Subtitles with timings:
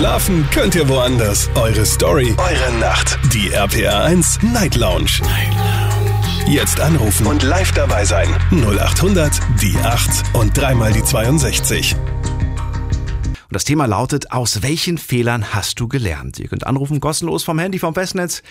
[0.00, 1.50] Schlafen könnt ihr woanders.
[1.56, 3.18] Eure Story, eure Nacht.
[3.34, 5.20] Die RPR 1 Night Lounge.
[5.20, 6.50] Night Lounge.
[6.50, 8.34] Jetzt anrufen und live dabei sein.
[8.50, 11.96] 0800 die 8 und dreimal die 62.
[11.96, 16.38] Und das Thema lautet, aus welchen Fehlern hast du gelernt?
[16.38, 18.42] Ihr könnt anrufen, kostenlos vom Handy, vom Festnetz.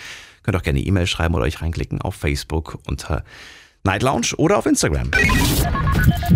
[0.44, 3.24] Könnt auch gerne E-Mail schreiben oder euch reinklicken auf Facebook unter
[3.82, 5.10] Night Lounge oder auf Instagram.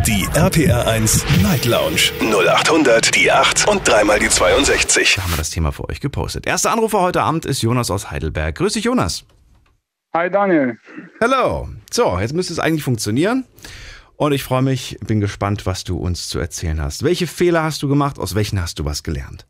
[0.07, 5.17] Die RPR 1 Night Lounge 0800 die 8 und dreimal die 62.
[5.17, 6.47] Da haben wir das Thema für euch gepostet.
[6.47, 8.55] Erster Anrufer heute Abend ist Jonas aus Heidelberg.
[8.55, 9.25] Grüß dich, Jonas.
[10.15, 10.79] Hi Daniel.
[11.21, 11.69] Hallo.
[11.91, 13.47] So, jetzt müsste es eigentlich funktionieren.
[14.17, 17.03] Und ich freue mich, bin gespannt, was du uns zu erzählen hast.
[17.03, 18.21] Welche Fehler hast du gemacht?
[18.21, 19.47] Aus welchen hast du was gelernt?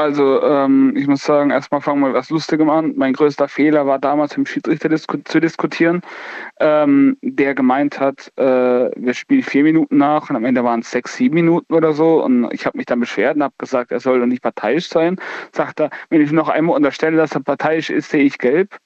[0.00, 2.92] Also, ähm, ich muss sagen, erstmal fangen wir was Lustigem an.
[2.94, 6.02] Mein größter Fehler war damals im Schiedsrichter disku zu diskutieren,
[6.60, 8.42] ähm, der gemeint hat, äh,
[8.94, 12.22] wir spielen vier Minuten nach und am Ende waren es sechs, sieben Minuten oder so.
[12.22, 15.16] Und ich habe mich dann beschwert und habe gesagt, er soll doch nicht parteiisch sein.
[15.52, 18.76] Sagt er, wenn ich noch einmal unterstelle, dass er parteiisch ist, sehe ich gelb.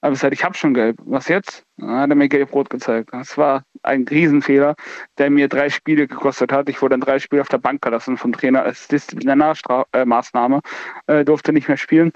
[0.00, 0.96] Aber ich gesagt, ich habe schon gelb.
[1.04, 1.64] Was jetzt?
[1.76, 3.10] Dann hat er mir gelb-rot gezeigt.
[3.12, 4.74] Das war ein Riesenfehler,
[5.18, 6.68] der mir drei Spiele gekostet hat.
[6.68, 10.60] Ich wurde dann drei Spiele auf der Bank gelassen vom Trainer als Disziplinarmaßnahme.
[11.06, 12.12] Äh, durfte nicht mehr spielen.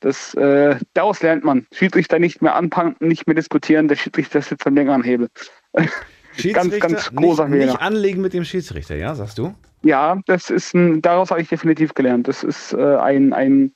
[0.00, 1.66] Das, äh, daraus lernt man.
[1.72, 3.88] Schiedsrichter nicht mehr anpanken, nicht mehr diskutieren.
[3.88, 5.28] Der Schiedsrichter sitzt am längeren Hebel.
[6.52, 7.72] ganz, ganz großer nicht, Fehler.
[7.72, 9.54] Nicht anlegen mit dem Schiedsrichter, ja, sagst du?
[9.82, 12.26] Ja, das ist ein, daraus habe ich definitiv gelernt.
[12.26, 13.72] Das ist äh, ein, ein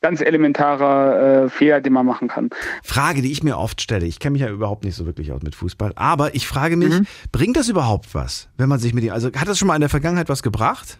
[0.00, 2.50] ganz elementarer äh, Fehler, den man machen kann.
[2.82, 4.06] Frage, die ich mir oft stelle.
[4.06, 7.00] Ich kenne mich ja überhaupt nicht so wirklich aus mit Fußball, aber ich frage mich,
[7.00, 7.06] mhm.
[7.32, 9.80] bringt das überhaupt was, wenn man sich mit ihm, also hat das schon mal in
[9.80, 10.98] der Vergangenheit was gebracht?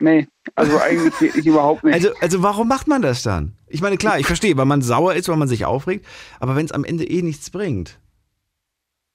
[0.00, 1.94] Nee, also eigentlich ich überhaupt nicht.
[1.94, 3.54] Also, also warum macht man das dann?
[3.66, 6.06] Ich meine, klar, ich verstehe, weil man sauer ist, weil man sich aufregt,
[6.40, 7.98] aber wenn es am Ende eh nichts bringt.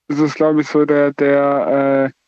[0.08, 2.23] Das ist, glaube ich, so der, der äh,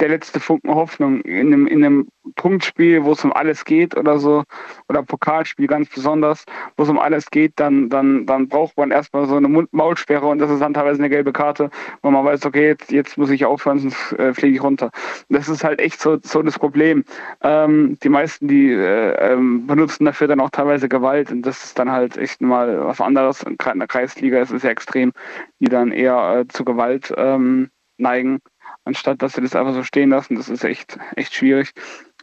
[0.00, 4.18] der letzte Funken Hoffnung in einem, in einem Punktspiel, wo es um alles geht oder
[4.18, 4.44] so,
[4.88, 6.44] oder Pokalspiel ganz besonders,
[6.76, 10.38] wo es um alles geht, dann, dann, dann braucht man erstmal so eine Maulsperre und
[10.38, 11.70] das ist dann teilweise eine gelbe Karte,
[12.02, 14.90] wo man weiß, okay, jetzt, jetzt muss ich aufhören, sonst äh, fliege ich runter.
[15.28, 17.04] Das ist halt echt so, so das Problem.
[17.42, 21.78] Ähm, die meisten, die äh, ähm, benutzen dafür dann auch teilweise Gewalt und das ist
[21.78, 23.42] dann halt echt mal was anderes.
[23.42, 25.12] In der Kreisliga ist es ja extrem,
[25.60, 28.40] die dann eher äh, zu Gewalt ähm, neigen
[28.88, 30.34] anstatt dass sie das einfach so stehen lassen.
[30.34, 31.72] Das ist echt, echt schwierig.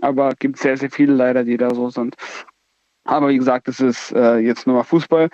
[0.01, 2.15] Aber gibt sehr, sehr viele leider, die da so sind.
[3.05, 5.29] Aber wie gesagt, das ist äh, jetzt nur mal Fußball.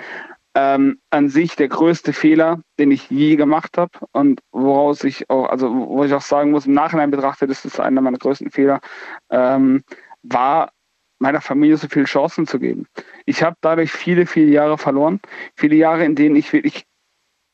[0.53, 5.47] Ähm, an sich der größte Fehler, den ich je gemacht habe und woraus ich auch,
[5.47, 8.81] also wo ich auch sagen muss, im Nachhinein betrachtet, ist einer meiner größten Fehler,
[9.29, 9.81] ähm,
[10.23, 10.73] war
[11.19, 12.87] meiner Familie so viele Chancen zu geben.
[13.25, 15.21] Ich habe dadurch viele, viele Jahre verloren.
[15.55, 16.83] Viele Jahre, in denen ich wirklich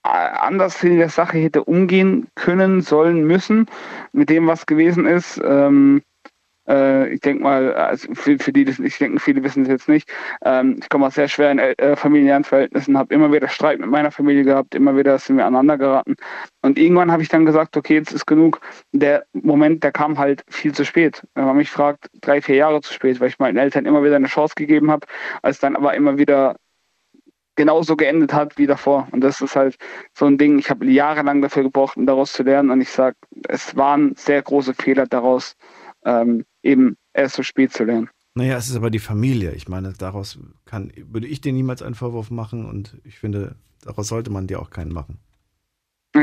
[0.08, 3.68] anders in der Sache hätte umgehen können, sollen, müssen,
[4.12, 5.40] mit dem, was gewesen ist.
[5.44, 6.02] Ähm,
[6.68, 10.10] äh, ich denke mal, also für, für, die, ich denke, viele wissen es jetzt nicht.
[10.44, 14.12] Ähm, ich komme aus sehr schweren äh, familiären Verhältnissen, habe immer wieder Streit mit meiner
[14.12, 16.16] Familie gehabt, immer wieder sind wir aneinander geraten.
[16.62, 18.60] Und irgendwann habe ich dann gesagt, okay, jetzt ist genug.
[18.92, 21.24] Der Moment, der kam halt viel zu spät.
[21.36, 24.18] Wenn man mich fragt, drei, vier Jahre zu spät, weil ich meinen Eltern immer wieder
[24.18, 25.08] eine Chance gegeben habe,
[25.42, 26.56] als dann aber immer wieder
[27.58, 29.10] genauso geendet hat wie davor.
[29.12, 29.76] Und das ist halt
[30.14, 32.70] so ein Ding, ich habe jahrelang dafür gebraucht, um daraus zu lernen.
[32.70, 33.18] Und ich sage,
[33.50, 35.58] es waren sehr große Fehler daraus,
[36.06, 38.10] ähm, eben erst so spät zu lernen.
[38.36, 39.52] Naja, es ist aber die Familie.
[39.54, 44.08] Ich meine, daraus kann, würde ich dir niemals einen Vorwurf machen und ich finde, daraus
[44.08, 45.20] sollte man dir auch keinen machen.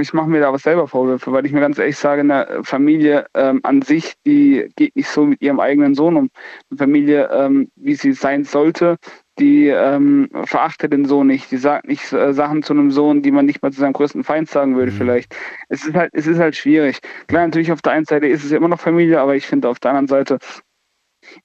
[0.01, 3.27] Ich mache mir da aber selber Vorwürfe, weil ich mir ganz ehrlich sage, eine Familie
[3.35, 6.31] ähm, an sich, die geht nicht so mit ihrem eigenen Sohn um.
[6.71, 8.97] Eine Familie, ähm, wie sie sein sollte,
[9.39, 13.33] die ähm, verachtet den Sohn nicht, die sagt nicht äh, Sachen zu einem Sohn, die
[13.33, 14.97] man nicht mal zu seinem größten Feind sagen würde, mhm.
[14.97, 15.35] vielleicht.
[15.69, 17.01] Es ist halt, es ist halt schwierig.
[17.27, 19.81] Klar, natürlich auf der einen Seite ist es immer noch Familie, aber ich finde auf
[19.81, 20.39] der anderen Seite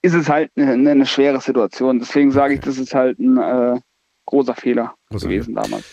[0.01, 2.00] ist es halt eine, eine schwere Situation.
[2.00, 3.79] Deswegen sage ich, das ist halt ein äh,
[4.25, 5.61] großer Fehler Großer gewesen Fehler.
[5.63, 5.85] damals.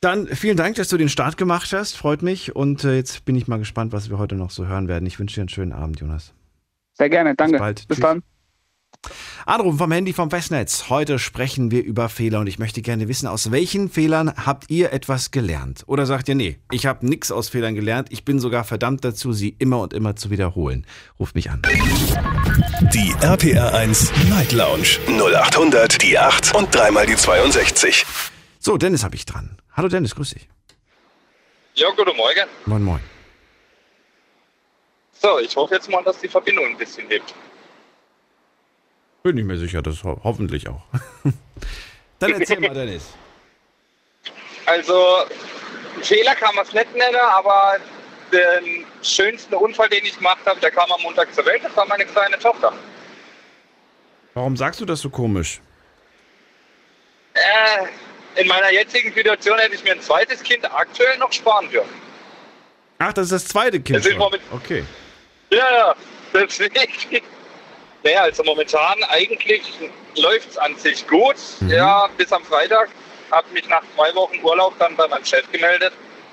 [0.00, 1.96] Dann vielen Dank, dass du den Start gemacht hast.
[1.96, 2.54] Freut mich.
[2.54, 5.06] Und äh, jetzt bin ich mal gespannt, was wir heute noch so hören werden.
[5.06, 6.34] Ich wünsche dir einen schönen Abend, Jonas.
[6.94, 7.34] Sehr gerne.
[7.34, 7.52] Danke.
[7.52, 7.88] Bis, bald.
[7.88, 8.22] Bis dann.
[9.50, 10.90] Anrufen vom Handy vom Festnetz.
[10.90, 14.92] Heute sprechen wir über Fehler und ich möchte gerne wissen, aus welchen Fehlern habt ihr
[14.92, 15.82] etwas gelernt?
[15.86, 19.32] Oder sagt ihr, nee, ich habe nichts aus Fehlern gelernt, ich bin sogar verdammt dazu,
[19.32, 20.86] sie immer und immer zu wiederholen.
[21.18, 21.62] Ruft mich an.
[22.94, 28.06] Die RPR 1 Night Lounge 0800 die 8 und dreimal die 62.
[28.60, 29.56] So, Dennis habe ich dran.
[29.72, 30.48] Hallo Dennis, grüß dich.
[31.74, 32.48] Ja, guten Morgen.
[32.66, 33.00] Moin, moin.
[35.12, 37.34] So, ich hoffe jetzt mal, dass die Verbindung ein bisschen hebt.
[39.22, 40.82] Bin ich mir sicher, das ho hoffentlich auch.
[42.18, 43.14] Dann erzähl mal, Dennis.
[44.66, 45.24] Also,
[46.02, 47.76] Fehler kann man es nicht nennen, aber
[48.32, 51.86] den schönsten Unfall, den ich gemacht habe, der kam am Montag zur Welt, das war
[51.86, 52.72] meine kleine Tochter.
[54.34, 55.60] Warum sagst du das so komisch?
[57.34, 62.00] Äh, in meiner jetzigen Situation hätte ich mir ein zweites Kind aktuell noch sparen dürfen.
[62.98, 64.04] Ach, das ist das zweite Kind.
[64.04, 64.12] Das
[64.52, 64.84] Okay.
[65.50, 65.96] Ja, ja,
[66.32, 66.74] deswegen.
[68.02, 69.62] Naja, also momentan eigentlich
[70.16, 71.36] läuft es an sich gut.
[71.68, 72.88] Ja, bis am Freitag.
[73.30, 75.92] Habe mich nach zwei Wochen Urlaub dann bei meinem Chef gemeldet.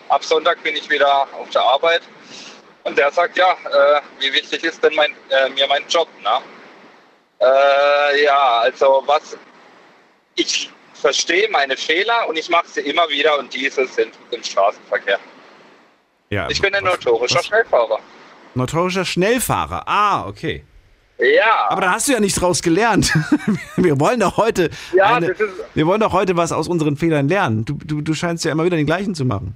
[0.09, 2.01] Ab Sonntag bin ich wieder auf der Arbeit.
[2.83, 6.07] Und der sagt, ja, äh, wie wichtig ist denn mein, äh, mir mein Job?
[6.23, 6.39] Ne?
[7.41, 9.37] Äh, ja, also was
[10.35, 15.19] ich verstehe meine Fehler und ich mache sie immer wieder und diese sind im Straßenverkehr.
[16.29, 17.45] Ja, Ich bin ein was- notorischer was?
[17.45, 17.99] Schnellfahrer.
[18.55, 19.83] Notorischer Schnellfahrer.
[19.85, 20.63] Ah, okay.
[21.19, 21.69] Ja.
[21.69, 23.11] Aber da hast du ja nicht draus gelernt.
[23.75, 25.35] Wir wollen doch heute, Ja, eine,
[25.73, 27.65] wir wollen doch heute was aus unseren Fehlern lernen.
[27.65, 29.55] Du, du, du scheinst ja immer wieder den gleichen zu machen.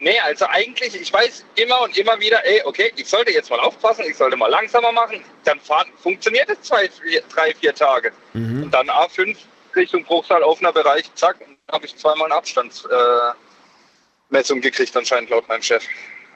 [0.00, 3.60] Nee, also eigentlich, ich weiß immer und immer wieder, ey, okay, ich sollte jetzt mal
[3.60, 5.22] aufpassen, ich sollte mal langsamer machen.
[5.44, 8.10] Dann fahren, funktioniert es zwei, vier, drei, vier Tage.
[8.34, 9.36] Und dann A5
[9.76, 15.30] Richtung Bruchsal, offener Bereich, zack, und dann habe ich zweimal eine Abstandsmessung äh, gekriegt, anscheinend
[15.30, 15.84] laut meinem Chef.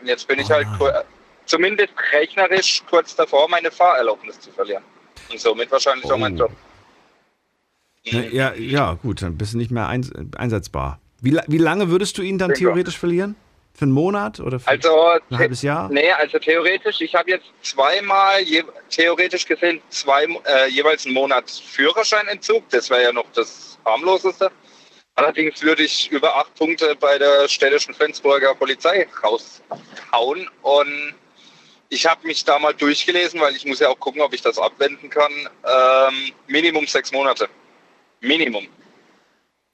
[0.00, 1.04] Und jetzt bin ich halt kur-
[1.46, 4.82] zumindest rechnerisch kurz davor, meine Fahrerlaubnis zu verlieren.
[5.30, 6.40] Und somit wahrscheinlich auch mein Oh.
[6.44, 6.52] Job.
[8.12, 11.00] Na, Ja, ja, gut, dann bist du nicht mehr eins, einsetzbar.
[11.20, 12.60] Wie, wie lange würdest du ihn dann Denke.
[12.64, 13.34] theoretisch verlieren?
[13.74, 15.90] Für einen Monat oder für Also, ein halbes Jahr?
[15.90, 21.50] Nee, also theoretisch, ich habe jetzt zweimal, je, theoretisch gesehen, zwei, äh, jeweils einen Monat
[21.50, 22.66] Führerscheinentzug.
[22.70, 24.50] Das wäre ja noch das harmloseste.
[25.16, 30.48] Allerdings würde ich über acht Punkte bei der städtischen Flensburger Polizei raushauen.
[30.62, 31.14] Und
[31.88, 34.58] ich habe mich da mal durchgelesen, weil ich muss ja auch gucken, ob ich das
[34.58, 35.32] abwenden kann.
[35.32, 37.48] Ähm, Minimum sechs Monate.
[38.20, 38.66] Minimum.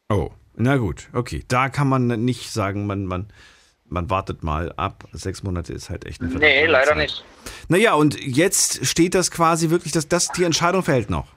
[0.08, 1.44] Oh, na gut, okay.
[1.48, 3.32] Da kann man nicht sagen, man, man,
[3.86, 5.04] man wartet mal ab.
[5.12, 6.96] Sechs Monate ist halt echt eine Nee, leider Zeit.
[6.98, 7.24] nicht.
[7.68, 11.28] Naja, und jetzt steht das quasi wirklich, dass das, die Entscheidung fällt noch.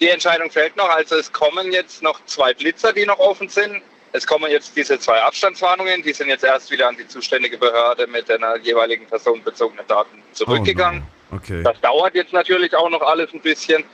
[0.00, 0.88] Die Entscheidung fällt noch.
[0.88, 3.82] Also es kommen jetzt noch zwei Blitzer, die noch offen sind.
[4.12, 6.02] Es kommen jetzt diese zwei Abstandswarnungen.
[6.02, 11.02] Die sind jetzt erst wieder an die zuständige Behörde mit den jeweiligen personenbezogenen Daten zurückgegangen.
[11.02, 11.38] Oh no.
[11.38, 11.62] Okay.
[11.62, 13.84] Das dauert jetzt natürlich auch noch alles ein bisschen.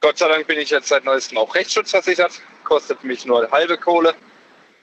[0.00, 2.40] Gott sei Dank bin ich jetzt seit neuestem auch rechtsschutzversichert.
[2.64, 4.14] Kostet mich nur halbe Kohle.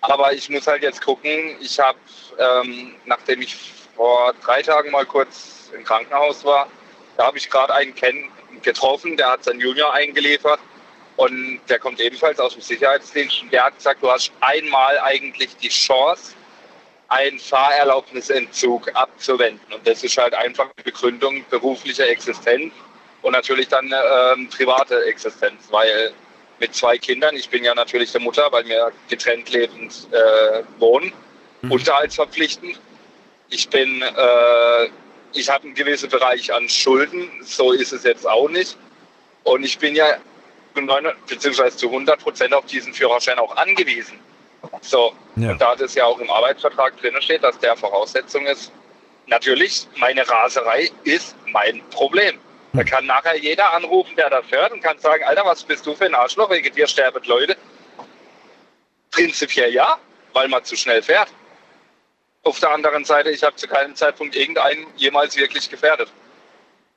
[0.01, 1.55] Aber ich muss halt jetzt gucken.
[1.59, 1.97] Ich habe,
[2.37, 3.55] ähm, nachdem ich
[3.95, 6.67] vor drei Tagen mal kurz im Krankenhaus war,
[7.17, 8.29] da habe ich gerade einen kenn
[8.61, 10.59] getroffen, der hat seinen Junior eingeliefert.
[11.15, 13.43] Und der kommt ebenfalls aus dem Sicherheitsdienst.
[13.43, 16.33] Und der hat gesagt, du hast einmal eigentlich die Chance,
[17.09, 19.73] einen Fahrerlaubnisentzug abzuwenden.
[19.73, 22.73] Und das ist halt einfach die Begründung beruflicher Existenz
[23.21, 26.11] und natürlich dann ähm, private Existenz, weil
[26.59, 31.11] mit zwei Kindern, ich bin ja natürlich der Mutter, weil wir getrennt lebend äh, wohnen,
[31.69, 32.79] unterhaltsverpflichtend.
[33.49, 34.89] Ich bin, äh,
[35.33, 38.77] ich habe einen gewissen Bereich an Schulden, so ist es jetzt auch nicht.
[39.43, 40.32] Und ich bin ja zu 900
[41.27, 44.19] beziehungsweise zu 100 Prozent auf diesen Führerschein auch angewiesen.
[44.81, 45.51] So, Ja.
[45.51, 48.71] und da das ja auch im Arbeitsvertrag drin steht, dass der Voraussetzung ist,
[49.27, 52.39] natürlich, meine Raserei ist mein Problem.
[52.73, 55.93] Da kann nachher jeder anrufen, der das hört und kann sagen, Alter, was bist du
[55.93, 57.55] für ein Arschloch, wegen dir sterben Leute.
[59.11, 59.97] Prinzipiell ja,
[60.33, 61.27] weil man zu schnell fährt.
[62.43, 66.11] Auf der anderen Seite, ich habe zu keinem Zeitpunkt irgendeinen jemals wirklich gefährdet.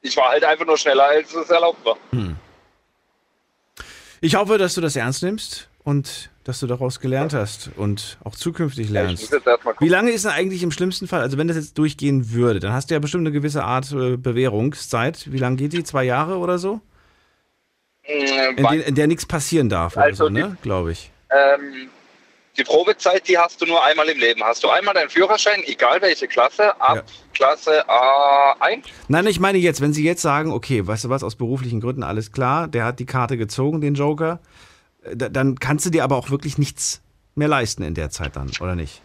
[0.00, 1.96] Ich war halt einfach nur schneller, als es erlaubt war.
[4.26, 8.34] Ich hoffe, dass du das ernst nimmst und dass du daraus gelernt hast und auch
[8.34, 9.32] zukünftig lernst.
[9.78, 12.72] Wie lange ist denn eigentlich im schlimmsten Fall, also wenn das jetzt durchgehen würde, dann
[12.72, 15.30] hast du ja bestimmt eine gewisse Art äh, Bewährungszeit.
[15.30, 15.84] Wie lange geht die?
[15.84, 16.80] Zwei Jahre oder so?
[18.08, 20.56] Mm, In, den, in der nichts passieren darf oder Also so, ne?
[20.60, 21.12] Glaube ich.
[21.30, 21.88] Ähm,
[22.56, 24.42] die Probezeit, die hast du nur einmal im Leben.
[24.42, 27.02] Hast du einmal deinen Führerschein, egal welche Klasse, ab Ja.
[27.34, 28.82] Klasse A1?
[29.08, 32.02] Nein, ich meine jetzt, wenn sie jetzt sagen, okay, weißt du was, aus beruflichen Gründen
[32.02, 34.40] alles klar, der hat die Karte gezogen, den Joker,
[35.04, 37.02] äh, da- dann kannst du dir aber auch wirklich nichts
[37.34, 39.02] mehr leisten in der Zeit dann, oder nicht?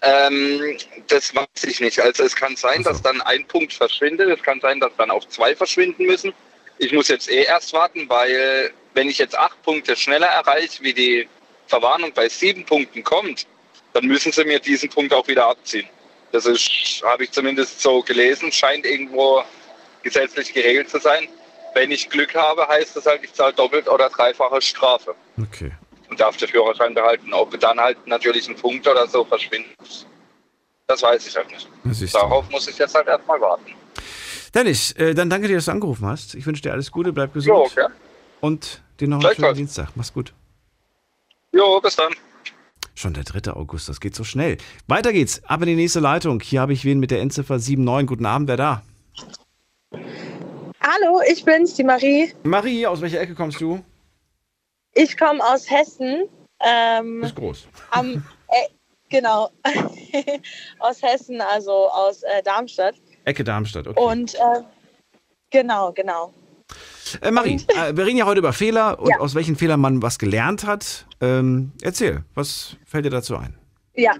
[0.00, 0.76] Ähm,
[1.08, 2.00] das weiß ich nicht.
[2.00, 2.90] Also es kann sein, so.
[2.90, 4.28] dass dann ein Punkt verschwindet.
[4.30, 6.32] Es kann sein, dass dann auch zwei verschwinden müssen.
[6.78, 10.92] Ich muss jetzt eh erst warten, weil wenn ich jetzt acht Punkte schneller erreiche, wie
[10.92, 11.28] die
[11.72, 13.46] Verwarnung bei sieben Punkten kommt,
[13.94, 15.88] dann müssen sie mir diesen Punkt auch wieder abziehen.
[16.32, 19.42] Das ist, habe ich zumindest so gelesen, scheint irgendwo
[20.02, 21.28] gesetzlich geregelt zu sein.
[21.74, 25.72] Wenn ich Glück habe, heißt das halt, ich zahle doppelt oder dreifache Strafe Okay.
[26.10, 27.32] und darf den Führerschein behalten.
[27.32, 30.06] Ob dann halt natürlich ein Punkt oder so verschwindet,
[30.88, 32.14] das weiß ich halt nicht.
[32.14, 33.72] Darauf muss ich jetzt halt erstmal warten.
[34.54, 36.34] Dennis, äh, dann danke dir, dass du angerufen hast.
[36.34, 37.56] Ich wünsche dir alles Gute, bleib gesund.
[37.56, 37.86] Jo, okay.
[38.42, 39.54] Und dir noch einen schönen.
[39.54, 39.88] Dienstag.
[39.94, 40.34] Mach's gut.
[41.52, 42.14] Jo, bis dann.
[42.94, 43.52] Schon der 3.
[43.52, 44.56] August, das geht so schnell.
[44.86, 46.40] Weiter geht's, ab in die nächste Leitung.
[46.40, 48.06] Hier habe ich wen mit der Endziffer 79.
[48.06, 48.82] Guten Abend, wer da?
[50.80, 52.32] Hallo, ich bin's, die Marie.
[52.42, 53.82] Marie, aus welcher Ecke kommst du?
[54.94, 56.24] Ich komme aus Hessen.
[56.60, 57.66] Ähm, Ist groß.
[57.90, 58.68] am, äh,
[59.10, 59.50] genau.
[60.78, 62.94] aus Hessen, also aus äh, Darmstadt.
[63.24, 64.00] Ecke Darmstadt, okay.
[64.00, 64.62] Und äh,
[65.50, 66.32] genau, genau.
[67.20, 69.18] Äh, Marie, äh, wir reden ja heute über Fehler und Ja.
[69.18, 71.06] aus welchen Fehlern man was gelernt hat.
[71.20, 73.54] Ähm, erzähl, was fällt dir dazu ein?
[73.94, 74.14] Ja,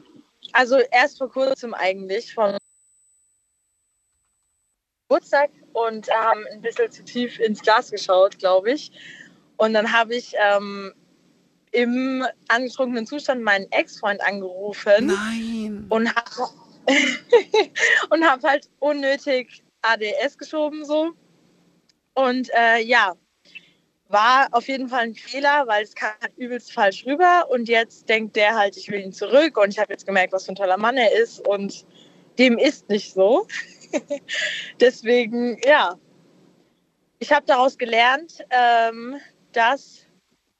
[0.53, 2.57] also erst vor kurzem eigentlich vom
[5.09, 8.91] Geburtstag und haben ein bisschen zu tief ins Glas geschaut, glaube ich.
[9.57, 10.93] Und dann habe ich ähm,
[11.71, 15.07] im angetrunkenen Zustand meinen Ex-Freund angerufen.
[15.07, 15.87] Nein.
[15.89, 16.31] und habe
[18.11, 21.13] und hab halt unnötig ADS geschoben so.
[22.15, 23.15] Und äh, ja,
[24.09, 27.47] war auf jeden Fall ein Fehler, weil es kam übelst falsch rüber.
[27.51, 29.57] Und jetzt denkt der halt, ich will ihn zurück.
[29.57, 31.47] Und ich habe jetzt gemerkt, was für ein toller Mann er ist.
[31.47, 31.87] Und
[32.39, 33.47] dem ist nicht so.
[34.81, 35.99] Deswegen, ja,
[37.19, 39.17] ich habe daraus gelernt, ähm,
[39.53, 40.07] dass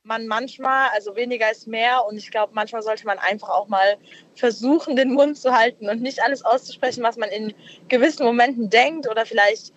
[0.05, 2.05] man manchmal, also weniger ist mehr.
[2.07, 3.97] Und ich glaube, manchmal sollte man einfach auch mal
[4.35, 7.55] versuchen, den Mund zu halten und nicht alles auszusprechen, was man in
[7.89, 9.73] gewissen Momenten denkt oder vielleicht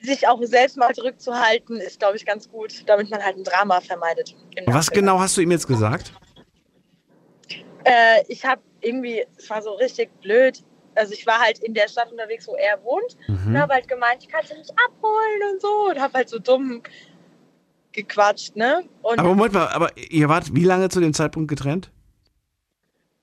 [0.00, 3.80] sich auch selbst mal zurückzuhalten, ist, glaube ich, ganz gut, damit man halt ein Drama
[3.80, 4.34] vermeidet.
[4.66, 6.12] Was genau hast du ihm jetzt gesagt?
[7.84, 10.62] Äh, ich habe irgendwie, es war so richtig blöd.
[10.94, 13.58] Also ich war halt in der Stadt unterwegs, wo er wohnt und Mhm.
[13.58, 16.82] habe halt gemeint, ich kann sie nicht abholen und so und habe halt so dumm
[17.92, 18.84] gequatscht, ne?
[19.02, 21.90] Und Aber Moment mal, aber ihr wart wie lange zu dem Zeitpunkt getrennt?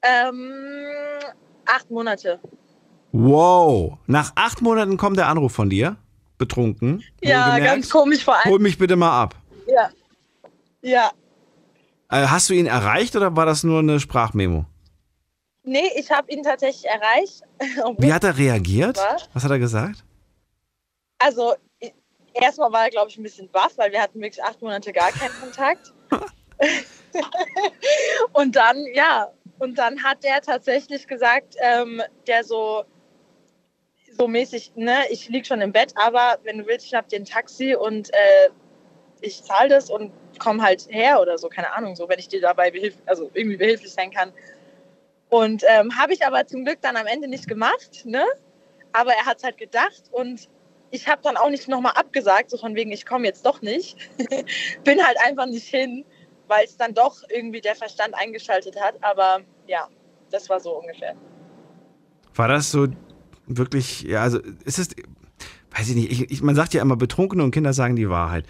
[0.01, 0.51] ähm,
[1.65, 2.39] acht Monate.
[3.11, 3.97] Wow.
[4.05, 5.95] Nach acht Monaten kommt der Anruf von dir.
[6.43, 7.03] Betrunken.
[7.21, 8.51] Ja, ganz komisch vor allem.
[8.51, 9.35] Hol mich bitte mal ab.
[9.65, 9.89] Ja.
[10.81, 11.11] Ja.
[12.09, 14.65] Äh, hast du ihn erreicht oder war das nur eine Sprachmemo?
[15.63, 17.43] Nee, ich habe ihn tatsächlich erreicht.
[17.97, 18.97] Wie hat er reagiert?
[18.97, 19.29] Was?
[19.33, 20.03] Was hat er gesagt?
[21.19, 21.53] Also,
[22.33, 25.11] erstmal war er, glaube ich, ein bisschen baff, weil wir hatten wirklich acht Monate gar
[25.11, 25.93] keinen Kontakt.
[28.33, 32.83] und dann, ja, und dann hat der tatsächlich gesagt, ähm, der so,
[34.17, 37.19] so mäßig, ne, ich lieg schon im Bett, aber wenn du willst, ich hab dir
[37.19, 38.49] ein Taxi und äh,
[39.21, 42.41] ich zahle das und komm halt her oder so, keine Ahnung, so, wenn ich dir
[42.41, 44.33] dabei behilf also irgendwie behilflich sein kann.
[45.29, 48.23] Und ähm, habe ich aber zum Glück dann am Ende nicht gemacht, ne?
[48.91, 50.47] Aber er hat es halt gedacht und
[50.91, 53.97] ich habe dann auch nicht nochmal abgesagt, so von wegen, ich komme jetzt doch nicht.
[54.83, 56.05] Bin halt einfach nicht hin,
[56.47, 58.95] weil es dann doch irgendwie der Verstand eingeschaltet hat.
[59.01, 59.87] Aber ja,
[60.29, 61.15] das war so ungefähr.
[62.35, 62.87] War das so
[63.47, 64.89] wirklich, ja, also ist es,
[65.75, 68.45] weiß ich nicht, ich, ich, man sagt ja immer, Betrunkene und Kinder sagen die Wahrheit.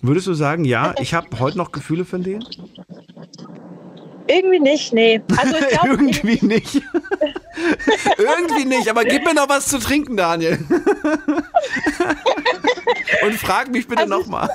[0.00, 2.44] Würdest du sagen, ja, ich habe heute noch Gefühle für den?
[4.26, 5.20] Irgendwie nicht, nee.
[5.36, 6.74] Also ich glaube, Irgendwie nicht.
[8.18, 10.58] Irgendwie nicht, aber gib mir noch was zu trinken, Daniel.
[13.22, 14.48] und frag mich bitte Also nochmal.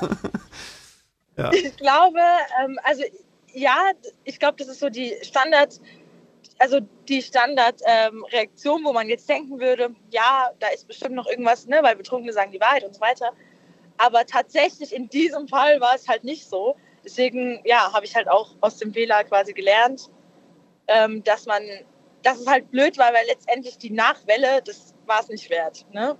[1.52, 2.18] ich glaube,
[2.62, 3.02] ähm, also
[3.52, 3.76] ja,
[4.24, 5.80] ich glaube, das ist so die Standard,
[6.60, 11.66] also die Standardreaktion, ähm, wo man jetzt denken würde, ja, da ist bestimmt noch irgendwas,
[11.66, 13.32] ne, weil Betrunkene sagen die Wahrheit und so weiter.
[13.96, 16.76] Aber tatsächlich in diesem Fall war es halt nicht so.
[17.02, 20.10] Deswegen, ja, habe ich halt auch aus dem Fehler quasi gelernt,
[20.86, 21.62] ähm, dass man,
[22.22, 25.86] dass es halt blöd war, weil letztendlich die Nachwelle, das war es nicht wert.
[25.92, 26.16] Ne?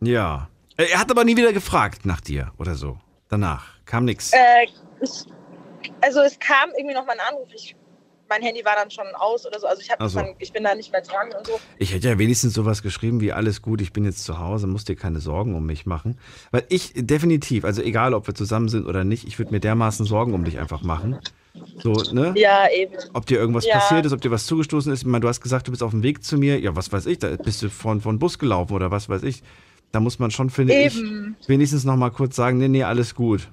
[0.00, 0.48] Ja.
[0.76, 2.98] Er hat aber nie wieder gefragt nach dir oder so.
[3.28, 4.30] Danach kam nix.
[4.32, 4.66] Äh,
[6.02, 7.48] also es kam irgendwie noch mal ein Anruf.
[7.54, 7.76] Ich,
[8.32, 9.66] mein Handy war dann schon aus oder so.
[9.66, 10.18] Also ich, hab so.
[10.18, 11.60] dann, ich bin da nicht mehr dran und so.
[11.78, 14.88] Ich hätte ja wenigstens sowas geschrieben wie alles gut, ich bin jetzt zu Hause, musst
[14.88, 16.18] dir keine Sorgen um mich machen.
[16.50, 20.06] Weil ich definitiv, also egal ob wir zusammen sind oder nicht, ich würde mir dermaßen
[20.06, 21.18] Sorgen um dich einfach machen.
[21.82, 22.32] So, ne?
[22.36, 22.94] Ja, eben.
[23.12, 23.74] Ob dir irgendwas Ja.
[23.74, 25.00] passiert ist, ob dir was zugestoßen ist.
[25.00, 26.58] Ich meine, du hast gesagt, du bist auf dem Weg zu mir.
[26.58, 29.42] Ja, was weiß ich, da bist du von, von Bus gelaufen oder was weiß ich.
[29.90, 31.36] Da muss man schon, finde Eben.
[31.42, 33.48] ich, wenigstens noch mal kurz sagen, nee, nee, alles gut.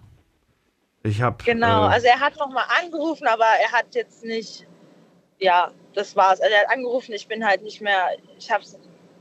[1.03, 1.43] Ich hab.
[1.45, 1.87] Genau.
[1.87, 4.65] Äh, Also er hat noch mal angerufen, aber er hat jetzt nicht.
[5.39, 6.39] Ja, das war's.
[6.41, 7.13] Also er hat angerufen.
[7.13, 8.09] Ich bin halt nicht mehr.
[8.37, 8.77] Ich hab's.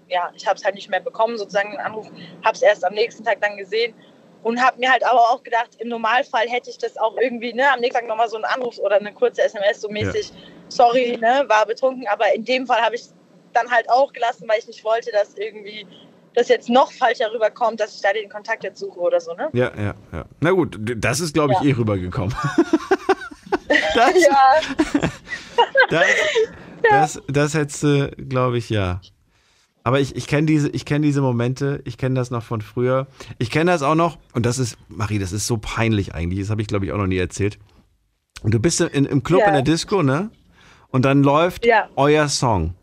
[0.09, 2.07] Ja, ich hab's halt nicht mehr bekommen, sozusagen den Anruf.
[2.43, 3.95] Hab's erst am nächsten Tag dann gesehen
[4.43, 7.71] und hab mir halt aber auch gedacht, im Normalfall hätte ich das auch irgendwie, ne,
[7.73, 10.33] am nächsten Tag nochmal so einen Anruf oder eine kurze SMS so mäßig.
[10.69, 13.05] Sorry, ne, war betrunken, aber in dem Fall habe ich
[13.53, 15.87] dann halt auch gelassen, weil ich nicht wollte, dass irgendwie
[16.35, 19.49] das jetzt noch falscher rüberkommt, dass ich da den Kontakt jetzt suche oder so, ne?
[19.53, 20.25] ja, ja, ja.
[20.41, 21.71] Na gut, das ist, glaube ich, Ja.
[21.71, 22.35] eh rübergekommen.
[23.95, 24.61] das, Ja,
[25.91, 26.05] Das,
[26.91, 29.01] das, das hättest du, glaube ich, ja.
[29.85, 33.07] Aber ich, ich kenne diese, ich kenn diese Momente, ich kenne das noch von früher.
[33.39, 36.51] Ich kenne das auch noch, und das ist, Marie, das ist so peinlich eigentlich, das
[36.51, 37.59] habe ich, glaube ich, auch noch nie erzählt.
[38.43, 39.47] Und du bist in, im Club Ja.
[39.49, 40.31] in der Disco, ne?
[40.91, 41.89] Und dann läuft Ja.
[41.97, 42.75] euer Song.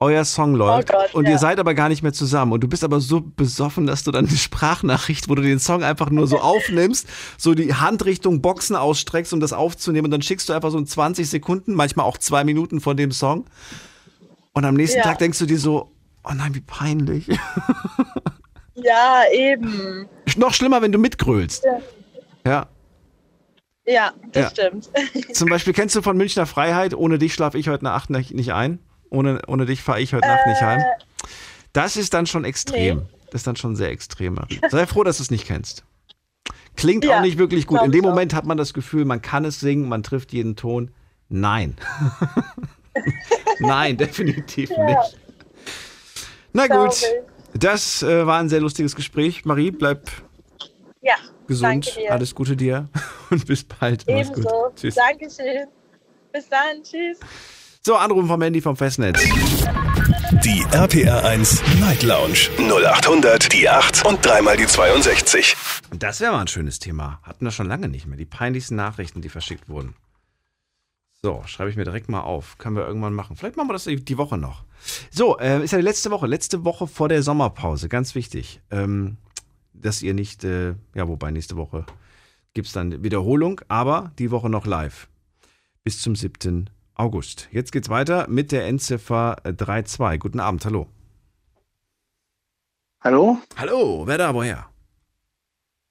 [0.00, 1.32] Euer Song läuft Oh Gott, und ja.
[1.32, 4.12] ihr seid aber gar nicht mehr zusammen und du bist aber so besoffen, dass du
[4.12, 8.40] dann eine Sprachnachricht, wo du den Song einfach nur so aufnimmst, so die Hand Richtung
[8.40, 12.06] Boxen ausstreckst, um das aufzunehmen und dann schickst du einfach so in 20 Sekunden, manchmal
[12.06, 13.46] auch zwei Minuten von dem Song
[14.52, 15.04] und am nächsten Ja.
[15.04, 15.90] Tag denkst du dir so,
[16.24, 17.28] oh nein, wie peinlich.
[18.80, 20.06] Ja, eben.
[20.36, 21.64] Noch schlimmer, wenn du mitgrölst.
[21.64, 21.80] Ja.
[22.46, 22.66] Ja.
[23.84, 24.50] Ja, das Ja.
[24.68, 24.88] stimmt.
[25.34, 28.52] Zum Beispiel kennst du von Münchner Freiheit, ohne dich schlafe ich heute Nacht nicht nicht
[28.52, 28.78] ein.
[29.10, 30.82] Ohne, ohne dich fahre ich heute Nacht nicht heim.
[31.72, 32.98] Das ist dann schon extrem.
[32.98, 33.04] nee.
[33.30, 34.48] Das ist dann schon sehr extremer.
[34.70, 35.84] Sei froh, dass du es nicht kennst.
[36.76, 37.82] Klingt Ja, auch nicht wirklich gut.
[37.82, 38.10] In dem auch.
[38.10, 40.90] Moment hat man das Gefühl, man kann es singen, man trifft jeden Ton.
[41.28, 41.76] Nein.
[43.58, 45.18] Nein, definitiv nicht.
[46.54, 47.02] Na gut,
[47.52, 49.44] das äh, war ein sehr lustiges Gespräch.
[49.44, 50.10] Marie, bleib
[51.02, 51.98] Ja, gesund.
[52.08, 52.88] Alles Gute dir
[53.30, 54.08] und bis bald.
[54.08, 54.72] Ebenso.
[54.74, 54.94] Tschüss.
[54.94, 55.66] Dankeschön.
[56.32, 56.82] Bis dann.
[56.82, 57.18] Tschüss.
[57.88, 59.18] So, Anrufen vom Handy vom Festnetz.
[60.44, 65.56] Die RPR 1 Night Lounge 0800 die 8 und dreimal die 62.
[65.98, 67.18] Das wäre mal ein schönes Thema.
[67.22, 68.18] Hatten wir schon lange nicht mehr.
[68.18, 69.94] Die peinlichsten Nachrichten, die verschickt wurden.
[71.22, 72.58] So, schreibe ich mir direkt mal auf.
[72.58, 73.36] Können wir irgendwann machen.
[73.36, 74.64] Vielleicht machen wir das die Woche noch.
[75.10, 76.26] So, äh, ist ja die letzte Woche.
[76.26, 77.88] Letzte Woche vor der Sommerpause.
[77.88, 78.60] Ganz wichtig.
[78.70, 79.16] Ähm,
[79.72, 81.86] dass ihr nicht, äh, ja, wobei nächste Woche
[82.52, 85.08] gibt es dann Wiederholung, aber die Woche noch live.
[85.84, 86.68] Bis zum 7.
[86.98, 87.48] August.
[87.52, 90.20] Jetzt geht's weiter mit der Endziffer äh, 32.
[90.20, 90.88] Guten Abend, hallo.
[93.00, 93.38] Hallo?
[93.56, 94.68] Hallo, wer da, woher?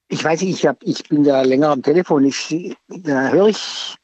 [0.09, 2.25] Ich weiß nicht, ich, hab, ich bin da länger am Telefon.
[2.25, 3.95] Ich, da höre ich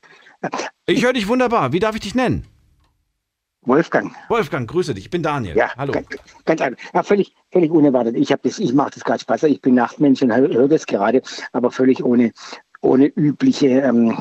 [0.86, 1.74] Ich höre dich wunderbar.
[1.74, 2.46] Wie darf ich dich nennen?
[3.66, 4.14] Wolfgang.
[4.28, 5.06] Wolfgang, grüße dich.
[5.06, 5.56] Ich bin Daniel.
[5.56, 5.94] Ja, Hallo.
[5.94, 6.08] Ganz,
[6.46, 6.94] ganz einfach.
[6.94, 8.16] Ja, völlig, völlig unerwartet.
[8.18, 9.44] Ich, das, ich mache das gerade Spaß.
[9.44, 11.22] Ich bin Nachtmensch und höre hör das gerade,
[11.54, 12.34] aber völlig ohne,
[12.84, 13.68] ohne übliche.
[13.68, 14.18] Ähm,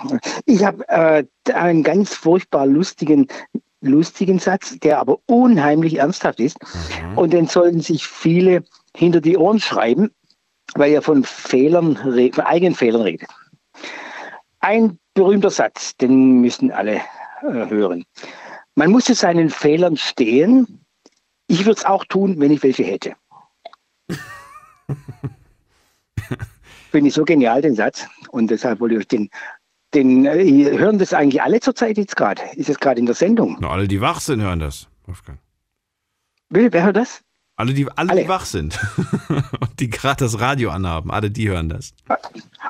[0.46, 3.26] ich habe äh, einen ganz furchtbar lustigen,
[3.80, 6.58] lustigen Satz, der aber unheimlich ernsthaft ist.
[6.62, 7.18] Mhm.
[7.18, 8.64] Und den sollten sich viele
[8.96, 10.10] hinter die Ohren schreiben,
[10.74, 13.28] weil er von Fehlern, von eigenen Fehlern redet.
[14.60, 16.96] Ein berühmter Satz, den müssen alle
[17.42, 18.04] äh, hören.
[18.74, 20.86] Man muss zu seinen Fehlern stehen.
[21.46, 23.14] Ich würde es auch tun, wenn ich welche hätte.
[26.92, 28.06] Finde ich so genial, den Satz.
[28.30, 29.30] Und deshalb wollte ich euch den,
[29.94, 32.42] den äh, hören das eigentlich alle zurzeit jetzt gerade?
[32.54, 33.56] Ist es gerade in der Sendung?
[33.60, 34.88] Na, alle, die wach sind, hören das.
[35.06, 35.38] Wolfgang.
[36.50, 37.22] Wer, wer hört das?
[37.56, 38.22] Alle, die, alle, Alle.
[38.22, 38.78] die wach sind
[39.28, 41.94] und die gerade das Radio anhaben, alle die hören das.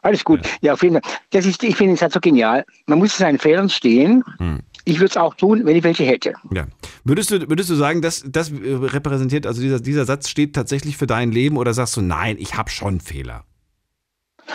[0.03, 0.41] Alles gut.
[0.61, 1.13] Ja, auf jeden Fall.
[1.31, 2.65] Das ist, ich finde den Satz so genial.
[2.87, 4.23] Man muss zu seinen Fehlern stehen.
[4.39, 4.61] Hm.
[4.85, 6.35] Ich würde es auch tun, wenn ich welche hätte.
[6.53, 6.67] Ja.
[7.05, 10.97] Würdest du, würdest du sagen, dass das äh, repräsentiert, also dieser, dieser Satz steht tatsächlich
[10.97, 13.45] für dein Leben oder sagst du, nein, ich habe schon Fehler?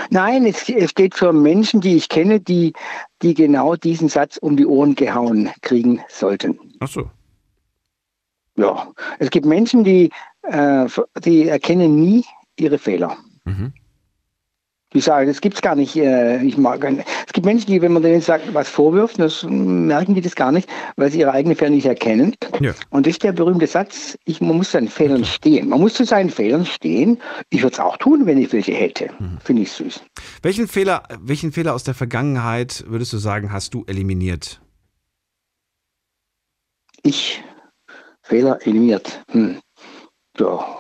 [0.10, 2.73] Nein, es, es steht für Menschen, die ich kenne, die,
[3.21, 6.60] die genau diesen Satz um die Ohren gehauen kriegen sollten.
[6.79, 7.10] Ach so.
[8.55, 10.10] Ja, es gibt Menschen, die,
[10.43, 10.88] äh,
[11.23, 12.25] die erkennen nie
[12.57, 13.17] ihre Fehler.
[14.93, 14.97] Mhm.
[14.97, 15.95] Die sagen, das gibt's gar nicht.
[15.95, 17.08] Äh, ich mag, gar nicht.
[17.26, 20.52] es gibt Menschen, die, wenn man denen sagt, was vorwirft, das merken die das gar
[20.52, 22.36] nicht, weil sie ihre eigenen Fehler nicht erkennen.
[22.60, 22.73] Ja.
[22.89, 25.69] Und das ist der berühmte Satz, ich, man muss seinen Fehlern stehen.
[25.69, 27.19] Man muss zu seinen Fehlern stehen.
[27.50, 29.10] Ich würde es auch tun, wenn ich welche hätte.
[29.43, 30.02] Finde ich süß.
[30.41, 34.62] Welchen Fehler, welchen Fehler aus der Vergangenheit würdest du sagen, hast du eliminiert?
[37.04, 37.43] Ich,
[38.21, 39.23] Fehler eliminiert.
[39.32, 39.60] Hm.
[40.39, 40.78] Ja.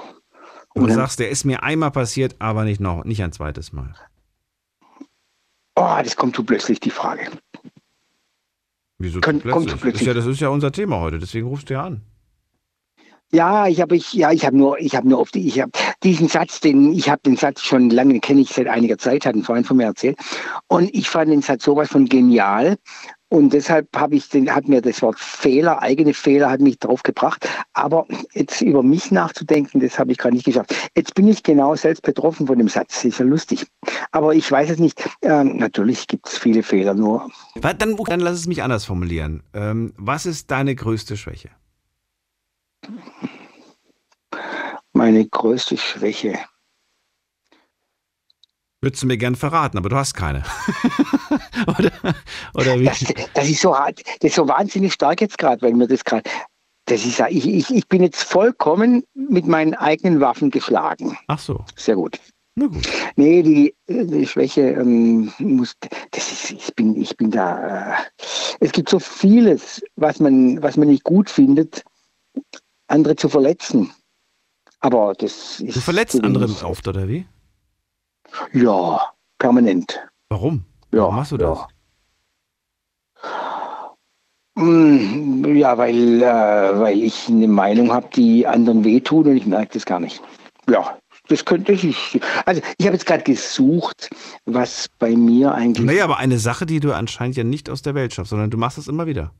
[0.83, 3.93] Und- sagst, der ist mir einmal passiert, aber nicht noch, nicht ein zweites Mal.
[5.75, 7.29] Oh, das kommt zu plötzlich, die Frage.
[8.97, 9.81] Wieso Kommt- zu kommt plötzlich?
[9.81, 10.01] plötzlich.
[10.01, 12.01] Ist ja, das ist ja unser Thema heute, deswegen rufst du ja an.
[13.31, 16.29] Ja, ich habe ich ja, ich habe nur ich habe nur oft ich habe diesen
[16.29, 19.43] Satz, den ich habe den Satz schon lange kenne ich seit einiger Zeit, hat ein
[19.43, 20.17] Freund von mir erzählt
[20.67, 22.77] und ich fand den Satz sowas von genial
[23.29, 27.03] und deshalb habe ich den hat mir das Wort Fehler, eigene Fehler hat mich drauf
[27.03, 30.73] gebracht, aber jetzt über mich nachzudenken, das habe ich gerade nicht geschafft.
[30.95, 33.65] Jetzt bin ich genau selbst betroffen von dem Satz, ist ja lustig.
[34.11, 35.07] Aber ich weiß es nicht.
[35.21, 37.29] Ähm, natürlich gibt es viele Fehler, nur
[37.61, 39.43] Dann, dann lass es mich anders formulieren.
[39.53, 41.49] Ähm, was ist deine größte Schwäche?
[44.97, 46.39] meine größte Schwäche.
[48.81, 50.43] Würdest du mir gern verraten, aber du hast keine.
[51.67, 51.91] oder,
[52.53, 52.85] oder wie?
[52.85, 56.03] Das, das ist so hart, das ist so wahnsinnig stark jetzt gerade, weil mir das
[56.03, 56.29] gerade.
[56.85, 61.17] Das ist ja, ich, ich, ich bin jetzt vollkommen mit meinen eigenen Waffen geschlagen.
[61.27, 62.17] Ach so, Sehr gut.
[62.55, 62.87] na gut.
[63.17, 65.73] Nee, die, die Schwäche ähm, muss,
[66.11, 67.95] das ist, ich bin, ich bin da, äh,
[68.61, 71.83] es gibt so vieles, was man, was man nicht gut findet,
[72.87, 73.91] andere zu verletzen.
[74.79, 75.75] Aber das ist.
[75.75, 77.25] Du verletzt andere oft, oder wie?
[78.53, 79.99] Ja, permanent.
[80.29, 80.65] Warum?
[80.97, 81.59] Ja, Warum machst du das?
[81.59, 81.67] ja.
[84.55, 89.73] Mm, ja, weil, äh, weil ich eine Meinung habe, die anderen wehtun und ich merke
[89.73, 90.23] das gar nicht.
[90.67, 92.19] Ja, das könnte ich.
[92.45, 94.09] Also ich habe jetzt gerade gesucht,
[94.45, 95.85] was bei mir eigentlich.
[95.85, 98.57] Naja, aber eine Sache, die du anscheinend ja nicht aus der Welt schaffst, sondern du
[98.57, 99.31] machst es immer wieder.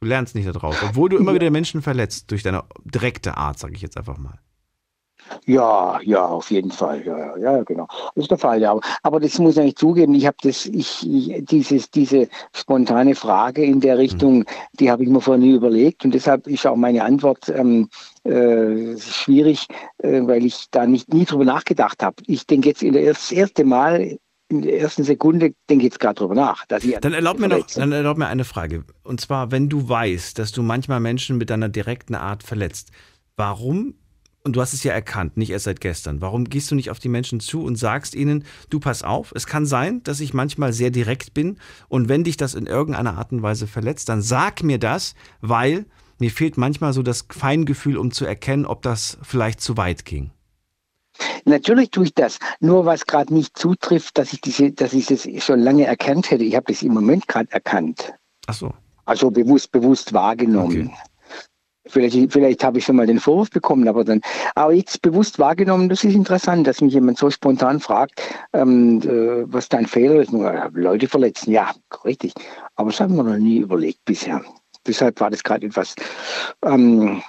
[0.00, 3.74] Du lernst nicht daraus, obwohl du immer wieder Menschen verletzt durch deine direkte Art, sage
[3.74, 4.40] ich jetzt einfach mal.
[5.46, 7.04] Ja, ja, auf jeden Fall.
[7.04, 7.86] Ja, ja, ja genau.
[8.14, 8.78] Das ist der Fall, ja.
[9.02, 10.14] Aber das muss ich nicht zugeben.
[10.14, 14.46] Ich habe das, ich, ich, dieses, diese spontane Frage in der Richtung, mhm.
[14.74, 17.88] die habe ich mir vorher nie überlegt und deshalb ist auch meine Antwort ähm,
[18.24, 19.66] äh, schwierig,
[19.98, 22.16] äh, weil ich da nicht nie drüber nachgedacht habe.
[22.26, 24.18] Ich denke jetzt in der erst, das erste Mal
[24.50, 26.66] in der ersten Sekunde denke ich jetzt gerade drüber nach.
[26.66, 28.84] Dass ich dann erlaub mir noch, dann erlaub mir eine Frage.
[29.04, 32.90] Und zwar, wenn du weißt, dass du manchmal Menschen mit deiner direkten Art verletzt,
[33.36, 33.94] warum
[34.42, 36.20] und du hast es ja erkannt, nicht erst seit gestern.
[36.20, 39.46] Warum gehst du nicht auf die Menschen zu und sagst ihnen, du pass auf, es
[39.46, 43.32] kann sein, dass ich manchmal sehr direkt bin und wenn dich das in irgendeiner Art
[43.32, 45.86] und Weise verletzt, dann sag mir das, weil
[46.18, 50.30] mir fehlt manchmal so das Feingefühl, um zu erkennen, ob das vielleicht zu weit ging.
[51.44, 52.38] Natürlich tue ich das.
[52.60, 56.44] Nur was gerade nicht zutrifft, dass ich diese, dass ich das schon lange erkannt hätte.
[56.44, 58.12] Ich habe das im Moment gerade erkannt.
[58.46, 58.72] Ach so.
[59.04, 60.88] Also bewusst, bewusst wahrgenommen.
[60.88, 61.09] Okay.
[61.86, 64.20] Vielleicht, vielleicht habe ich schon mal den Vorwurf bekommen, aber dann,
[64.54, 68.20] aber jetzt bewusst wahrgenommen, das ist interessant, dass mich jemand so spontan fragt,
[68.52, 70.32] ähm, äh, was dein Fehler ist.
[70.74, 71.70] Leute verletzen, ja,
[72.04, 72.34] richtig.
[72.76, 74.42] Aber das haben wir noch nie überlegt bisher.
[74.86, 75.94] Deshalb war das gerade etwas
[76.64, 77.22] ähm,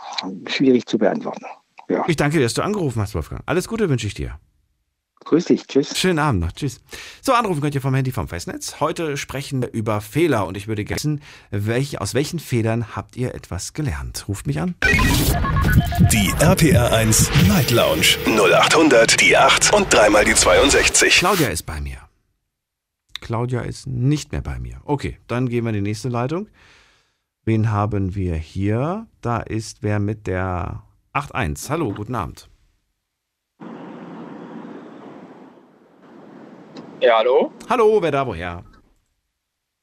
[0.47, 1.45] schwierig zu beantworten.
[1.89, 2.03] Ja.
[2.07, 3.41] Ich danke dir, dass du angerufen hast, Wolfgang.
[3.45, 4.39] Alles Gute wünsche ich dir.
[5.25, 5.97] Grüß dich, tschüss.
[5.97, 6.81] Schönen Abend noch, tschüss.
[7.21, 8.79] So, anrufen könnt ihr vom Handy vom Festnetz.
[8.79, 13.15] Heute sprechen wir über Fehler und ich würde gerne wissen, welche, aus welchen Fehlern habt
[13.15, 14.25] ihr etwas gelernt?
[14.27, 14.75] Ruft mich an.
[16.11, 21.19] Die RPR 1 Night Lounge 0800 die 8 und dreimal die 62.
[21.19, 21.97] Claudia ist bei mir.
[23.21, 24.81] Claudia ist nicht mehr bei mir.
[24.83, 26.49] Okay, dann gehen wir in die nächste Leitung.
[27.45, 29.07] Wen haben wir hier?
[29.21, 31.69] Da ist wer mit der 81.
[31.69, 32.50] Hallo, guten Abend.
[37.01, 37.51] Ja, hallo?
[37.67, 38.63] Hallo, wer da woher?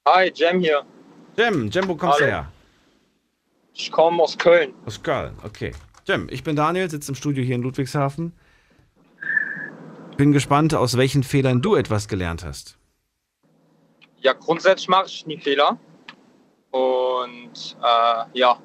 [0.07, 0.85] Hi, Jem hier.
[1.37, 2.47] Jem, Jem, wo kommst du her?
[3.75, 4.73] Ich komme aus Köln.
[4.87, 5.73] Aus Köln, okay.
[6.07, 8.33] Jem, ich bin Daniel, sitze im Studio hier in Ludwigshafen.
[10.17, 12.79] Bin gespannt, aus welchen Fehlern du etwas gelernt hast.
[14.21, 15.77] Ja, grundsätzlich mache ich nie Fehler.
[16.71, 18.61] Und äh, ja.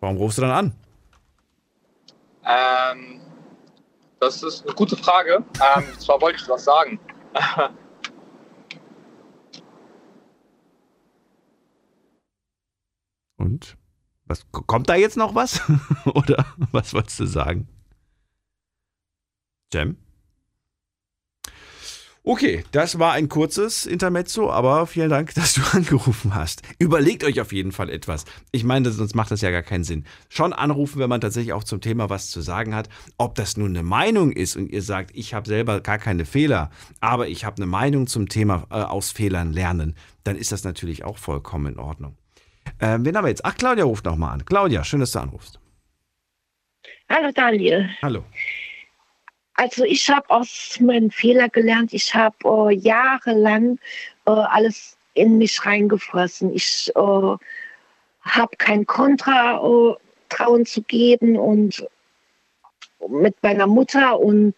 [0.00, 0.72] Warum rufst du dann an?
[2.46, 3.20] Ähm,
[4.20, 5.44] das ist eine gute Frage.
[5.76, 7.00] Ähm, zwar wollte ich was sagen.
[13.36, 13.76] Und?
[14.26, 15.62] Was, kommt da jetzt noch was?
[16.14, 17.66] Oder was wolltest du sagen?
[19.72, 19.96] Jam?
[22.30, 26.62] Okay, das war ein kurzes Intermezzo, aber vielen Dank, dass du angerufen hast.
[26.78, 28.24] Überlegt euch auf jeden Fall etwas.
[28.52, 30.04] Ich meine, sonst macht das ja gar keinen Sinn.
[30.28, 32.88] Schon anrufen, wenn man tatsächlich auch zum Thema was zu sagen hat.
[33.18, 36.70] Ob das nun eine Meinung ist und ihr sagt, ich habe selber gar keine Fehler,
[37.00, 41.02] aber ich habe eine Meinung zum Thema äh, aus Fehlern lernen, dann ist das natürlich
[41.04, 42.16] auch vollkommen in Ordnung.
[42.78, 43.44] Äh, wen haben wir jetzt?
[43.44, 44.44] Ach, Claudia ruft nochmal an.
[44.44, 45.58] Claudia, schön, dass du anrufst.
[47.08, 47.90] Hallo Daniel.
[48.02, 48.22] Hallo.
[49.54, 51.92] Also ich habe aus meinen Fehlern gelernt.
[51.92, 53.78] Ich habe äh, jahrelang
[54.26, 56.54] äh, alles in mich reingefressen.
[56.54, 57.00] Ich äh,
[58.22, 61.86] habe kein Kontratrauen äh, zu geben und
[63.08, 64.54] mit meiner Mutter und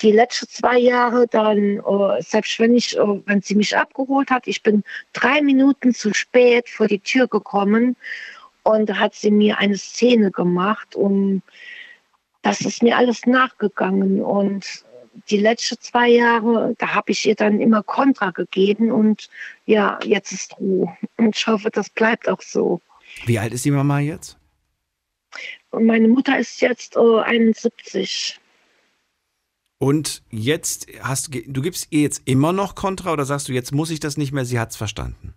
[0.00, 4.46] die letzten zwei Jahre dann, äh, selbst wenn ich, äh, wenn sie mich abgeholt hat,
[4.46, 7.96] ich bin drei Minuten zu spät vor die Tür gekommen
[8.64, 11.42] und da hat sie mir eine Szene gemacht und
[12.42, 14.22] das ist mir alles nachgegangen.
[14.22, 14.84] Und
[15.30, 19.28] die letzten zwei Jahre, da habe ich ihr dann immer Kontra gegeben und
[19.66, 20.96] ja, jetzt ist Ruhe.
[21.16, 22.80] Und ich hoffe, das bleibt auch so.
[23.24, 24.36] Wie alt ist die Mama jetzt?
[25.70, 28.38] Meine Mutter ist jetzt äh, 71.
[29.78, 33.90] Und jetzt hast du gibst ihr jetzt immer noch Kontra oder sagst du, jetzt muss
[33.90, 35.34] ich das nicht mehr, sie hat es verstanden?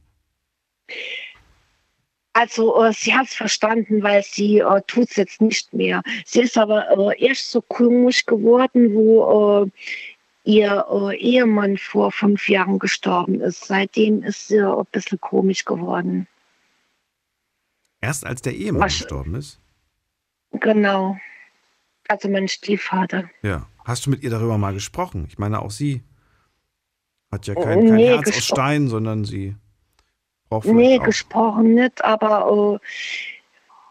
[2.35, 6.03] Also äh, sie hat es verstanden, weil sie äh, tut es jetzt nicht mehr.
[6.25, 9.69] Sie ist aber äh, erst so komisch geworden, wo äh,
[10.43, 13.63] ihr äh, Ehemann vor fünf Jahren gestorben ist.
[13.63, 16.27] Seitdem ist sie ein bisschen komisch geworden.
[18.01, 19.61] Erst als der Ehemann Was, gestorben ist?
[20.51, 21.17] Genau.
[22.09, 23.29] Also mein Stiefvater.
[23.43, 23.65] Ja.
[23.85, 25.25] Hast du mit ihr darüber mal gesprochen?
[25.29, 26.03] Ich meine, auch sie
[27.31, 29.55] hat ja kein, kein nee, Herz aus Stein, sondern sie
[30.63, 32.79] Braucht nee, gesprochen nicht, aber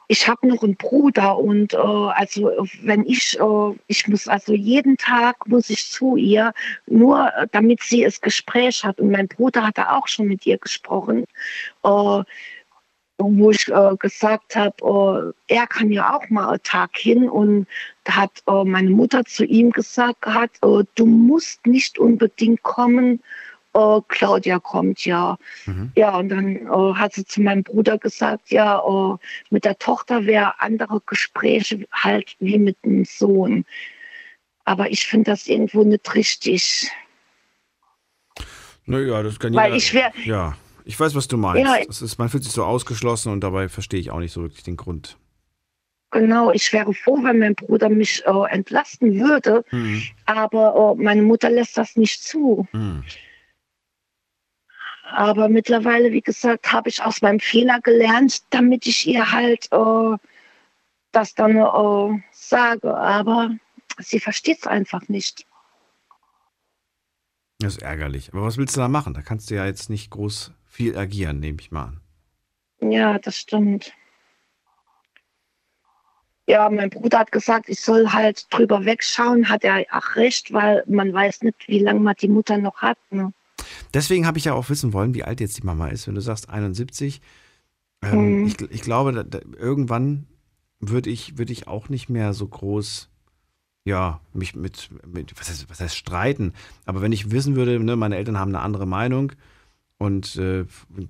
[0.08, 4.96] ich habe noch einen Bruder und äh, also wenn ich, äh, ich muss also jeden
[4.96, 6.52] Tag muss ich zu ihr,
[6.86, 9.00] nur äh, damit sie das Gespräch hat.
[9.00, 11.24] Und mein Bruder hatte auch schon mit ihr gesprochen,
[11.84, 12.22] äh,
[13.18, 17.28] wo ich äh, gesagt habe, äh, er kann ja auch mal einen Tag hin.
[17.28, 17.66] Und
[18.04, 23.22] da hat meine Mutter zu ihm gesagt, hat, du musst nicht unbedingt kommen
[23.74, 25.36] äh, Claudia kommt, ja.
[25.66, 25.92] Mhm.
[25.96, 29.16] Ja, und dann äh, hat sie zu meinem Bruder gesagt, ja, äh,
[29.50, 33.64] mit der Tochter wäre andere Gespräche halt wie mit dem Sohn.
[34.64, 36.90] Aber ich finde das irgendwo nicht richtig.
[38.86, 41.66] Naja, das kann Weil ich wär, Ja, ich weiß, was du meinst.
[41.66, 44.42] Ja, das ist, man fühlt sich so ausgeschlossen und dabei verstehe ich auch nicht so
[44.42, 45.16] wirklich den Grund.
[46.10, 50.00] Genau, ich wäre froh, wenn mein Bruder mich äh, entlasten würde, mhm.
[50.26, 52.68] aber äh, meine Mutter lässt das nicht zu.
[52.72, 53.02] Mhm.
[55.10, 60.16] Aber mittlerweile, wie gesagt, habe ich aus meinem Fehler gelernt, damit ich ihr halt äh,
[61.12, 62.96] das dann äh, sage.
[62.96, 63.50] Aber
[63.98, 65.46] sie versteht es einfach nicht.
[67.58, 68.32] Das ist ärgerlich.
[68.32, 69.14] Aber was willst du da machen?
[69.14, 72.00] Da kannst du ja jetzt nicht groß viel agieren, nehme ich mal an.
[72.80, 73.92] Ja, das stimmt.
[76.46, 79.48] Ja, mein Bruder hat gesagt, ich soll halt drüber wegschauen.
[79.48, 82.98] Hat er auch recht, weil man weiß nicht, wie lange man die Mutter noch hat.
[83.10, 83.32] Ne?
[83.92, 86.06] Deswegen habe ich ja auch wissen wollen, wie alt jetzt die Mama ist.
[86.06, 87.20] Wenn du sagst 71,
[88.02, 88.46] ähm, mhm.
[88.46, 90.26] ich, ich, glaube, da, da, irgendwann
[90.80, 93.08] würde ich, würd ich auch nicht mehr so groß,
[93.84, 96.52] ja, mich mit, mit was, heißt, was heißt streiten.
[96.86, 99.32] Aber wenn ich wissen würde, ne, meine Eltern haben eine andere Meinung
[99.98, 100.64] und äh,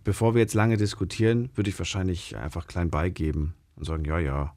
[0.05, 4.55] bevor wir jetzt lange diskutieren, würde ich wahrscheinlich einfach klein beigeben und sagen, ja, ja.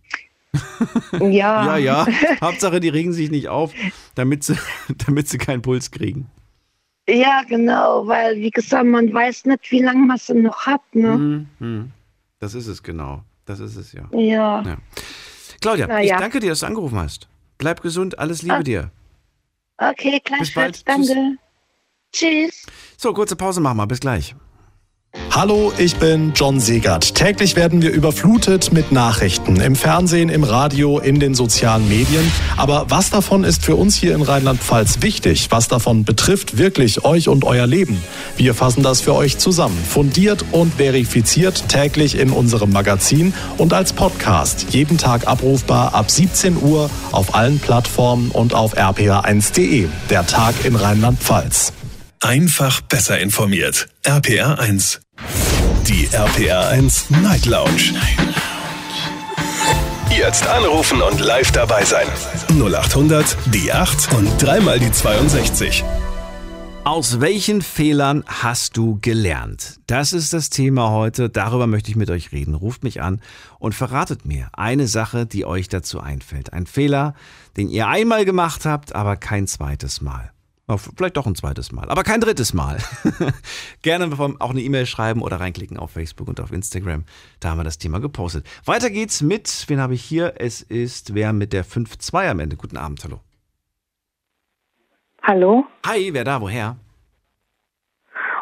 [1.20, 1.20] Ja.
[1.30, 2.08] ja, ja.
[2.42, 3.74] Hauptsache, die regen sich nicht auf,
[4.16, 4.58] damit sie,
[5.06, 6.30] damit sie keinen Puls kriegen.
[7.10, 10.82] Ja, genau, weil wie gesagt, man weiß nicht, wie lange man es noch hat.
[10.94, 11.18] Ne?
[11.18, 11.92] Mhm, mhm.
[12.40, 13.22] Das ist es genau.
[13.46, 14.08] Das ist es ja.
[14.12, 14.62] Ja.
[14.62, 14.78] ja.
[15.62, 16.20] Claudia, Na, ich ja.
[16.20, 17.28] danke dir, dass du angerufen hast.
[17.58, 18.64] Bleib gesund, alles Liebe ah.
[18.64, 18.92] dir.
[19.78, 20.84] Okay, gleichfalls.
[20.84, 21.38] Danke.
[22.12, 22.52] Tschüss.
[22.52, 22.66] Tschüss.
[22.98, 23.88] So, kurze Pause machen wir.
[23.88, 24.36] Bis gleich.
[25.40, 27.14] Hallo, ich bin John Segert.
[27.14, 32.32] Täglich werden wir überflutet mit Nachrichten im Fernsehen, im Radio, in den sozialen Medien.
[32.56, 35.48] Aber was davon ist für uns hier in Rheinland-Pfalz wichtig?
[35.52, 38.02] Was davon betrifft wirklich euch und euer Leben?
[38.36, 43.94] Wir fassen das für euch zusammen, fundiert und verifiziert täglich in unserem Magazin und als
[43.94, 44.68] Podcast.
[44.72, 49.88] Jeden Tag abrufbar ab 17 Uhr auf allen Plattformen und auf rpa1.de.
[50.10, 51.74] Der Tag in Rheinland-Pfalz.
[52.22, 53.88] Einfach besser informiert.
[54.04, 55.02] RPR 1.
[55.88, 57.94] Die RPR 1 Night Lounge.
[60.10, 62.06] Jetzt anrufen und live dabei sein.
[62.50, 65.86] 0800 die 8 und dreimal die 62.
[66.84, 69.80] Aus welchen Fehlern hast du gelernt?
[69.88, 71.30] Das ist das Thema heute.
[71.30, 72.54] Darüber möchte ich mit euch reden.
[72.54, 73.22] Ruft mich an
[73.58, 76.52] und verratet mir eine Sache, die euch dazu einfällt.
[76.52, 77.14] Ein Fehler,
[77.56, 80.32] den ihr einmal gemacht habt, aber kein zweites Mal.
[80.76, 82.78] Vielleicht doch ein zweites Mal, aber kein drittes Mal.
[83.84, 87.06] Gerne auch eine E-Mail schreiben oder reinklicken auf Facebook und auf Instagram.
[87.40, 88.46] Da haben wir das Thema gepostet.
[88.66, 90.34] Weiter geht's mit, wen habe ich hier?
[90.40, 92.58] Es ist wer mit der 5-2 am Ende.
[92.58, 93.22] Guten Abend, hallo.
[95.24, 95.66] Hallo?
[95.86, 96.76] Hi, wer da, woher?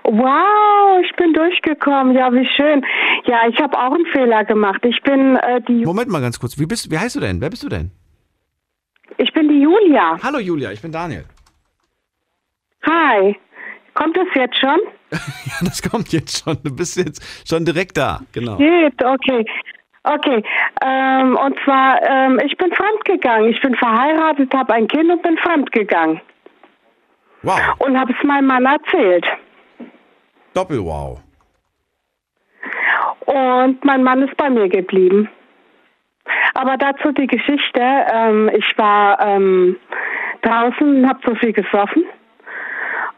[0.04, 2.16] Wow, ich bin durchgekommen.
[2.16, 2.84] Ja, wie schön.
[3.26, 4.84] Ja, ich habe auch einen Fehler gemacht.
[4.84, 5.86] Ich bin äh, die.
[5.86, 6.58] Moment mal ganz kurz.
[6.58, 7.40] Wie, bist, wie heißt du denn?
[7.40, 7.92] Wer bist du denn?
[9.18, 10.18] Ich bin die Julia.
[10.24, 11.26] Hallo Julia, ich bin Daniel.
[12.88, 13.36] Hi.
[13.94, 14.80] Kommt das jetzt schon?
[15.12, 16.58] ja, das kommt jetzt schon.
[16.64, 18.58] Du bist jetzt schon direkt da, genau.
[18.58, 19.46] Geht, okay.
[20.08, 20.44] Okay,
[20.86, 23.50] ähm, und zwar, ähm, ich bin fremdgegangen.
[23.50, 26.22] Ich bin verheiratet, habe ein Kind und bin fremdgegangen.
[27.42, 27.60] Wow.
[27.80, 29.26] Und habe es meinem Mann erzählt.
[30.54, 31.22] Doppel-Wow.
[33.26, 35.28] Und mein Mann ist bei mir geblieben.
[36.54, 37.82] Aber dazu die Geschichte.
[37.82, 39.76] Ähm, ich war ähm,
[40.44, 42.06] draußen, habe so viel gesoffen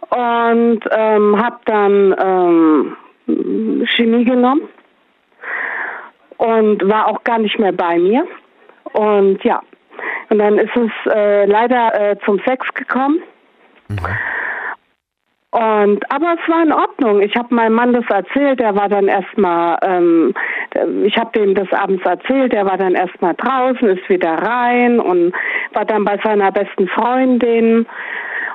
[0.10, 2.16] und ähm, habe dann
[3.28, 4.70] ähm, Chemie genommen
[6.38, 8.26] und war auch gar nicht mehr bei mir.
[8.94, 9.62] Und ja,
[10.30, 13.22] und dann ist es äh, leider äh, zum Sex gekommen.
[13.90, 13.98] Mhm.
[15.52, 17.22] Und aber es war in Ordnung.
[17.22, 18.60] Ich habe meinem Mann das erzählt.
[18.60, 20.34] Der war dann erstmal, ähm,
[21.04, 22.54] ich habe dem das abends erzählt.
[22.54, 25.34] Der war dann erstmal draußen, ist wieder rein und
[25.74, 27.88] war dann bei seiner besten Freundin.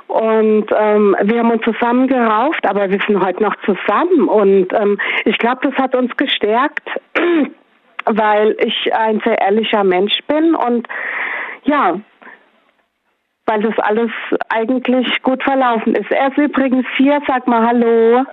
[0.09, 4.29] Und ähm, wir haben uns zusammengerauft, aber wir sind heute noch zusammen.
[4.29, 6.88] Und ähm, ich glaube, das hat uns gestärkt,
[8.05, 10.87] weil ich ein sehr ehrlicher Mensch bin und
[11.65, 12.01] ja,
[13.47, 14.11] weil das alles
[14.49, 16.11] eigentlich gut verlaufen ist.
[16.11, 18.25] Er ist übrigens hier, sag mal Hallo.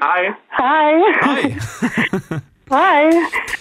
[0.00, 0.32] Hi.
[0.52, 1.02] Hi.
[1.22, 1.56] Hi.
[2.70, 3.10] Hi.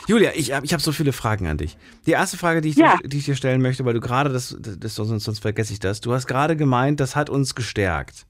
[0.07, 1.77] Julia, ich, hab- ich habe so viele Fragen an dich.
[2.05, 2.97] Die erste Frage, die ich, Ja.
[2.97, 5.79] dir, die ich dir stellen möchte, weil du gerade, das, das, sonst, sonst vergesse ich
[5.79, 8.25] das, du hast gerade gemeint, das hat uns gestärkt.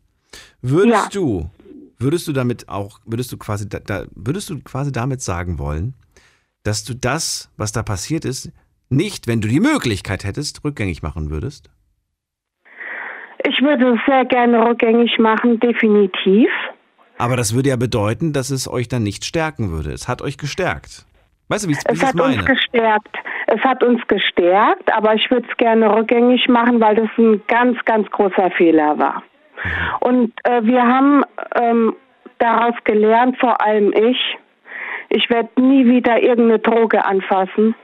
[0.62, 1.10] Würdest Ja.
[1.12, 1.50] du,
[1.98, 5.94] würdest du damit auch, würdest du quasi, da, da, würdest du quasi damit sagen wollen,
[6.64, 8.52] dass du das, was da passiert ist,
[8.90, 11.70] nicht, wenn du die Möglichkeit hättest, rückgängig machen würdest?
[13.48, 16.50] Ich würde es sehr gerne rückgängig machen, definitiv.
[17.20, 19.92] Aber das würde ja bedeuten, dass es euch dann nicht stärken würde.
[19.92, 21.06] Es hat euch gestärkt.
[21.50, 22.46] Weißt du, wie ich Es hat uns meine?
[22.46, 23.18] gestärkt.
[23.48, 27.84] Es hat uns gestärkt, aber ich würde es gerne rückgängig machen, weil das ein ganz,
[27.84, 29.24] ganz großer Fehler war.
[30.00, 31.24] Und äh, wir haben
[31.56, 31.96] ähm,
[32.38, 34.38] daraus gelernt, vor allem ich,
[35.10, 37.76] ich werde nie wieder irgendeine Droge anfassen.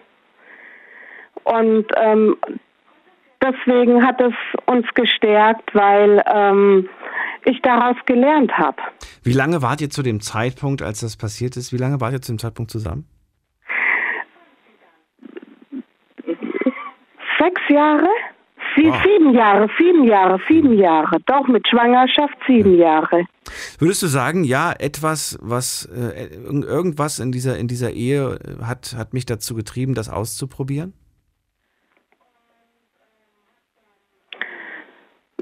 [1.44, 2.38] Und ähm,
[3.42, 4.34] deswegen hat es
[4.66, 6.88] uns gestärkt, weil ähm,
[7.46, 8.78] ich daraus gelernt habe.
[9.24, 11.72] Wie lange wart ihr zu dem Zeitpunkt, als das passiert ist?
[11.74, 13.06] Wie lange wart ihr zu dem Zeitpunkt zusammen?
[17.40, 18.08] Sechs Jahre?
[18.76, 19.02] Sie, Wow.
[19.04, 21.18] Sieben Jahre, sieben Jahre, sieben Jahre.
[21.28, 23.24] Doch mit Schwangerschaft sieben Jahre.
[23.80, 28.64] Würdest du sagen, ja, etwas, was äh, irg- irgendwas in dieser in dieser Ehe äh,
[28.66, 30.94] hat hat mich dazu getrieben, das auszuprobieren?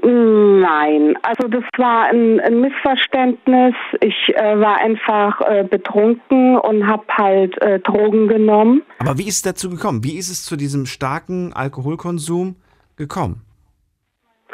[0.06, 3.74] Nein, also das war ein, ein Missverständnis.
[4.00, 8.82] Ich äh, war einfach äh, betrunken und habe halt äh, Drogen genommen.
[8.98, 10.04] Aber wie ist es dazu gekommen?
[10.04, 12.56] Wie ist es zu diesem starken Alkoholkonsum
[12.96, 13.40] gekommen?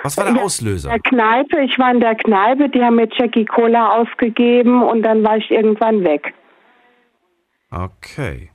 [0.03, 0.95] Was war der Ja, Auslöser?
[0.95, 5.03] In der Kneipe, ich war in der Kneipe, die haben mir Jackie Cola ausgegeben und
[5.03, 6.33] dann war ich irgendwann weg.
[7.71, 8.51] Okay.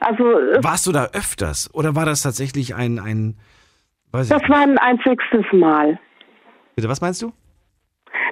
[0.00, 3.36] Also es- Warst du da öfters oder war das tatsächlich ein ein
[4.12, 5.98] das war ein einziges Mal.
[6.76, 7.32] Bitte, was meinst du?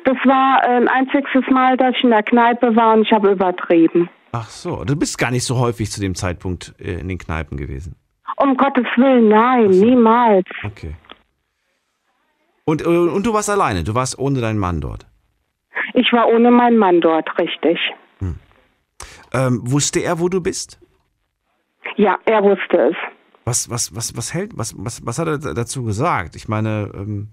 [0.04, 3.30] Das war äh, ein einziges Mal, dass ich in der Kneipe war und ich habe
[3.30, 4.08] übertrieben.
[4.32, 7.56] Ach so, du bist gar nicht so häufig zu dem Zeitpunkt äh, in den Kneipen
[7.56, 7.96] gewesen.
[8.36, 10.46] Um Gottes Willen, nein, niemals.
[10.64, 10.94] Okay.
[12.64, 15.06] Und, äh, und du warst alleine, du warst ohne deinen Mann dort.
[15.94, 17.78] Ich war ohne meinen Mann dort, richtig.
[19.32, 20.80] Ähm, wusste er, wo du bist?
[21.96, 22.96] Ja, er wusste es.
[23.50, 26.36] Was, was, was, was hält, was, was, was hat er da- dazu gesagt?
[26.36, 27.30] Ich meine, ähm,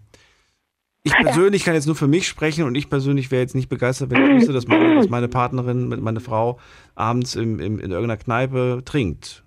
[1.03, 4.09] ich persönlich kann jetzt nur für mich sprechen und ich persönlich wäre jetzt nicht begeistert,
[4.09, 6.57] wenn ich wüsste, dass meine, dass meine Partnerin, meine Frau
[6.95, 9.43] abends im, im, in irgendeiner Kneipe trinkt.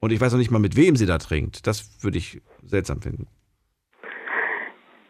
[0.00, 1.66] Und ich weiß noch nicht mal, mit wem sie da trinkt.
[1.66, 3.26] Das würde ich seltsam finden.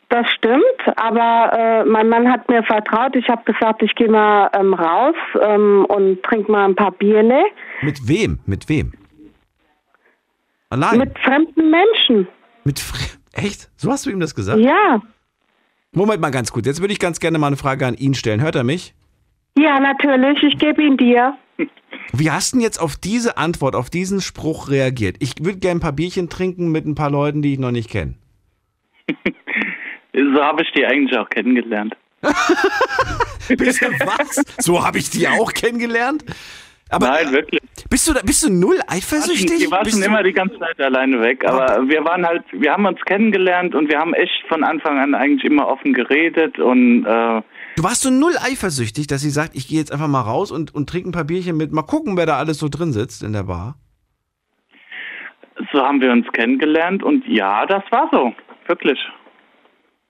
[0.08, 3.14] Das stimmt, aber äh, mein Mann hat mir vertraut.
[3.14, 7.44] Ich habe gesagt, ich gehe mal ähm, raus ähm, und trinke mal ein paar Bierle
[7.82, 8.40] Mit wem?
[8.46, 8.94] Mit wem?
[10.70, 10.98] Allein?
[10.98, 12.28] mit fremden Menschen.
[12.64, 12.98] Mit Fre
[13.32, 13.70] Echt?
[13.76, 14.58] So hast du ihm das gesagt?
[14.58, 15.00] Ja,
[15.92, 16.66] Moment mal ganz kurz.
[16.66, 18.40] Jetzt würde ich ganz gerne mal eine Frage an ihn stellen.
[18.42, 18.94] Hört er mich?
[19.56, 20.42] ja, natürlich.
[20.42, 21.36] Ich gebe ihn dir.
[22.12, 25.16] Wie hast du denn jetzt auf diese Antwort, auf diesen Spruch reagiert?
[25.20, 27.90] Ich würde gerne ein paar Bierchen trinken mit ein paar Leuten, die ich noch nicht
[27.90, 28.14] kenne.
[30.12, 31.96] So habe ich die eigentlich auch kennengelernt.
[33.48, 34.42] Bitte was?
[34.58, 36.24] So habe ich die auch kennengelernt?
[36.90, 37.60] Aber Nein, wirklich.
[37.90, 39.58] bist du da, bist du null eifersüchtig?
[39.58, 41.44] Die waren immer die ganze Zeit alleine weg.
[41.46, 45.14] Aber wir waren halt, wir haben uns kennengelernt und wir haben echt von Anfang an
[45.14, 47.42] eigentlich immer offen geredet und äh,
[47.76, 50.74] du warst so null eifersüchtig, dass sie sagt, ich gehe jetzt einfach mal raus und,
[50.74, 51.72] und trinke ein paar Bierchen mit.
[51.72, 53.76] Mal gucken, wer da alles so drin sitzt in der Bar.
[55.72, 58.32] so haben wir uns kennengelernt und ja, das war so.
[58.66, 58.98] Wirklich.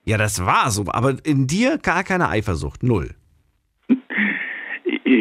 [0.05, 0.85] Ja, das war so.
[0.87, 2.83] Aber in dir gar keine Eifersucht.
[2.83, 3.15] Null.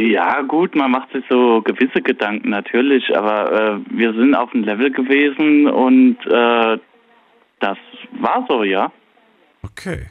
[0.07, 4.63] Ja, gut, man macht sich so gewisse Gedanken natürlich, aber äh, wir sind auf dem
[4.63, 6.79] Level gewesen und äh,
[7.61, 7.79] das
[8.21, 8.93] war so, ja.
[9.65, 10.07] Okay.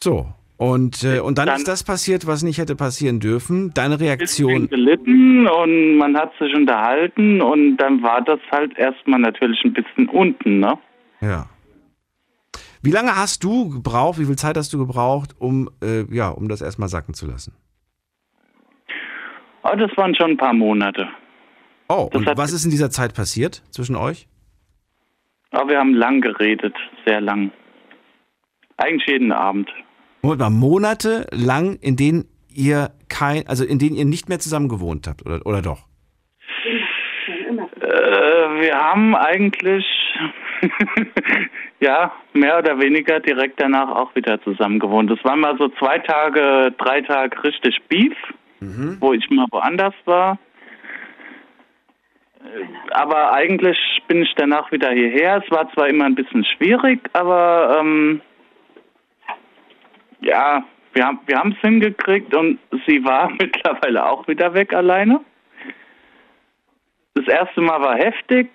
[0.00, 0.26] So.
[0.56, 3.72] Und, äh, und dann, Dann- ist das passiert, was nicht hätte passieren dürfen.
[3.74, 4.68] Deine Reaktion.
[4.68, 10.08] gelitten und man hat sich unterhalten und dann war das halt erstmal natürlich ein bisschen
[10.08, 10.78] unten, ne?
[11.20, 11.46] Ja.
[12.82, 16.48] Wie lange hast du gebraucht, wie viel Zeit hast du gebraucht, um, äh, ja, um
[16.48, 17.52] das erstmal sacken zu lassen?
[19.66, 21.08] Aber das waren schon ein paar Monate.
[21.88, 24.28] Oh, Das und was ist in dieser Zeit passiert zwischen euch?
[25.50, 26.74] Aber wir haben lang geredet,
[27.04, 27.50] sehr lang.
[28.76, 29.68] Eigentlich jeden Abend.
[30.22, 34.68] Moment mal, Monate lang, in denen ihr kein, also in denen ihr nicht mehr zusammen
[34.68, 35.80] gewohnt habt, oder, oder doch?
[37.80, 37.86] Äh,
[38.60, 39.84] wir haben eigentlich,
[41.80, 45.10] ja, mehr oder weniger direkt danach auch wieder zusammen gewohnt.
[45.10, 48.14] Es waren mal so zwei Tage, drei Tage richtig Beef,
[49.00, 50.38] wo ich mal woanders war.
[52.40, 53.78] Äh, Aber eigentlich
[54.08, 55.42] bin ich danach wieder hierher.
[55.44, 58.20] Es war zwar immer ein bisschen schwierig, aber ähm,
[60.20, 65.20] ja, wir haben wir haben es hingekriegt und sie war mittlerweile auch wieder weg alleine.
[67.16, 68.48] Das erste Mal war heftig,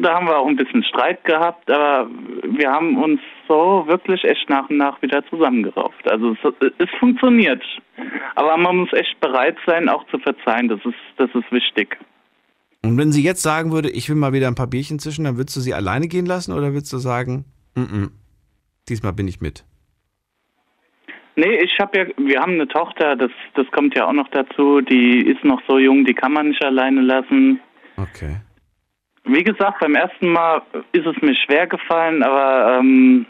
[0.00, 2.08] da haben wir auch ein bisschen Streit gehabt, aber
[2.44, 6.10] wir haben uns so wirklich echt nach und nach wieder zusammengerauft.
[6.10, 7.62] Also es, es funktioniert.
[8.36, 10.68] Aber man muss echt bereit sein, auch zu verzeihen.
[10.68, 11.98] Das ist, das ist wichtig.
[12.82, 15.36] Und wenn sie jetzt sagen würde, ich will mal wieder ein paar Bierchen zischen, dann
[15.36, 17.44] würdest du sie alleine gehen lassen oder würdest du sagen,
[17.74, 18.10] mm -mm,
[18.88, 19.66] diesmal bin ich mit?
[21.36, 24.80] Nee, ich habe ja, wir haben eine Tochter, das, das kommt ja auch noch dazu,
[24.80, 27.60] die ist noch so jung, die kann man nicht alleine lassen.
[28.02, 28.36] Okay.
[29.24, 33.26] Wie gesagt, beim ersten Mal ist es mir schwer gefallen, aber ähm,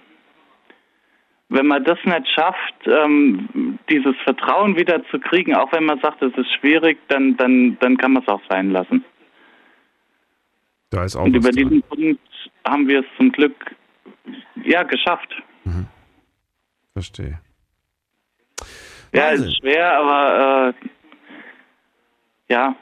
[1.48, 6.22] wenn man das nicht schafft, ähm, dieses Vertrauen wieder zu kriegen, auch wenn man sagt,
[6.22, 9.04] es ist schwierig, dann, dann, dann kann man es auch sein lassen.
[10.90, 12.20] Da ist auch Und über diesen Punkt
[12.64, 13.74] haben wir es zum Glück
[14.64, 15.34] ja geschafft.
[16.92, 17.40] Verstehe.
[19.12, 19.48] Ja, es Wahnsinn.
[19.48, 22.76] ist schwer, aber äh, ja,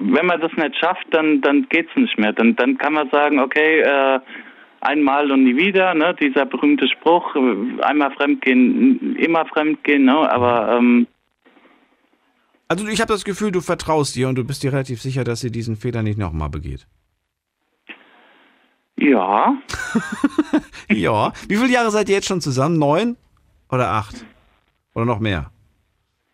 [0.00, 2.32] wenn man das nicht schafft, dann dann geht's nicht mehr.
[2.32, 4.20] Dann dann kann man sagen, okay, äh,
[4.80, 6.14] einmal und nie wieder, ne?
[6.20, 10.32] Dieser berühmte Spruch, äh, einmal fremdgehen, immer fremdgehen, ne?
[10.32, 11.06] Aber ähm,
[12.68, 15.40] Also ich habe das Gefühl, du vertraust ihr und du bist dir relativ sicher, dass
[15.40, 16.86] sie diesen Fehler nicht nochmal begeht.
[18.96, 19.54] ja,
[20.90, 21.32] Ja.
[21.48, 22.78] Wie viele Jahre seid ihr jetzt schon zusammen?
[22.78, 23.16] Neun
[23.70, 24.24] oder acht?
[24.94, 25.50] Oder noch mehr?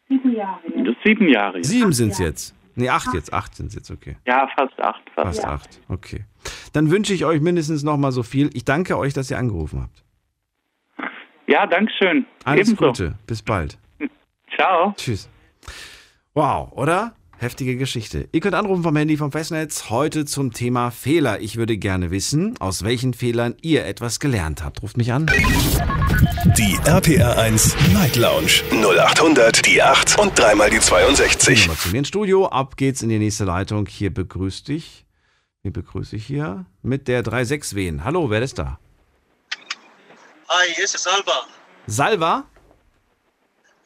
[0.09, 1.59] das ist sieben Jahre.
[1.59, 1.69] jetzt.
[1.69, 2.56] Sieben sind es jetzt.
[2.77, 3.33] Nee, acht jetzt.
[3.33, 4.17] Acht sind es jetzt, okay.
[4.27, 5.41] Ja, fast acht, fast.
[5.41, 5.81] Fast acht.
[5.89, 6.25] Okay.
[6.73, 8.51] Dann wünsche ich euch mindestens nochmal so viel.
[8.53, 10.05] Ich danke euch, dass ihr angerufen habt.
[11.47, 12.27] Ja, Dankeschön.
[12.45, 12.87] Alles Ebenso.
[12.87, 13.15] Gute.
[13.27, 13.79] Bis bald.
[14.57, 14.93] Ciao.
[14.97, 15.29] Tschüss.
[16.35, 17.15] Wow, oder?
[17.39, 18.29] Heftige Geschichte.
[18.33, 21.41] Ihr könnt anrufen vom Handy vom Festnetz heute zum Thema Fehler.
[21.41, 24.83] Ich würde gerne wissen, aus welchen Fehlern ihr etwas gelernt habt.
[24.83, 25.27] Ruft mich an.
[26.55, 31.67] Die RPR 1 Night Lounge 0800 die 8 und dreimal die 62.
[31.67, 32.47] Nummer zu mir ins Studio.
[32.47, 33.87] Ab geht's in die nächste Leitung.
[33.87, 35.07] Hier begrüßt dich.
[35.65, 36.65] Wie begrüße ich hier?
[36.83, 38.05] Mit der 36 Wehen.
[38.05, 38.79] Hallo, wer ist da?
[40.49, 41.47] Hi, hier ist es Alba.
[41.89, 42.45] Salva?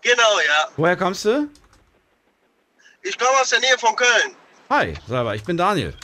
[0.03, 0.69] Genau, ja.
[0.77, 1.49] Woher kommst du?
[3.01, 4.37] Ich komme aus der Nähe von Köln.
[4.69, 5.97] Hi, Salva, ich bin Daniel.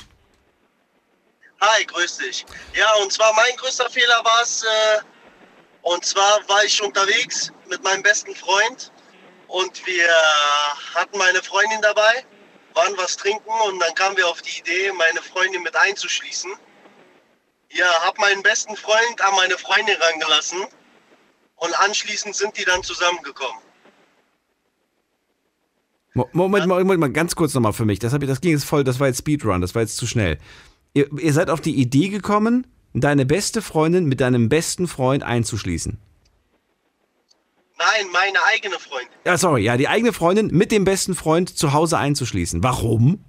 [1.60, 2.46] Hi, grüß dich.
[2.74, 5.00] Ja, und zwar mein größter Fehler war es, äh,
[5.92, 8.92] und zwar war ich unterwegs mit meinem besten Freund
[9.46, 10.08] und wir
[10.94, 12.24] hatten meine Freundin dabei,
[12.74, 16.52] waren was trinken und dann kamen wir auf die Idee, meine Freundin mit einzuschließen.
[17.70, 20.66] Ja, hab meinen besten Freund an meine Freundin rangelassen
[21.56, 23.60] und anschließend sind die dann zusammengekommen.
[26.14, 27.98] Mo- Moment, Moment, Moment mal ganz kurz nochmal für mich.
[28.00, 30.38] Das, ich, das ging jetzt voll, das war jetzt Speedrun, das war jetzt zu schnell.
[30.94, 32.66] Ihr, ihr seid auf die Idee gekommen,
[33.00, 35.98] deine beste Freundin mit deinem besten Freund einzuschließen.
[37.78, 39.10] Nein, meine eigene Freundin.
[39.24, 42.62] Ja, sorry, ja, die eigene Freundin mit dem besten Freund zu Hause einzuschließen.
[42.62, 43.22] Warum?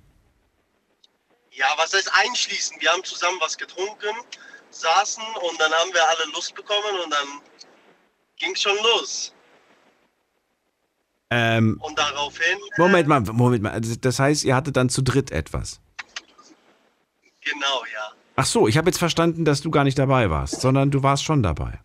[1.51, 2.77] Ja, was heißt einschließen?
[2.79, 4.15] Wir haben zusammen was getrunken,
[4.69, 7.27] saßen und dann haben wir alle Lust bekommen und dann
[8.37, 9.33] ging schon los.
[11.29, 13.71] Ähm, Und daraufhin, Moment mal, Moment mal.
[13.73, 15.81] Also Das heißt, ihr hattet dann zu dritt etwas.
[17.41, 18.13] genau, ja.
[18.39, 21.23] Ach so, ich habe jetzt verstanden, dass du gar nicht dabei warst, sondern du warst
[21.25, 21.79] schon dabei.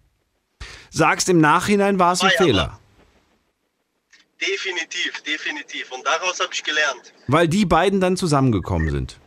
[0.91, 2.79] Sagst im Nachhinein war es ein ja, Fehler.
[4.39, 5.91] Definitiv, definitiv.
[5.93, 7.15] Und daraus habe ich gelernt.
[7.27, 9.19] Weil die beiden dann zusammengekommen sind.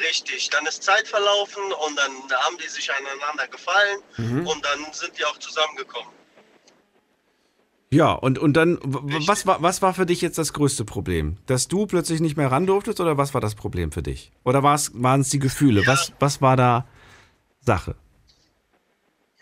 [0.00, 4.46] Richtig, dann ist Zeit verlaufen und dann haben die sich aneinander gefallen Mhm.
[4.46, 6.10] und dann sind die auch zusammengekommen.
[7.96, 11.38] Ja, und, und dann, was war, was war für dich jetzt das größte Problem?
[11.46, 14.32] Dass du plötzlich nicht mehr ran durftest oder was war das Problem für dich?
[14.44, 15.86] Oder waren es die Gefühle?
[15.86, 16.86] Was, was war da
[17.62, 17.94] Sache?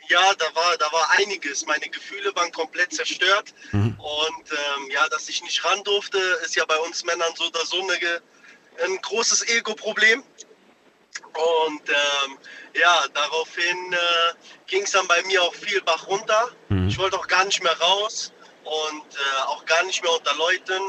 [0.06, 1.66] Ja, da war, da war einiges.
[1.66, 3.52] Meine Gefühle waren komplett zerstört.
[3.72, 3.98] Mhm.
[3.98, 7.66] Und ähm, ja, dass ich nicht ran durfte, ist ja bei uns Männern so oder
[7.66, 8.22] so eine,
[8.84, 10.22] ein großes Ego-Problem.
[11.32, 12.38] Und ähm,
[12.80, 13.98] ja, daraufhin äh,
[14.68, 16.50] ging es dann bei mir auch viel Bach runter.
[16.68, 16.86] Mhm.
[16.86, 18.30] Ich wollte auch gar nicht mehr raus
[18.64, 20.82] und äh, auch gar nicht mehr unter Leuten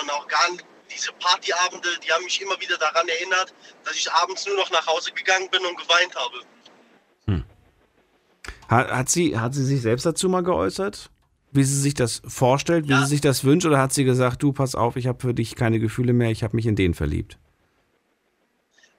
[0.00, 0.64] und auch gar nicht.
[0.94, 4.86] Diese Partyabende, die haben mich immer wieder daran erinnert, dass ich abends nur noch nach
[4.86, 6.42] Hause gegangen bin und geweint habe.
[8.72, 11.10] Hat, hat, sie, hat sie sich selbst dazu mal geäußert?
[11.50, 13.66] Wie sie sich das vorstellt, wie sie sich das wünscht?
[13.66, 16.42] Oder hat sie gesagt, du, pass auf, ich habe für dich keine Gefühle mehr, ich
[16.42, 17.36] habe mich in den verliebt?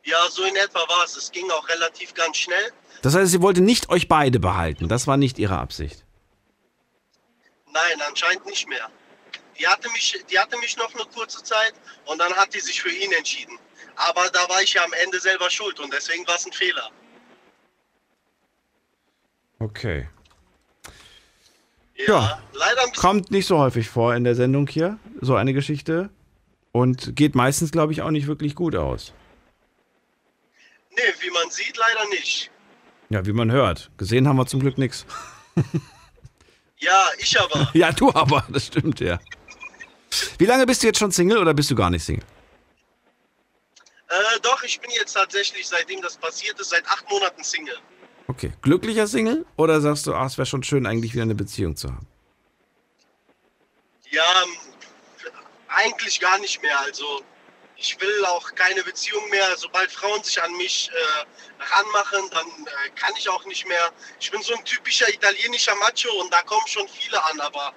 [0.03, 1.15] Ja, so in etwa war es.
[1.17, 2.71] Es ging auch relativ ganz schnell.
[3.01, 4.87] Das heißt, sie wollte nicht euch beide behalten.
[4.87, 6.02] Das war nicht ihre Absicht.
[7.73, 8.89] Nein, anscheinend nicht mehr.
[9.59, 11.73] Die hatte mich, die hatte mich noch eine kurze Zeit
[12.05, 13.57] und dann hat die sich für ihn entschieden.
[13.95, 16.89] Aber da war ich ja am Ende selber schuld und deswegen war es ein Fehler.
[19.59, 20.07] Okay.
[21.95, 23.01] Ja, leider ein bisschen.
[23.01, 26.09] Kommt nicht so häufig vor in der Sendung hier, so eine Geschichte.
[26.71, 29.13] Und geht meistens, glaube ich, auch nicht wirklich gut aus.
[30.95, 32.49] wie man sieht, leider nicht.
[33.09, 33.91] Ja, wie man hört.
[33.97, 35.05] Gesehen haben wir zum Glück nichts.
[36.83, 37.71] Ja, ich aber.
[37.73, 39.19] Ja, du aber, das stimmt, ja.
[40.37, 42.25] Wie lange bist du jetzt schon Single oder bist du gar nicht Single?
[44.09, 47.77] Äh, doch, ich bin jetzt tatsächlich, seitdem das passiert ist, seit acht Monaten Single.
[48.27, 48.53] Okay.
[48.61, 51.87] Glücklicher Single oder sagst du, ach, es wäre schon schön, eigentlich wieder eine Beziehung zu
[51.89, 52.07] haben?
[54.11, 54.43] Ja,
[55.67, 56.79] eigentlich gar nicht mehr.
[56.81, 57.21] Also
[57.75, 59.45] ich will auch keine Beziehung mehr.
[59.57, 63.91] Sobald Frauen sich an mich äh, ranmachen, dann äh, kann ich auch nicht mehr.
[64.19, 67.73] Ich bin so ein typischer italienischer Macho und da kommen schon viele an, aber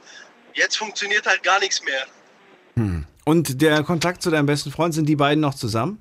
[0.54, 2.06] jetzt funktioniert halt gar nichts mehr.
[2.74, 3.06] Hm.
[3.24, 6.00] Und der Kontakt zu deinem besten Freund, sind die beiden noch zusammen?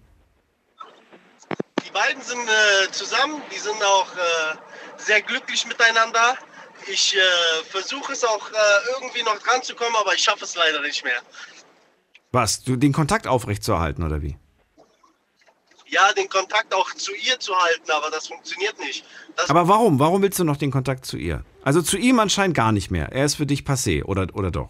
[1.86, 4.56] Die beiden sind äh, zusammen, die sind auch äh,
[4.98, 6.38] sehr glücklich miteinander.
[6.88, 7.20] Ich äh,
[7.70, 8.54] versuche es auch äh,
[8.94, 11.22] irgendwie noch dran zu kommen, aber ich schaffe es leider nicht mehr.
[12.36, 12.62] Was?
[12.64, 14.38] Du den Kontakt aufrechtzuerhalten oder wie?
[15.88, 19.06] Ja, den Kontakt auch zu ihr zu halten, aber das funktioniert nicht.
[19.38, 20.00] Das Aber warum?
[20.00, 21.46] Warum willst du noch den Kontakt zu ihr?
[21.64, 23.10] Also zu ihm anscheinend gar nicht mehr.
[23.14, 24.70] Er ist für dich passé, oder, oder doch?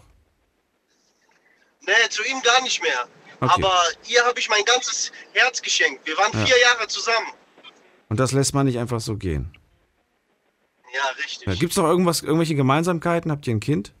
[1.80, 3.08] Nee, zu ihm gar nicht mehr.
[3.40, 3.52] Okay.
[3.64, 3.74] Aber
[4.06, 6.06] ihr habe ich mein ganzes Herz geschenkt.
[6.06, 6.46] Wir waren Ja.
[6.46, 7.32] vier Jahre zusammen.
[8.08, 9.50] Und das lässt man nicht einfach so gehen.
[10.94, 11.48] Ja, richtig.
[11.48, 13.32] Ja, Gibt es noch irgendwas, irgendwelche Gemeinsamkeiten?
[13.32, 13.92] Habt ihr ein Kind?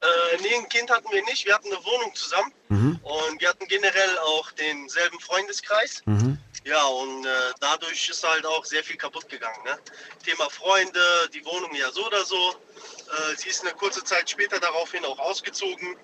[0.00, 1.46] Äh, nee, ein Kind hatten wir nicht.
[1.46, 2.52] Wir hatten eine Wohnung zusammen.
[2.68, 3.00] Mhm.
[3.02, 6.02] Und wir hatten generell auch denselben Freundeskreis.
[6.04, 6.38] Mhm.
[6.64, 7.28] Ja, und äh,
[7.60, 9.62] dadurch ist halt auch sehr viel kaputt gegangen.
[9.64, 9.78] Ne?
[10.24, 11.00] Thema Freunde,
[11.32, 12.36] die Wohnung ja so oder so.
[12.36, 15.96] Äh, sie ist eine kurze Zeit später daraufhin auch ausgezogen.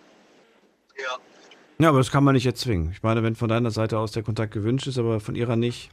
[0.96, 1.18] Ja.
[1.78, 2.92] Ja, aber das kann man nicht erzwingen.
[2.92, 5.90] Ich meine, wenn von deiner Seite aus der Kontakt gewünscht ist, aber von ihrer nicht,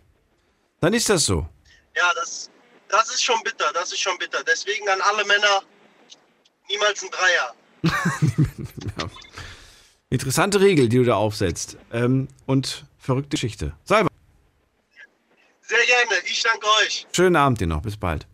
[0.82, 1.48] dann ist das so.
[1.96, 2.52] Ja, das,
[2.90, 4.44] das ist schon bitter, das ist schon bitter.
[4.44, 5.64] Deswegen an alle Männer,
[6.70, 7.56] niemals ein Dreier.
[10.10, 11.78] Interessante Regel, die du da aufsetzt.
[11.94, 13.74] Ähm, und verrückte Geschichte.
[13.84, 14.10] Salva,
[15.62, 17.06] Sehr gerne, ich danke euch.
[17.12, 17.82] schönen Abend dir noch.
[17.82, 18.26] Bis bald.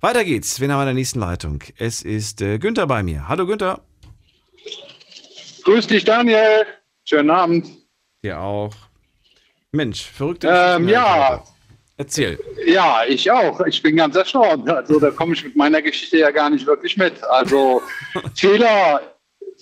[0.00, 0.60] Weiter geht's.
[0.60, 1.62] Wen haben wir in der nächsten Leitung?
[1.78, 3.28] Es ist äh, Günther bei mir.
[3.28, 3.80] Hallo Günther.
[5.64, 6.66] Grüß dich, Daniel.
[7.04, 7.68] Schönen Abend.
[8.22, 8.74] Dir auch.
[9.72, 10.88] Mensch, verrückte Ähm, Geschichten.
[10.88, 11.44] ja,
[11.96, 12.38] Erzähl.
[12.66, 13.60] ja, ich auch.
[13.66, 14.68] Ich bin ganz erstaunt.
[14.68, 17.22] Also da komme ich mit meiner Geschichte ja gar nicht wirklich mit.
[17.24, 17.82] Also
[18.34, 19.00] Fehler,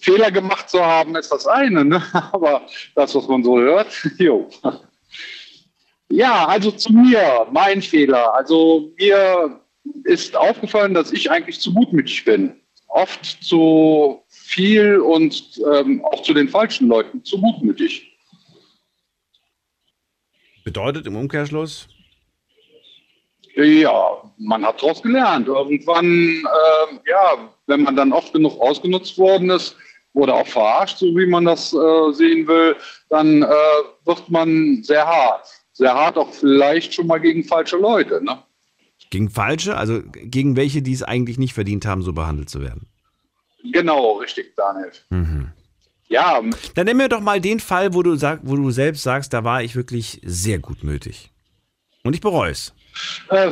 [0.01, 2.03] Fehler gemacht zu haben, ist das eine, ne?
[2.33, 4.49] aber das, was man so hört, jo.
[6.09, 8.35] Ja, also zu mir, mein Fehler.
[8.35, 9.61] Also mir
[10.05, 12.55] ist aufgefallen, dass ich eigentlich zu gutmütig bin.
[12.89, 18.09] Oft zu viel und ähm, auch zu den falschen Leuten zu gutmütig.
[20.65, 21.89] Bedeutet im Umkehrschluss?
[23.55, 25.47] Ja, man hat daraus gelernt.
[25.47, 29.77] Irgendwann, ähm, ja, wenn man dann oft genug ausgenutzt worden ist
[30.15, 32.77] oder auch verarscht, so wie man das äh, sehen will,
[33.09, 33.47] dann äh,
[34.05, 35.47] wird man sehr hart.
[35.73, 38.23] Sehr hart auch vielleicht schon mal gegen falsche Leute.
[38.25, 38.43] Ne?
[39.11, 39.77] Gegen falsche?
[39.77, 42.89] Also gegen welche, die es eigentlich nicht verdient haben, so behandelt zu werden?
[43.65, 44.93] Genau, richtig, Daniel.
[45.11, 45.53] Mhm.
[46.09, 46.43] Ja,
[46.75, 49.45] Dann nimm mir doch mal den Fall, wo du, sag, wo du selbst sagst, da
[49.45, 51.31] war ich wirklich sehr gutmütig.
[52.03, 52.75] Und ich bereue es.
[53.31, 53.51] Äh,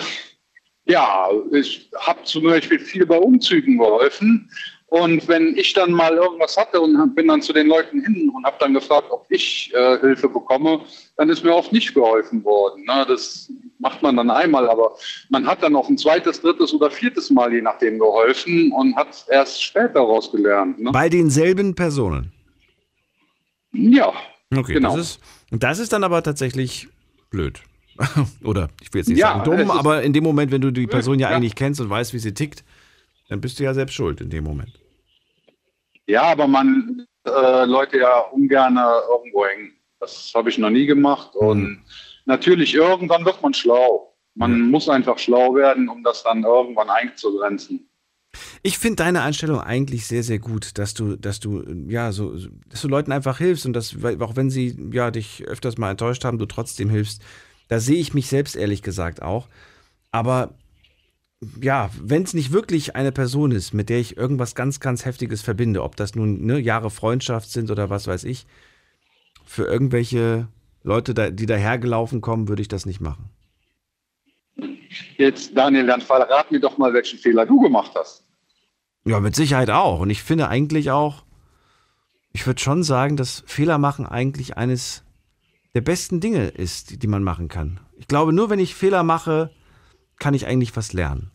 [0.86, 4.50] ja, ich habe zum Beispiel viel bei Umzügen geholfen.
[4.86, 8.44] Und wenn ich dann mal irgendwas hatte und bin dann zu den Leuten hin und
[8.44, 10.80] habe dann gefragt, ob ich äh, Hilfe bekomme,
[11.16, 12.84] dann ist mir oft nicht geholfen worden.
[12.86, 13.04] Ne?
[13.06, 14.96] Das macht man dann einmal, aber
[15.28, 19.24] man hat dann auch ein zweites, drittes oder viertes Mal je nachdem geholfen und hat
[19.28, 20.80] erst später daraus gelernt.
[20.80, 20.90] Ne?
[20.90, 22.32] Bei denselben Personen.
[23.72, 24.12] Ja,
[24.52, 24.96] Okay, Genau.
[24.96, 25.20] das ist,
[25.52, 26.88] das ist dann aber tatsächlich
[27.30, 27.62] blöd.
[28.44, 30.86] Oder ich will jetzt nicht Ja, sagen dumm, aber in dem Moment, wenn du die
[30.86, 31.36] Person ja, Ja.
[31.36, 32.64] eigentlich kennst und weißt, wie sie tickt,
[33.28, 34.72] dann bist du ja selbst schuld in dem Moment.
[36.06, 39.72] Ja, aber man äh, Leute ja ungern irgendwo hängen.
[40.00, 41.36] Das habe ich noch nie gemacht.
[41.36, 41.82] Und
[42.24, 44.16] natürlich, irgendwann wird man schlau.
[44.34, 47.86] Man muss einfach schlau werden, um das dann irgendwann einzugrenzen.
[48.62, 52.36] Ich finde deine Einstellung eigentlich sehr, sehr gut, dass du, dass du, ja, so,
[52.68, 56.24] dass du Leuten einfach hilfst und dass, auch wenn sie, ja, dich öfters mal enttäuscht
[56.24, 57.22] haben, du trotzdem hilfst.
[57.70, 59.46] Da sehe ich mich selbst ehrlich gesagt auch.
[60.10, 60.54] Aber
[61.62, 65.40] ja, wenn es nicht wirklich eine Person ist, mit der ich irgendwas ganz, ganz Heftiges
[65.40, 68.48] verbinde, ob das nun ne, Jahre Freundschaft sind oder was weiß ich,
[69.44, 70.48] für irgendwelche
[70.82, 73.30] Leute, da, die dahergelaufen kommen, würde ich das nicht machen.
[75.16, 78.24] Jetzt, Daniel, dann verrat mir doch mal, welchen Fehler du gemacht hast.
[79.04, 80.00] Ja, mit Sicherheit auch.
[80.00, 81.22] Und ich finde eigentlich auch,
[82.32, 85.04] ich würde schon sagen, dass Fehler machen eigentlich eines
[85.74, 87.80] der besten Dinge ist, die, man machen kann.
[87.96, 89.50] Ich glaube, nur wenn ich Fehler mache,
[90.18, 91.30] kann ich eigentlich was lernen.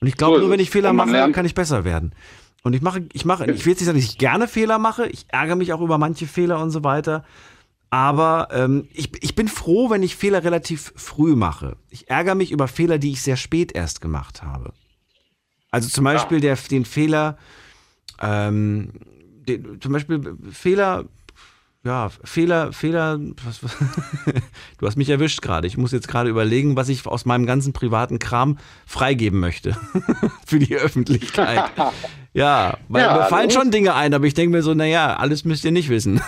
[0.00, 2.14] Und ich glaube, So nur wenn ich Fehler mache, lernt- kann ich besser werden.
[2.64, 5.06] Und ich mache, ich mache, ich will jetzt nicht sagen, dass ich gerne Fehler mache.
[5.08, 7.24] Ich ärgere mich auch über manche Fehler und so weiter.
[7.90, 11.76] Aber ähm, ich, ich bin froh, wenn ich Fehler relativ früh mache.
[11.90, 14.72] Ich ärgere mich über Fehler, die ich sehr spät erst gemacht habe.
[15.70, 17.36] Also zum Beispiel der, den Fehler,
[18.20, 18.92] ähm,
[19.46, 21.04] den, zum Beispiel Fehler,
[21.84, 23.76] ja, Fehler, Fehler, was, was,
[24.78, 25.66] du hast mich erwischt gerade.
[25.66, 29.76] Ich muss jetzt gerade überlegen, was ich aus meinem ganzen privaten Kram freigeben möchte
[30.46, 31.70] für die Öffentlichkeit.
[32.34, 35.44] Ja, weil Ja, mir fallen schon Dinge ein, aber ich denke mir so, naja, alles
[35.44, 36.22] müsst ihr nicht wissen.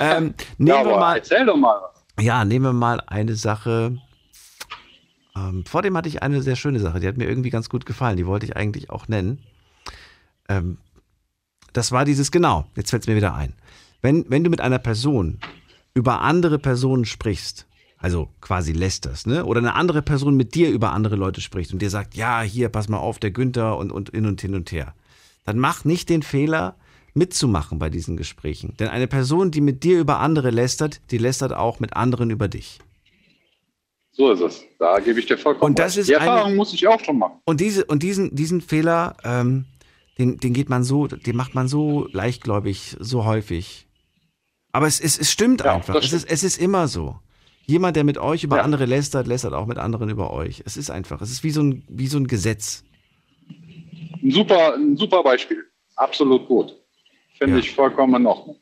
[0.00, 2.22] ähm, nehmen Ja, wir mal, erzähl doch mal was.
[2.22, 3.96] ja, nehmen wir mal eine Sache.
[5.34, 7.86] Ähm, vor dem hatte ich eine sehr schöne Sache, die hat mir irgendwie ganz gut
[7.86, 8.18] gefallen.
[8.18, 9.40] Die wollte ich eigentlich auch nennen.
[10.50, 10.76] Ähm,
[11.72, 13.54] das war dieses, genau, jetzt fällt es mir wieder ein.
[14.04, 15.38] Wenn, wenn du mit einer Person
[15.94, 19.46] über andere Personen sprichst, also quasi lästerst, ne?
[19.46, 22.68] Oder eine andere Person mit dir über andere Leute spricht und dir sagt, ja, hier,
[22.68, 24.92] pass mal auf, der Günther und, und hin und hin und her.
[25.46, 26.76] Dann mach nicht den Fehler,
[27.14, 28.74] mitzumachen bei diesen Gesprächen.
[28.78, 32.48] Denn eine Person, die mit dir über andere lästert, die lästert auch mit anderen über
[32.48, 32.80] dich.
[34.12, 34.64] So ist es.
[34.78, 35.98] Da gebe ich dir vollkommen Und das recht.
[36.00, 37.38] ist Die eine- Erfahrung muss ich auch schon machen.
[37.46, 39.64] Und diese und diesen diesen Fehler, ähm,
[40.18, 43.86] den, den geht man so, den macht man so leichtgläubig, so häufig.
[44.74, 45.94] Aber es, es, es stimmt einfach.
[45.94, 47.16] das Es ist, es ist immer so.
[47.66, 50.62] Jemand, der mit euch über andere lästert, lästert auch mit anderen über euch.
[50.66, 51.20] Es ist einfach.
[51.22, 52.82] Es ist wie so ein, wie so ein Gesetz.
[54.22, 55.64] Ein super, ein super Beispiel.
[55.94, 56.74] Absolut gut.
[57.38, 58.56] Finde ich vollkommen in Ordnung.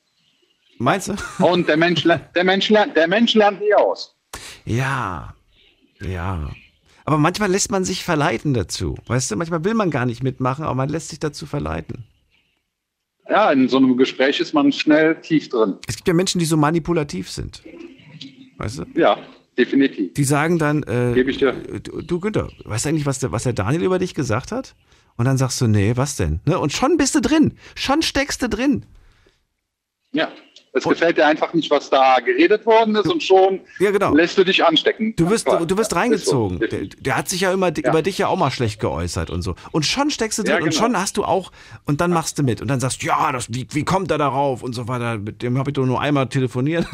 [0.78, 1.14] Meinst du?
[1.44, 4.14] Und der Mensch, lernt- der Mensch, lernt, der Mensch lernt nie aus.
[4.66, 5.34] Ja,
[6.00, 6.50] ja.
[7.06, 8.96] Aber manchmal lässt man sich verleiten dazu.
[9.06, 12.04] Weißt du, manchmal will man gar nicht mitmachen, aber man lässt sich dazu verleiten.
[13.28, 15.74] Ja, in so einem Gespräch ist man schnell tief drin.
[15.86, 17.62] Es gibt ja Menschen, die so manipulativ sind.
[18.58, 18.84] Weißt du?
[18.94, 19.18] Ja,
[19.56, 20.14] definitiv.
[20.14, 21.52] Die sagen dann, äh, Gebe ich dir.
[21.52, 24.74] du, du Günther, weißt du eigentlich, was der, was der Daniel über dich gesagt hat?
[25.16, 26.40] Und dann sagst du, nee, was denn?
[26.46, 26.58] Ne?
[26.58, 27.52] Und schon bist du drin.
[27.74, 28.84] Schon steckst du drin.
[30.12, 30.30] Ja,
[30.74, 34.14] es gefällt dir einfach nicht, was da geredet worden ist und schon genau.
[34.14, 35.14] lässt du dich anstecken.
[35.16, 36.58] Du wirst, du wirst Ja, reingezogen.
[36.60, 36.66] so.
[36.66, 37.90] Der, der hat sich ja immer Ja.
[37.90, 39.54] über dich ja auch mal schlecht geäußert und so.
[39.72, 40.82] Und schon steckst du drin Ja, und genau.
[40.82, 41.52] schon hast du auch,
[41.84, 42.62] und dann machst du mit.
[42.62, 45.18] Und dann sagst du, ja, das, wie, wie kommt er darauf und so weiter.
[45.18, 46.86] Mit dem habe ich doch nur einmal telefoniert.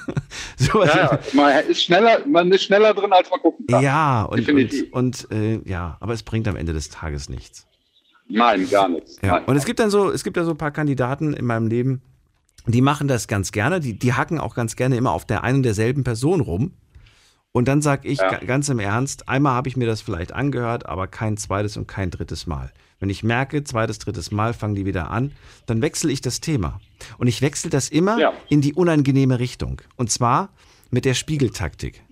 [0.56, 1.18] so, Ja, ja.
[1.32, 3.82] Man, ist schneller, man ist schneller drin, als man gucken kann.
[3.82, 4.92] ja, und, und, Definitiv.
[4.92, 7.66] und äh, ja, aber es bringt am Ende des Tages nichts.
[8.28, 9.18] Nein, gar nichts.
[9.22, 9.32] Ja.
[9.32, 9.44] Nein.
[9.46, 12.02] Und es gibt dann so, es gibt ja so ein paar Kandidaten in meinem Leben,
[12.74, 15.58] die machen das ganz gerne, die, die hacken auch ganz gerne immer auf der einen
[15.58, 16.72] und derselben Person rum.
[17.52, 18.28] Und dann sag ich Ja.
[18.30, 21.86] ga- ganz im Ernst, einmal habe ich mir das vielleicht angehört, aber kein zweites und
[21.88, 22.70] kein drittes Mal.
[22.98, 25.32] Wenn ich merke, zweites, drittes Mal fangen die wieder an,
[25.66, 26.80] dann wechsle ich das Thema.
[27.18, 28.32] Und ich wechsle das immer Ja.
[28.48, 29.80] in die unangenehme Richtung.
[29.96, 30.50] Und zwar
[30.90, 32.02] mit der Spiegeltaktik.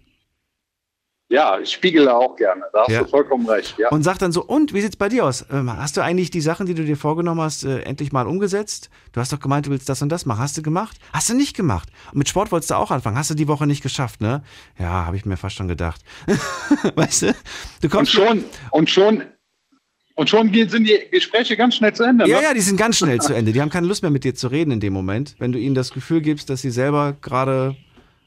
[1.34, 2.62] Ja, ich spiegele auch gerne.
[2.72, 3.02] Da hast Ja.
[3.02, 3.76] du vollkommen recht.
[3.76, 3.88] Ja.
[3.88, 5.44] Und sag dann so, und wie sieht's bei dir aus?
[5.50, 8.88] Ähm, hast du eigentlich die Sachen, die du dir vorgenommen hast, äh, endlich mal umgesetzt?
[9.12, 10.38] Du hast doch gemeint, du willst das und das machen.
[10.38, 10.96] Hast du gemacht?
[11.12, 11.88] Hast du nicht gemacht?
[12.12, 13.18] Und mit Sport wolltest du auch anfangen.
[13.18, 14.44] Hast du die Woche nicht geschafft, ne?
[14.78, 16.02] Ja, habe ich mir fast schon gedacht.
[16.94, 17.26] weißt du?
[17.32, 17.32] Du
[17.86, 19.24] und kommst schon, und schon,
[20.14, 22.28] und schon sind die Gespräche ganz schnell zu Ende.
[22.28, 22.42] Ja, ne?
[22.44, 23.52] ja, die sind ganz schnell zu Ende.
[23.52, 25.74] Die haben keine Lust mehr mit dir zu reden in dem Moment, wenn du ihnen
[25.74, 27.74] das Gefühl gibst, dass sie selber gerade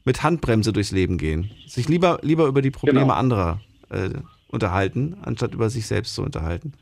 [0.08, 1.50] mit Handbremse durchs Leben gehen.
[1.66, 3.12] Sich lieber, lieber über die Probleme Genau.
[3.12, 4.08] anderer äh,
[4.48, 6.72] unterhalten, anstatt über sich selbst zu unterhalten.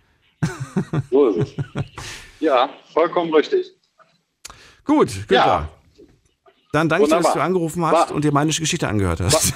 [1.10, 1.64] So ist es.
[2.38, 3.72] Ja, vollkommen richtig.
[4.84, 5.34] Gut, Günther.
[5.34, 5.68] Ja.
[6.70, 9.54] Dann danke dir, dass du angerufen hast War- und dir meine Geschichte angehört hast.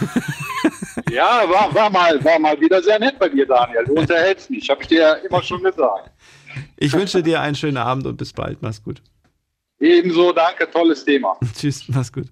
[1.12, 3.84] Ja, war, war, mal, war mal wieder sehr nett bei dir, Daniel.
[3.84, 6.10] Du unterhältst mich, habe ich dir ja immer schon gesagt.
[6.76, 8.62] Ich wünsche dir einen schönen Abend und bis bald.
[8.62, 9.00] Mach's gut.
[9.78, 11.38] Ebenso, danke, tolles Thema.
[11.56, 12.26] Tschüss, mach's gut.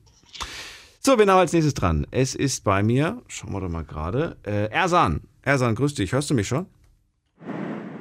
[1.09, 2.07] So, wen haben wir als nächstes dran?
[2.11, 5.23] Es ist bei mir, schauen wir doch mal gerade, äh, Ersan.
[5.41, 6.13] Ersan, grüß dich.
[6.13, 6.67] Hörst du mich schon?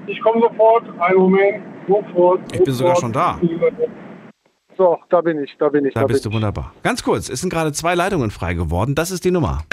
[0.08, 0.84] Ich komme sofort.
[1.00, 1.64] Einen Moment.
[1.88, 2.42] Sofort.
[2.52, 3.40] Ich bin sogar schon da.
[4.78, 5.94] So, da bin ich, da bin ich.
[5.94, 6.74] Da bist du wunderbar.
[6.84, 8.94] Ganz kurz, es sind gerade zwei Leitungen frei geworden.
[8.94, 9.64] Das ist die Nummer.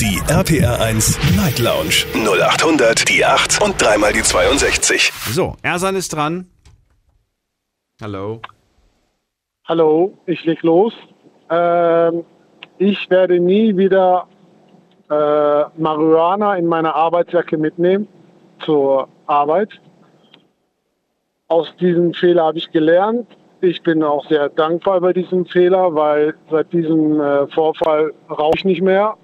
[0.00, 5.12] Die RPR 1 Night Lounge 0800 die 8 und dreimal die 62.
[5.32, 6.46] So, Ersan ist dran.
[8.00, 8.42] Hallo.
[9.64, 10.92] Hallo, ich leg los.
[11.50, 12.24] Ähm,
[12.78, 14.26] ich werde nie wieder
[15.10, 18.08] äh, Marihuana in meiner Arbeitsjacke mitnehmen
[18.60, 19.70] zur Arbeit.
[21.48, 23.26] Aus diesem Fehler habe ich gelernt.
[23.60, 28.64] Ich bin auch sehr dankbar über diesen Fehler, weil seit diesem äh, Vorfall rauche ich
[28.64, 29.14] nicht mehr.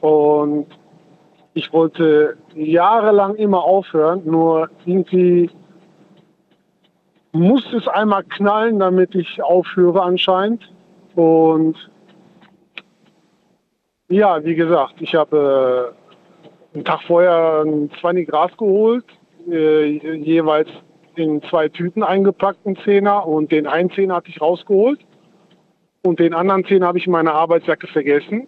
[0.00, 0.66] Und
[1.54, 5.50] ich wollte jahrelang immer aufhören, nur irgendwie
[7.32, 10.70] muss es einmal knallen, damit ich aufhöre anscheinend.
[11.14, 11.76] Und
[14.08, 15.94] ja, wie gesagt, ich habe
[16.74, 19.04] äh, einen Tag vorher ein 20 Gras geholt,
[19.48, 20.68] äh, jeweils
[21.16, 25.00] in zwei Tüten eingepackt, einen Zehner und den einen Zehner hatte ich rausgeholt.
[26.02, 28.46] und den anderen zehn habe ich in meiner Arbeitsjacke vergessen.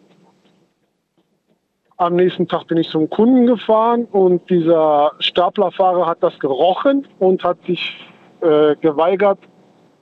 [1.98, 7.44] Am nächsten Tag bin ich zum Kunden gefahren und dieser Staplerfahrer hat das gerochen und
[7.44, 7.96] hat sich
[8.40, 9.38] äh, geweigert,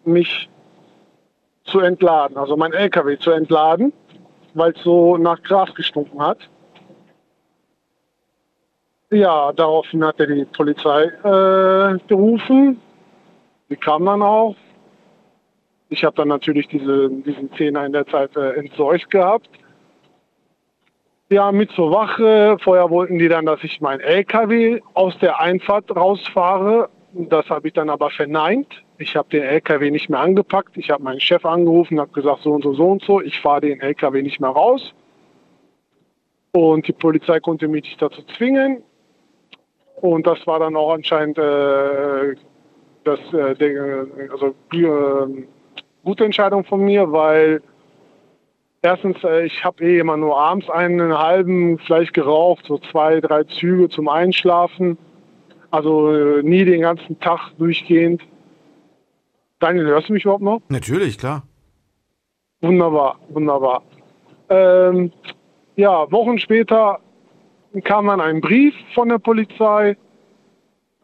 [0.05, 0.50] mich
[1.71, 3.93] zu entladen, also mein LKW zu entladen,
[4.55, 6.39] weil es so nach Gras gestunken hat.
[9.13, 12.81] Ja, daraufhin hat er die Polizei äh, gerufen.
[13.69, 14.55] Die kam dann auch.
[15.89, 19.51] Ich habe dann natürlich diese, diesen Zehner in der Zeit äh, entsorgt gehabt.
[21.29, 22.57] Ja, mit zur Wache.
[22.61, 26.89] Vorher wollten die dann, dass ich mein LKW aus der Einfahrt rausfahre.
[27.13, 28.69] Das habe ich dann aber verneint.
[29.01, 30.77] Ich habe den LKW nicht mehr angepackt.
[30.77, 33.23] Ich habe meinen Chef angerufen und habe gesagt, so und so, so und so.
[33.23, 34.93] Ich fahre den LKW nicht mehr raus.
[36.53, 38.83] Und die Polizei konnte mich nicht dazu zwingen.
[40.03, 42.35] Und das war dann auch anscheinend äh,
[43.05, 45.47] das, äh, der, also, äh,
[46.05, 47.63] gute Entscheidung von mir, weil
[48.83, 53.45] erstens, äh, ich habe eh immer nur abends einen halben vielleicht geraucht, so zwei, drei
[53.45, 54.99] Züge zum Einschlafen.
[55.71, 58.21] Also äh, nie den ganzen Tag durchgehend.
[59.61, 60.61] Daniel, hörst du mich überhaupt noch?
[60.69, 61.43] Natürlich, klar.
[62.63, 63.83] Wunderbar, wunderbar.
[64.49, 65.13] Ähm,
[65.77, 66.99] ja, Wochen später
[67.85, 69.97] kam dann ein Brief von der Polizei.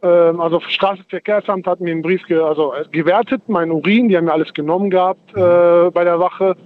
[0.02, 4.24] Ähm, also Straßenverkehrsamt hat mir einen Brief ge also, äh, gewertet, mein Urin, die haben
[4.24, 6.56] mir alles genommen gehabt äh, bei der Wache.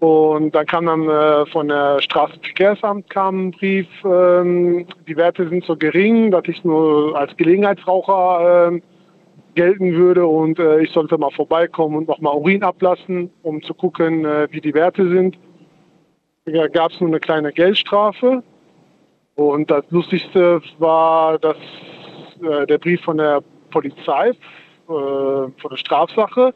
[0.00, 5.64] Und dann kam dann äh, von der Straßenverkehrsamt kam ein Brief, ähm, die Werte sind
[5.64, 8.80] so gering, dass ich nur als Gelegenheitsraucher äh,
[9.58, 14.24] gelten würde und äh, ich sollte mal vorbeikommen und nochmal Urin ablassen, um zu gucken,
[14.24, 15.36] äh, wie die Werte sind.
[16.44, 18.44] Da gab es nur eine kleine Geldstrafe.
[19.34, 21.56] Und das Lustigste war, dass
[22.40, 23.42] äh, der Brief von der
[23.72, 24.34] Polizei, äh,
[24.86, 26.54] von der Strafsache,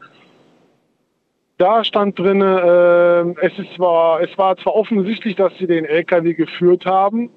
[1.57, 6.35] da stand drin, äh, es, ist zwar, es war zwar offensichtlich, dass sie den LKW
[6.35, 7.29] geführt haben,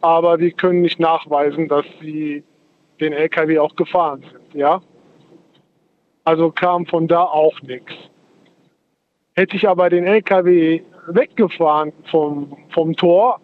[0.00, 2.44] aber wir können nicht nachweisen, dass sie
[2.98, 4.58] den LKW auch gefahren sind.
[4.58, 4.80] Ja?
[6.24, 7.92] Also kam von da auch nichts.
[9.34, 13.40] Hätte ich aber den LKW weggefahren vom, vom Tor,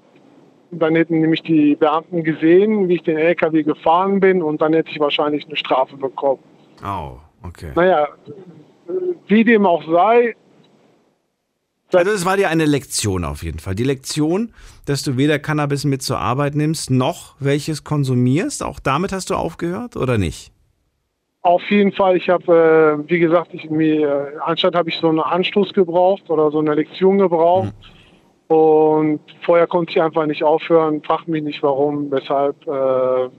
[0.70, 4.90] dann hätten nämlich die Beamten gesehen, wie ich den LKW gefahren bin und dann hätte
[4.90, 6.42] ich wahrscheinlich eine Strafe bekommen.
[6.84, 7.72] Oh, okay.
[7.74, 8.08] Naja,
[9.26, 10.36] wie dem auch sei.
[11.92, 13.74] Also es war dir eine Lektion auf jeden Fall.
[13.74, 14.52] Die Lektion,
[14.84, 18.62] dass du weder Cannabis mit zur Arbeit nimmst, noch welches konsumierst.
[18.62, 20.52] Auch damit hast du aufgehört oder nicht?
[21.42, 22.16] Auf jeden Fall.
[22.16, 26.50] Ich habe, äh, wie gesagt, ich, mir, anstatt habe ich so einen Anstoß gebraucht oder
[26.50, 27.72] so eine Lektion gebraucht.
[28.48, 28.56] Mhm.
[28.56, 32.66] Und vorher konnte ich einfach nicht aufhören, frag mich nicht warum, weshalb.
[32.66, 33.30] Äh,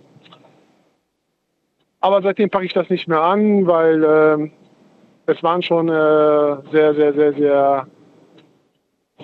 [2.01, 4.49] aber seitdem packe ich das nicht mehr an, weil äh,
[5.25, 7.87] es waren schon äh, sehr, sehr, sehr, sehr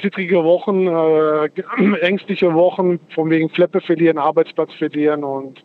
[0.01, 5.63] zittrige Wochen, äh, ängstliche Wochen, von wegen Fleppe verlieren, Arbeitsplatz verlieren und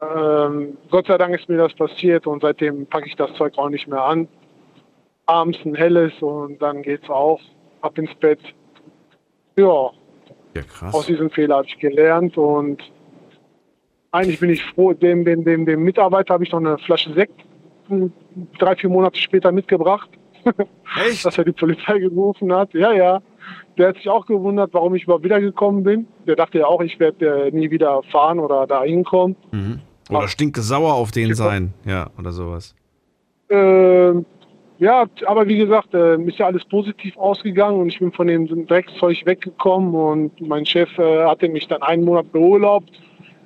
[0.00, 3.68] ähm, Gott sei Dank ist mir das passiert und seitdem packe ich das Zeug auch
[3.68, 4.28] nicht mehr an.
[5.26, 7.40] Abends ein helles und dann geht's auch
[7.80, 8.40] ab ins Bett.
[9.56, 9.90] Ja.
[10.54, 10.94] Ja, krass.
[10.94, 12.82] Aus diesem Fehler habe ich gelernt und
[14.10, 17.44] eigentlich bin ich froh, dem, dem, dem, dem Mitarbeiter habe ich noch eine Flasche Sekt
[18.58, 20.08] drei, vier Monate später mitgebracht.
[21.06, 21.24] Echt?
[21.24, 22.72] Dass er die Polizei gerufen hat.
[22.74, 23.20] Ja, ja.
[23.76, 26.06] Der hat sich auch gewundert, warum ich überhaupt wiedergekommen bin.
[26.26, 29.36] Der dachte ja auch, ich werde äh, nie wieder fahren oder da hinkommen.
[29.52, 29.80] Mhm.
[30.08, 31.74] Oder stinke sauer auf den sein.
[31.84, 32.74] Ja, oder sowas.
[33.48, 34.12] Äh,
[34.78, 38.66] ja, aber wie gesagt, äh, ist ja alles positiv ausgegangen und ich bin von dem
[38.66, 42.90] Dreckszeug weggekommen und mein Chef äh, hatte mich dann einen Monat beurlaubt,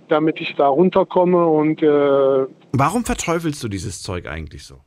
[0.08, 4.80] damit ich da runterkomme und äh, Warum verteufelst du dieses Zeug eigentlich so?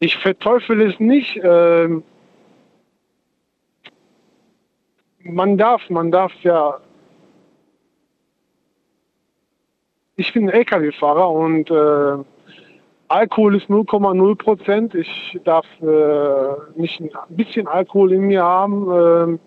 [0.00, 1.40] Ich verteufel es nicht.
[1.42, 2.02] Ähm,
[5.22, 6.80] man darf, man darf ja.
[10.18, 12.24] Ich bin LKW-Fahrer und äh,
[13.06, 14.92] Alkohol ist 0,0 Prozent.
[14.96, 18.90] Ich darf äh, nicht ein bisschen Alkohol in mir haben.
[18.90, 19.38] Äh,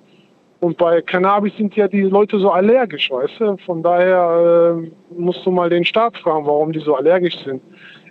[0.66, 3.58] und bei Cannabis sind ja die Leute so allergisch, weißt du?
[3.66, 7.62] Von daher äh, musst du mal den Staat fragen, warum die so allergisch sind.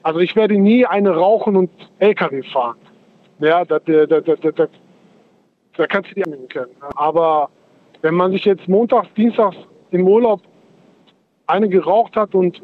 [0.03, 2.77] Also ich werde nie eine rauchen und LKW fahren.
[3.39, 4.67] Ja, da, da, da, da, da,
[5.79, 6.77] da kannst du die annehmen können.
[6.95, 7.49] Aber
[8.03, 9.57] wenn man sich jetzt montags, dienstags
[9.93, 10.43] im Urlaub
[11.51, 12.63] eine geraucht hat und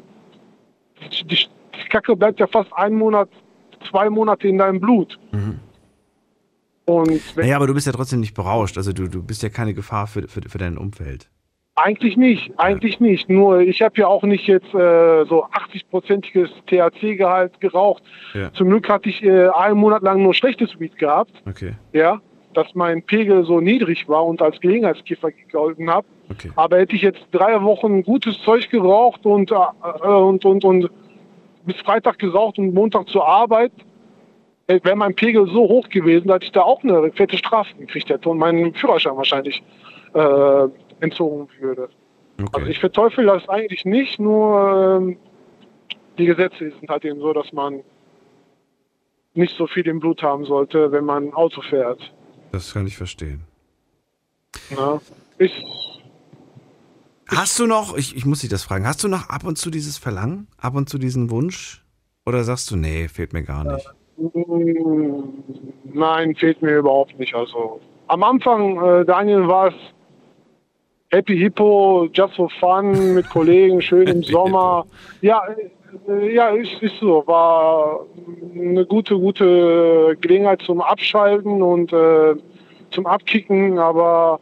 [1.12, 3.28] die, die Kacke bleibt ja fast einen Monat,
[3.90, 5.18] zwei Monate in deinem Blut.
[5.32, 5.60] Mhm.
[6.86, 8.76] Und naja, aber du bist ja trotzdem nicht berauscht.
[8.76, 11.28] Also du, du bist ja keine Gefahr für, für, für dein Umfeld.
[11.74, 13.28] Eigentlich nicht, eigentlich nicht.
[13.28, 18.02] Nur ich habe ja auch nicht jetzt äh, so 80-prozentiges THC-Gehalt geraucht.
[18.32, 18.50] Ja.
[18.54, 21.74] Zum Glück hatte ich äh, einen Monat lang nur schlechtes Weed gehabt, Okay.
[21.92, 22.22] ja,
[22.54, 26.06] dass mein Pegel so niedrig war und als Gelegenheitskiffer gegolten habe.
[26.30, 26.50] Okay.
[26.56, 30.90] Aber hätte ich jetzt drei Wochen gutes Zeug geraucht und, äh, und, und, und
[31.64, 33.72] bis Freitag geraucht und Montag zur Arbeit,
[34.66, 38.08] äh, wäre mein Pegel so hoch gewesen, dass ich da auch eine fette Strafe gekriegt
[38.08, 39.62] hätte und meinen Führerschein wahrscheinlich
[40.14, 40.68] äh,
[41.00, 41.88] entzogen würde.
[42.52, 45.16] Also ich verteufel das eigentlich nicht, nur ähm,
[46.18, 47.82] die Gesetze sind halt eben so, dass man
[49.34, 52.00] nicht so viel im Blut haben sollte, wenn man Auto fährt.
[52.52, 53.44] Das kann ich verstehen.
[54.70, 55.00] Ne?
[55.38, 55.52] Ich,
[57.28, 59.70] Hast du noch, ich, ich muss dich das fragen, hast du noch ab und zu
[59.70, 61.84] dieses Verlangen, ab und zu diesen Wunsch?
[62.24, 63.88] Oder sagst du, nee, fehlt mir gar nicht?
[64.16, 65.20] Mm,
[65.92, 67.34] Nein, fehlt mir überhaupt nicht.
[67.34, 69.74] Also am Anfang, äh, Daniel, war es
[71.10, 74.84] Happy Hippo, just for fun, mit Kollegen, schön im Sommer.
[75.20, 75.42] Ja,
[76.08, 77.24] äh, ja, ist, ist so.
[77.26, 78.06] War
[78.54, 82.34] eine gute, gute Gelegenheit zum Abschalten und äh,
[82.90, 84.40] zum Abkicken, aber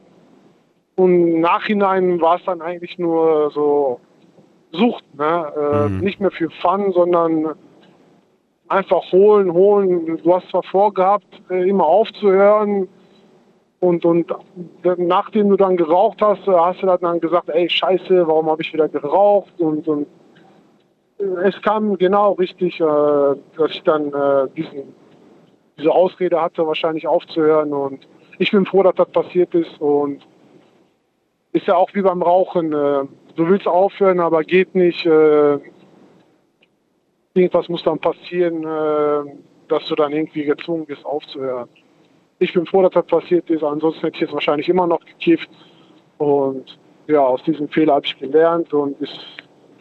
[0.96, 4.00] im Nachhinein war es dann eigentlich nur so
[4.72, 5.52] Sucht, ne?
[5.56, 6.00] Äh, Mhm.
[6.00, 7.54] Nicht mehr für Fun, sondern
[8.68, 10.20] einfach holen, holen.
[10.22, 12.88] Du hast zwar vorgehabt, äh, immer aufzuhören.
[13.80, 14.32] Und, und
[14.96, 18.72] nachdem du dann geraucht hast, äh, hast du dann gesagt, ey, scheiße, warum habe ich
[18.72, 19.52] wieder geraucht?
[19.60, 20.06] Und, und
[21.44, 24.94] es kam genau richtig, äh, dass ich dann äh, diesen,
[25.78, 27.72] diese Ausrede hatte, wahrscheinlich aufzuhören.
[27.72, 29.80] Und ich bin froh, dass das passiert ist.
[29.80, 30.20] Und
[31.54, 32.72] ist ja auch wie beim Rauchen.
[32.72, 35.06] Äh, du willst aufhören, aber geht nicht.
[35.06, 35.58] Äh,
[37.32, 39.32] irgendwas muss dann passieren, äh,
[39.68, 41.68] dass du dann irgendwie gezwungen bist aufzuhören.
[42.40, 45.48] Ich bin froh, dass das passiert ist, ansonsten hätte ich jetzt wahrscheinlich immer noch gekifft.
[46.18, 49.18] Und ja, aus diesem Fehler habe ich gelernt und ist,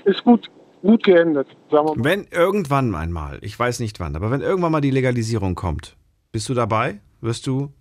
[0.06, 0.50] ist gut,
[0.84, 1.48] gut geendet.
[1.72, 5.98] Wenn irgendwann einmal, ich weiß nicht wann, aber wenn irgendwann mal die Legalisierung kommt,
[6.32, 7.00] bist du dabei?
[7.22, 7.72] Wirst du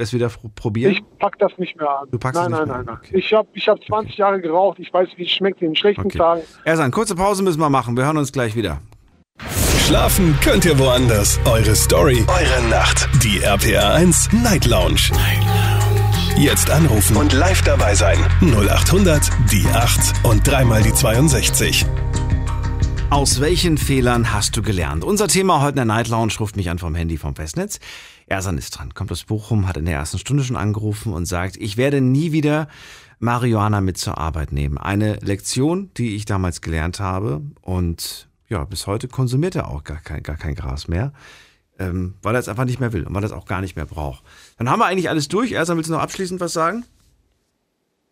[0.00, 0.92] es wieder probieren?
[0.92, 2.08] Ich pack das nicht mehr an.
[2.10, 3.18] Du packst nein, es nicht nein, mehr nein, nein.
[3.20, 6.42] Ich habe ich hab 20 Jahre geraucht, ich weiß, wie es schmeckt in schlechten Tagen.
[6.64, 7.96] Ersan, kurze Pause müssen wir machen.
[7.96, 8.80] Wir hören uns gleich wieder.
[9.86, 11.40] Schlafen könnt ihr woanders.
[11.46, 13.08] Eure Story, eure Nacht.
[13.24, 15.10] Die RPR 1 Night Lounge.
[16.36, 18.18] Jetzt anrufen und live dabei sein.
[18.40, 21.84] 0800 die 8 und dreimal die 62.
[23.10, 25.02] Aus welchen Fehlern hast du gelernt?
[25.02, 27.80] Unser Thema heute in der Night Lounge ruft mich an vom Handy vom Festnetz.
[28.30, 31.56] Ersan ist dran, kommt aus Bochum, hat in der ersten Stunde schon angerufen und sagt,
[31.56, 32.68] ich werde nie wieder
[33.18, 34.78] Marihuana mit zur Arbeit nehmen.
[34.78, 39.98] Eine Lektion, die ich damals gelernt habe und ja, bis heute konsumiert er auch gar
[39.98, 41.12] kein, gar kein Gras mehr,
[41.78, 43.74] ähm, weil er es einfach nicht mehr will und weil er es auch gar nicht
[43.74, 44.22] mehr braucht.
[44.58, 45.52] Dann haben wir eigentlich alles durch.
[45.52, 46.84] Ersan, willst du noch abschließend was sagen?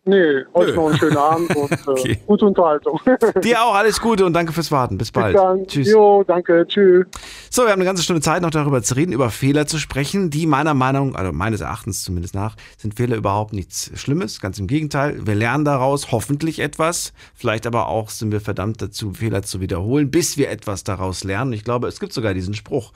[0.09, 0.75] Nee, heute Nö.
[0.75, 2.19] noch einen schönen Abend und äh, Okay.
[2.25, 2.99] gute Unterhaltung.
[3.43, 4.97] Dir auch alles Gute und danke fürs Warten.
[4.97, 5.33] Bis bald.
[5.33, 5.67] Bis dann.
[5.67, 5.91] Tschüss.
[5.91, 6.65] Jo, danke.
[6.67, 7.05] Tschüss.
[7.51, 10.29] So, wir haben eine ganze Stunde Zeit, noch darüber zu reden, über Fehler zu sprechen,
[10.31, 14.39] die meiner Meinung, also meines Erachtens zumindest nach, sind Fehler überhaupt nichts Schlimmes.
[14.41, 15.27] Ganz im Gegenteil.
[15.27, 17.13] Wir lernen daraus hoffentlich etwas.
[17.35, 21.53] Vielleicht aber auch sind wir verdammt dazu, Fehler zu wiederholen, bis wir etwas daraus lernen.
[21.53, 22.91] Ich glaube, es gibt sogar diesen Spruch.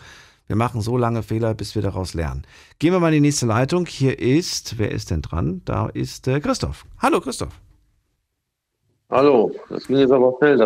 [0.47, 2.43] Wir machen so lange Fehler, bis wir daraus lernen.
[2.79, 3.85] Gehen wir mal in die nächste Leitung.
[3.85, 5.61] Hier ist, wer ist denn dran?
[5.65, 6.85] Da ist äh, Christoph.
[6.99, 7.59] Hallo Christoph.
[9.09, 10.59] Hallo, das ging jetzt aber schnell,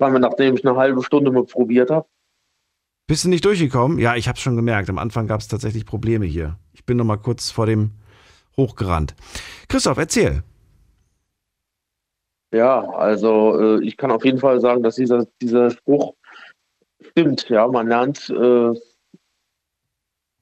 [0.00, 2.06] allem nachdem ich eine halbe Stunde mal probiert habe.
[3.06, 3.98] Bist du nicht durchgekommen?
[3.98, 4.88] Ja, ich habe schon gemerkt.
[4.90, 6.58] Am Anfang gab es tatsächlich Probleme hier.
[6.72, 7.92] Ich bin noch mal kurz vor dem
[8.56, 9.14] hochgerannt.
[9.68, 10.42] Christoph, erzähl.
[12.52, 16.14] Ja, also äh, ich kann auf jeden Fall sagen, dass dieser, dieser Spruch
[17.14, 17.48] stimmt.
[17.48, 18.74] Ja, man lernt äh,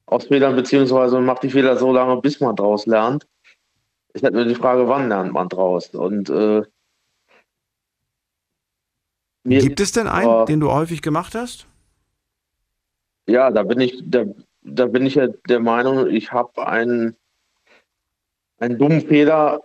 [0.07, 3.27] aus Fehlern, beziehungsweise man macht die Fehler so lange, bis man draus lernt.
[4.13, 5.89] Ich hätte nur die Frage, wann lernt man draus?
[5.89, 6.63] Und äh,
[9.45, 11.67] Gibt es denn einen, aber- den du häufig gemacht hast?
[13.27, 14.25] Ja, da bin ich, da,
[14.63, 17.15] da bin ich ja der Meinung, ich habe einen,
[18.57, 19.61] einen dummen Fehler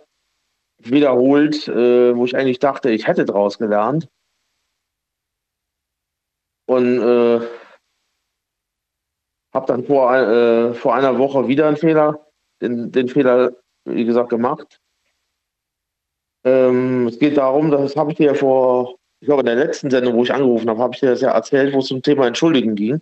[0.77, 4.07] wiederholt, äh, wo ich eigentlich dachte, ich hätte draus gelernt.
[6.69, 7.39] Und äh,
[9.51, 12.27] habe dann vor, äh, vor einer Woche wieder einen Fehler,
[12.61, 13.53] den, den Fehler,
[13.85, 14.79] wie gesagt, gemacht.
[16.43, 19.89] Ähm, es geht darum, das habe ich dir ja vor, ich glaube in der letzten
[19.89, 22.27] Sendung, wo ich angerufen habe, habe ich dir das ja erzählt, wo es zum Thema
[22.27, 23.01] Entschuldigen ging.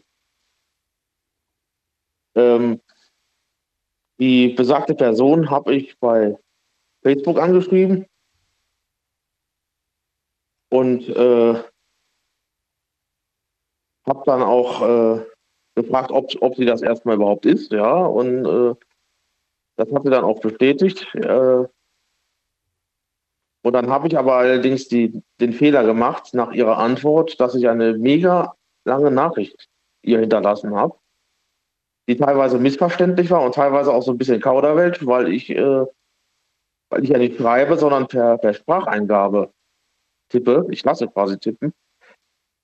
[2.36, 2.80] Ähm,
[4.18, 6.38] die besagte Person habe ich bei
[7.04, 8.06] Facebook angeschrieben
[10.70, 11.62] und äh,
[14.08, 15.26] habe dann auch äh,
[15.76, 18.76] gefragt, ob, ob sie das erstmal überhaupt ist, ja, und äh,
[19.76, 21.14] das hat sie dann auch bestätigt.
[21.16, 21.66] Äh,
[23.64, 27.68] Und dann habe ich aber allerdings die, den Fehler gemacht nach ihrer Antwort, dass ich
[27.68, 28.56] eine mega
[28.86, 29.68] lange Nachricht
[30.04, 30.96] ihr hinterlassen habe,
[32.08, 35.86] die teilweise missverständlich war und teilweise auch so ein bisschen Kauderwelsch, weil ich, äh,
[36.90, 39.52] weil ich ja nicht schreibe, sondern per, per Spracheingabe
[40.30, 40.66] tippe.
[40.72, 41.74] Ich lasse quasi tippen.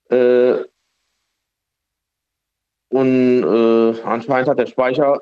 [0.09, 0.63] Äh,
[2.93, 5.19] und äh, anscheinend hat der Speicher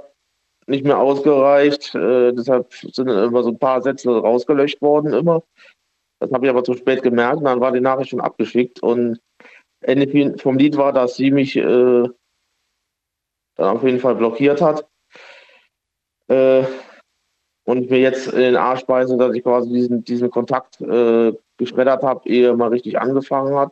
[0.67, 1.95] nicht mehr ausgereicht.
[1.95, 5.41] Äh, deshalb sind immer so ein paar Sätze rausgelöscht worden immer.
[6.19, 7.45] Das habe ich aber zu spät gemerkt.
[7.45, 8.83] Dann war die Nachricht schon abgeschickt.
[8.83, 9.21] Und
[9.79, 12.09] Ende vom Lied war, dass sie mich äh,
[13.55, 14.85] dann auf jeden Fall blockiert hat.
[16.27, 16.65] Äh,
[17.63, 22.03] und mir jetzt in den Arsch beißen, dass ich quasi diesen, diesen Kontakt äh, geschreddert
[22.03, 23.71] habe, ehe mal richtig angefangen hat.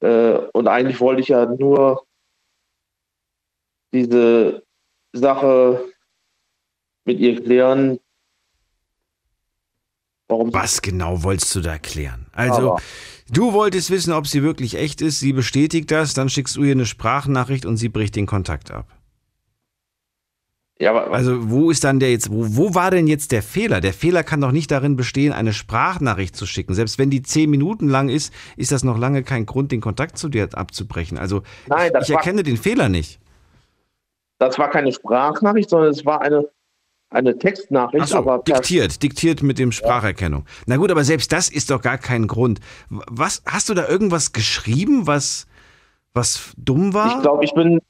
[0.00, 2.04] Äh, und eigentlich wollte ich ja nur
[3.92, 4.62] diese
[5.12, 5.84] Sache
[7.04, 7.98] mit ihr klären.
[10.28, 12.26] Warum Was genau wolltest du da klären?
[12.32, 12.82] Also, Aber.
[13.30, 16.72] du wolltest wissen, ob sie wirklich echt ist, sie bestätigt das, dann schickst du ihr
[16.72, 18.86] eine Sprachnachricht und sie bricht den Kontakt ab.
[20.78, 23.82] Ja, aber, also wo ist dann der jetzt, wo, wo war denn jetzt der Fehler?
[23.82, 26.72] Der Fehler kann doch nicht darin bestehen, eine Sprachnachricht zu schicken.
[26.72, 30.16] Selbst wenn die zehn Minuten lang ist, ist das noch lange kein Grund, den Kontakt
[30.16, 31.18] zu dir abzubrechen.
[31.18, 33.20] Also Nein, ich, ich erkenne den Fehler nicht.
[34.40, 36.48] Das war keine Sprachnachricht, sondern es war eine,
[37.10, 38.08] eine Textnachricht.
[38.08, 40.44] So, aber diktiert, diktiert mit dem Spracherkennung.
[40.46, 40.62] Ja.
[40.66, 42.58] Na gut, aber selbst das ist doch gar kein Grund.
[42.88, 45.46] Was, hast du da irgendwas geschrieben, was,
[46.14, 47.16] was dumm war?
[47.16, 47.80] Ich glaube, ich bin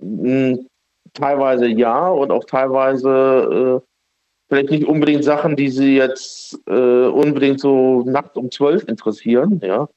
[0.00, 0.66] mh, hm,
[1.14, 3.86] teilweise ja und auch teilweise äh,
[4.48, 9.88] vielleicht nicht unbedingt Sachen, die sie jetzt äh, unbedingt so nachts um zwölf interessieren, ja.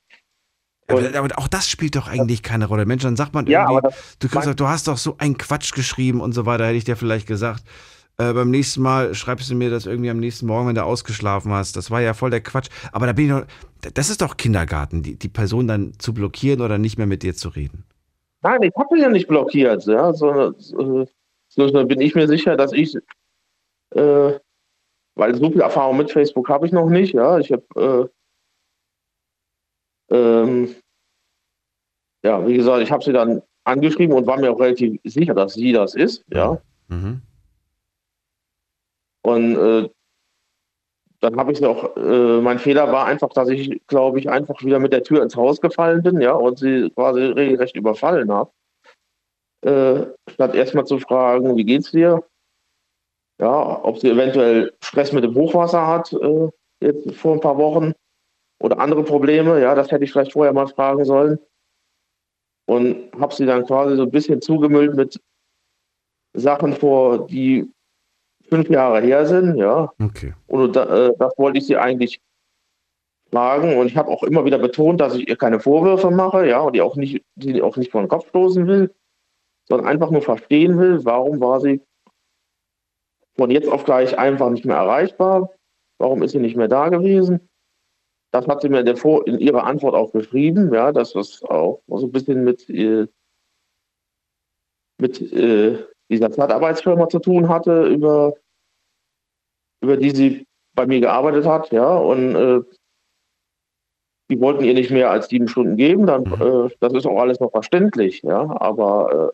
[0.91, 2.85] Aber, aber, auch das spielt doch eigentlich keine Rolle.
[2.85, 6.21] Mensch, dann sagt man irgendwie, ja, du, gesagt, du hast doch so einen Quatsch geschrieben
[6.21, 7.63] und so weiter, hätte ich dir vielleicht gesagt.
[8.17, 11.51] Äh, beim nächsten Mal schreibst du mir das irgendwie am nächsten Morgen, wenn du ausgeschlafen
[11.51, 11.75] hast.
[11.75, 12.69] Das war ja voll der Quatsch.
[12.91, 13.45] Aber da bin ich noch,
[13.93, 17.35] das ist doch Kindergarten, die, die Person dann zu blockieren oder nicht mehr mit dir
[17.35, 17.85] zu reden.
[18.43, 19.85] Nein, ich habe ja nicht blockiert.
[19.85, 21.07] Ja, so, so,
[21.47, 22.95] so, bin ich mir sicher, dass ich,
[23.91, 24.33] äh,
[25.15, 27.13] weil so viel Erfahrung mit Facebook habe ich noch nicht.
[27.13, 28.09] Ja, ich habe
[30.09, 30.75] äh, ähm,
[32.23, 35.53] ja, wie gesagt, ich habe sie dann angeschrieben und war mir auch relativ sicher, dass
[35.53, 36.61] sie das ist, ja.
[36.87, 37.21] Mhm.
[39.23, 39.89] Und äh,
[41.19, 44.79] dann habe ich auch, äh, mein Fehler war einfach, dass ich, glaube ich, einfach wieder
[44.79, 48.51] mit der Tür ins Haus gefallen bin, ja, und sie quasi regelrecht überfallen habe.
[49.63, 52.23] Äh, statt erstmal zu fragen, wie geht's dir?
[53.39, 56.49] Ja, ob sie eventuell Stress mit dem Hochwasser hat, äh,
[56.79, 57.93] jetzt vor ein paar Wochen
[58.59, 61.39] oder andere Probleme, ja, das hätte ich vielleicht vorher mal fragen sollen
[62.71, 65.19] und habe sie dann quasi so ein bisschen zugemüllt mit
[66.33, 67.69] Sachen vor, die
[68.47, 69.91] fünf Jahre her sind, ja.
[70.01, 70.33] Okay.
[70.47, 72.21] Und da, äh, das wollte ich sie eigentlich
[73.29, 76.61] fragen und ich habe auch immer wieder betont, dass ich ihr keine Vorwürfe mache, ja,
[76.61, 78.95] und die auch nicht, die auch nicht vor den Kopf stoßen will,
[79.67, 81.81] sondern einfach nur verstehen will, warum war sie
[83.35, 85.49] von jetzt auf gleich einfach nicht mehr erreichbar,
[85.97, 87.49] warum ist sie nicht mehr da gewesen.
[88.31, 91.81] Das hat sie mir in, Vor in ihrer Antwort auch geschrieben, ja, dass das auch
[91.87, 93.07] so ein bisschen mit, äh,
[94.99, 98.33] mit äh, dieser Zeitarbeitsfirma zu tun hatte, über,
[99.81, 102.61] über die sie bei mir gearbeitet hat, ja, und äh,
[104.29, 106.67] die wollten ihr nicht mehr als sieben Stunden geben, dann, mhm.
[106.67, 109.33] äh, das ist auch alles noch verständlich, ja, aber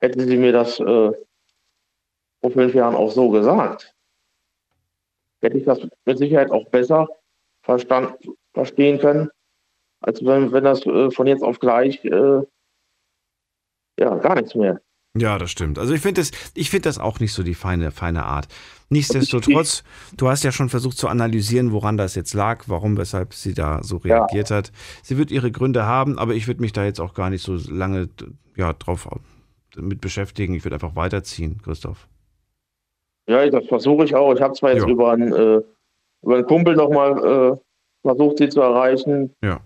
[0.00, 1.12] äh, hätte sie mir das äh,
[2.40, 3.93] vor fünf Jahren auch so gesagt,
[5.44, 7.08] hätte ich das mit Sicherheit auch besser
[7.62, 8.16] verstand,
[8.52, 9.30] verstehen können,
[10.00, 12.42] als wenn, wenn das äh, von jetzt auf gleich äh,
[13.98, 14.80] ja gar nichts mehr.
[15.16, 15.78] Ja, das stimmt.
[15.78, 18.48] Also ich finde das, ich finde das auch nicht so die feine, feine Art.
[18.88, 19.84] Nichtsdestotrotz,
[20.16, 23.80] du hast ja schon versucht zu analysieren, woran das jetzt lag, warum, weshalb sie da
[23.82, 24.56] so reagiert ja.
[24.56, 24.72] hat.
[25.02, 27.54] Sie wird ihre Gründe haben, aber ich würde mich da jetzt auch gar nicht so
[27.54, 28.08] lange
[28.56, 29.08] ja, drauf
[29.76, 30.54] mit beschäftigen.
[30.54, 32.08] Ich würde einfach weiterziehen, Christoph.
[33.26, 34.34] Ja, das versuche ich auch.
[34.34, 35.62] Ich habe zwar jetzt über einen, äh,
[36.22, 37.12] über einen Kumpel nochmal
[37.52, 37.56] äh,
[38.02, 39.34] versucht, sie zu erreichen.
[39.42, 39.60] Ja.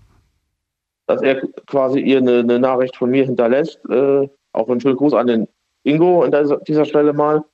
[1.07, 3.81] Dass er quasi ihr eine, eine Nachricht von mir hinterlässt.
[3.89, 5.49] Äh, auch einen schönen Gruß an den
[5.83, 7.45] Ingo an dieser, dieser Stelle mal.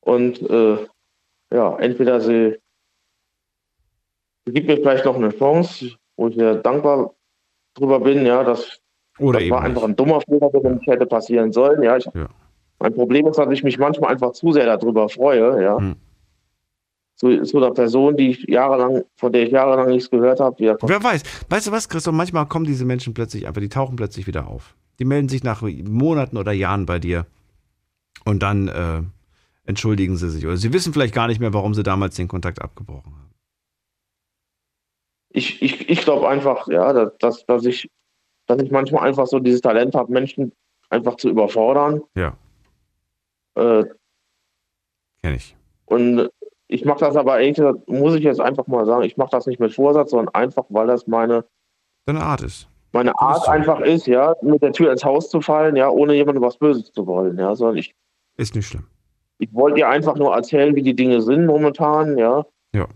[0.00, 0.86] Und äh,
[1.52, 2.58] ja, entweder sie,
[4.46, 7.14] gibt mir vielleicht noch eine Chance, wo ich ihr dankbar
[7.74, 8.80] drüber bin, ja, dass
[9.18, 11.82] Oder das war einfach ein dummer Fehler, der nicht hätte passieren sollen.
[11.82, 12.28] Ja, ich, ja.
[12.80, 15.78] Mein Problem ist, dass ich mich manchmal einfach zu sehr darüber freue, ja.
[15.78, 15.96] Hm.
[17.14, 20.56] Zu, zu einer Person, die ich jahrelang, von der ich jahrelang nichts gehört habe.
[20.58, 21.22] Wer weiß.
[21.50, 22.14] Weißt du was, Christoph?
[22.14, 24.74] Manchmal kommen diese Menschen plötzlich einfach, die tauchen plötzlich wieder auf.
[24.98, 27.26] Die melden sich nach Monaten oder Jahren bei dir.
[28.24, 29.02] Und dann äh,
[29.66, 30.46] entschuldigen Sie sich.
[30.46, 33.30] Oder Sie wissen vielleicht gar nicht mehr, warum Sie damals den Kontakt abgebrochen haben.
[35.28, 37.90] Ich, ich, ich glaube einfach, ja, dass, dass, dass, ich,
[38.46, 40.52] dass ich manchmal einfach so dieses Talent habe, Menschen
[40.88, 42.00] einfach zu überfordern.
[42.14, 42.36] Ja.
[43.56, 43.84] Äh,
[45.22, 45.56] Kenn ich.
[45.86, 46.30] Und
[46.68, 49.46] ich mache das aber ehrlich gesagt, muss ich jetzt einfach mal sagen, ich mache das
[49.46, 51.44] nicht mit Vorsatz, sondern einfach, weil das meine,
[52.06, 52.68] Deine Art ist.
[52.92, 56.42] meine Art einfach ist, ja, mit der Tür ins Haus zu fallen, ja, ohne jemandem
[56.42, 57.94] was Böses zu wollen, ja, sondern ich,
[58.36, 58.86] Ist nicht schlimm.
[59.38, 62.46] ich wollte dir einfach nur erzählen, wie die Dinge sind momentan, ja.
[62.72, 62.86] Ja.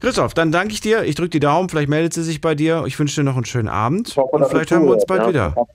[0.00, 1.04] Christoph, dann danke ich dir.
[1.04, 1.68] Ich drücke die Daumen.
[1.68, 2.84] Vielleicht meldet sie sich bei dir.
[2.86, 4.16] Ich wünsche dir noch einen schönen Abend.
[4.16, 5.28] Und dass vielleicht hören wir uns bald ja.
[5.28, 5.66] wieder.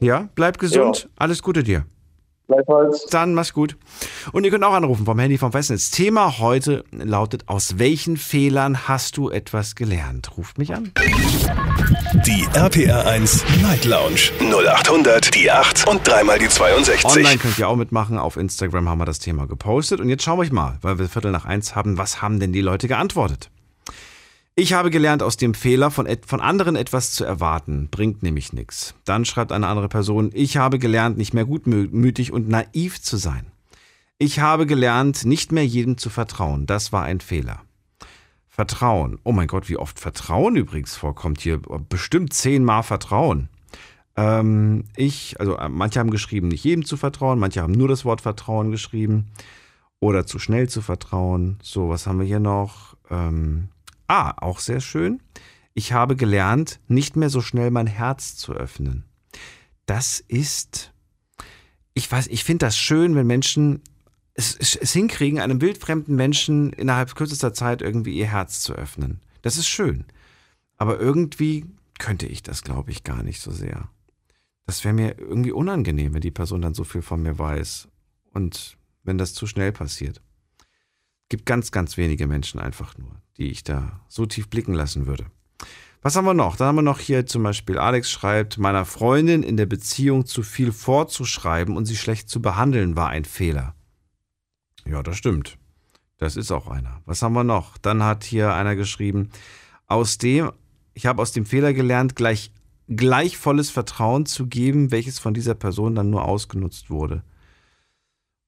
[0.00, 1.04] Ja, bleib gesund.
[1.04, 1.10] Ja.
[1.16, 1.86] Alles Gute dir.
[2.48, 3.04] Gleichfalls.
[3.10, 3.76] Dann mach's gut.
[4.32, 5.90] Und ihr könnt auch anrufen vom Handy vom Festnetz.
[5.90, 10.36] Thema heute lautet: Aus welchen Fehlern hast du etwas gelernt?
[10.36, 10.90] Ruft mich an.
[12.26, 17.04] Die RPR 1 Night Lounge 0800 die 8 und dreimal die 62.
[17.04, 18.18] Online könnt ihr auch mitmachen.
[18.18, 20.00] Auf Instagram haben wir das Thema gepostet.
[20.00, 22.54] Und jetzt schauen wir euch mal, weil wir Viertel nach eins haben, was haben denn
[22.54, 23.50] die Leute geantwortet?
[24.60, 27.86] Ich habe gelernt, aus dem Fehler von, von anderen etwas zu erwarten.
[27.92, 28.96] Bringt nämlich nichts.
[29.04, 33.46] Dann schreibt eine andere Person, ich habe gelernt, nicht mehr gutmütig und naiv zu sein.
[34.18, 36.66] Ich habe gelernt, nicht mehr jedem zu vertrauen.
[36.66, 37.62] Das war ein Fehler.
[38.48, 39.20] Vertrauen.
[39.22, 41.60] Oh mein Gott, wie oft Vertrauen übrigens vorkommt hier.
[41.88, 43.50] Bestimmt zehnmal Vertrauen.
[44.16, 48.04] Ähm, ich, also äh, manche haben geschrieben, nicht jedem zu vertrauen, manche haben nur das
[48.04, 49.28] Wort Vertrauen geschrieben.
[50.00, 51.60] Oder zu schnell zu vertrauen.
[51.62, 52.96] So, was haben wir hier noch?
[53.08, 53.68] Ähm,
[54.08, 55.22] ah, auch sehr schön.
[55.74, 59.04] Ich habe gelernt, nicht mehr so schnell mein Herz zu öffnen.
[59.86, 60.92] Das ist,
[61.94, 63.82] ich weiß, ich finde das schön, wenn Menschen
[64.34, 69.20] es, es, es hinkriegen, einem wildfremden Menschen innerhalb kürzester Zeit irgendwie ihr Herz zu öffnen.
[69.42, 70.04] Das ist schön.
[70.76, 71.66] Aber irgendwie
[71.98, 73.88] könnte ich das, glaube ich, gar nicht so sehr.
[74.66, 77.88] Das wäre mir irgendwie unangenehm, wenn die Person dann so viel von mir weiß.
[78.32, 80.20] Und wenn das zu schnell passiert.
[81.28, 85.26] Gibt ganz, ganz wenige Menschen einfach nur, die ich da so tief blicken lassen würde.
[86.02, 86.56] Was haben wir noch?
[86.56, 90.42] Dann haben wir noch hier zum Beispiel, Alex schreibt, meiner Freundin in der Beziehung zu
[90.42, 93.74] viel vorzuschreiben und sie schlecht zu behandeln war ein Fehler.
[94.84, 95.58] Ja, das stimmt.
[96.18, 97.02] Das ist auch einer.
[97.04, 97.78] Was haben wir noch?
[97.78, 99.30] Dann hat hier einer geschrieben,
[99.86, 100.52] aus dem,
[100.94, 102.52] ich habe aus dem Fehler gelernt, gleich,
[102.88, 107.22] gleich volles Vertrauen zu geben, welches von dieser Person dann nur ausgenutzt wurde.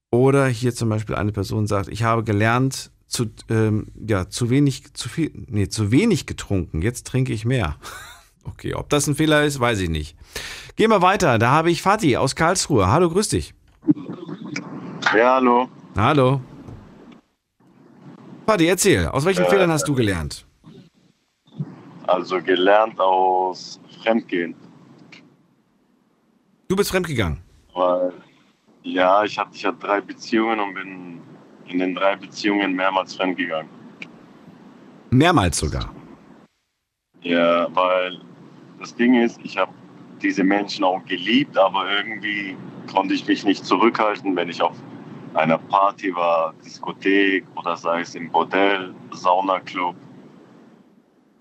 [0.09, 4.93] Oder hier zum Beispiel eine Person sagt, ich habe gelernt, zu, ähm, ja, zu wenig,
[4.93, 7.75] zu viel, nee, zu wenig getrunken, jetzt trinke ich mehr.
[8.43, 10.17] Okay, ob das ein Fehler ist, weiß ich nicht.
[10.75, 11.37] Gehen wir weiter.
[11.37, 12.87] Da habe ich Fatih aus Karlsruhe.
[12.87, 13.53] Hallo, grüß dich.
[15.15, 15.69] Ja, hallo.
[15.95, 16.41] Hallo.
[18.47, 20.47] Fatih, erzähl, aus welchen Äh, Fehlern hast du gelernt?
[22.07, 24.55] Also gelernt aus Fremdgehen.
[26.67, 27.43] Du bist fremdgegangen.
[27.75, 28.11] Weil,
[28.81, 31.21] ja, ich hatte, ich hatte drei Beziehungen und bin
[31.67, 33.69] in den drei Beziehungen mehrmals fremdgegangen.
[35.09, 35.93] Mehrmals sogar.
[37.21, 38.19] Ja, weil
[38.79, 39.71] das Ding ist, ich habe
[40.21, 42.55] diese Menschen auch geliebt, aber irgendwie
[42.91, 44.75] konnte ich mich nicht zurückhalten, wenn ich auf
[45.33, 49.95] einer Party war, Diskothek oder sei es im Bordell, Saunaclub.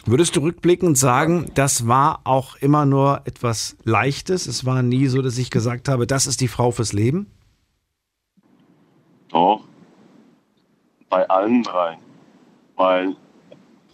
[0.06, 4.46] Würdest du rückblickend sagen, das war auch immer nur etwas Leichtes?
[4.46, 7.26] Es war nie so, dass ich gesagt habe, das ist die Frau fürs Leben?
[9.28, 9.69] Doch.
[11.10, 11.98] Bei allen drei.
[12.76, 13.14] Weil,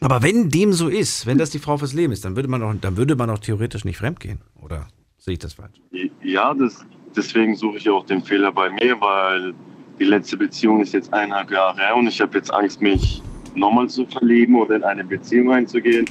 [0.00, 2.60] Aber wenn dem so ist, wenn das die Frau fürs Leben ist, dann würde man
[2.60, 4.38] doch, dann würde man doch theoretisch nicht fremdgehen.
[4.62, 4.86] Oder
[5.18, 5.80] sehe ich das falsch?
[6.22, 6.84] ja, das,
[7.16, 9.54] deswegen suche ich auch den Fehler bei mir, weil
[9.98, 13.22] die letzte Beziehung ist jetzt eineinhalb Jahre her und ich habe jetzt Angst, mich
[13.54, 16.04] nochmal zu verlieben oder in eine Beziehung einzugehen,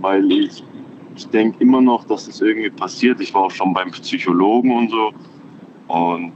[0.00, 0.62] weil ich,
[1.16, 3.20] ich denke immer noch, dass es irgendwie passiert.
[3.20, 5.12] Ich war auch schon beim Psychologen und so
[5.88, 6.32] und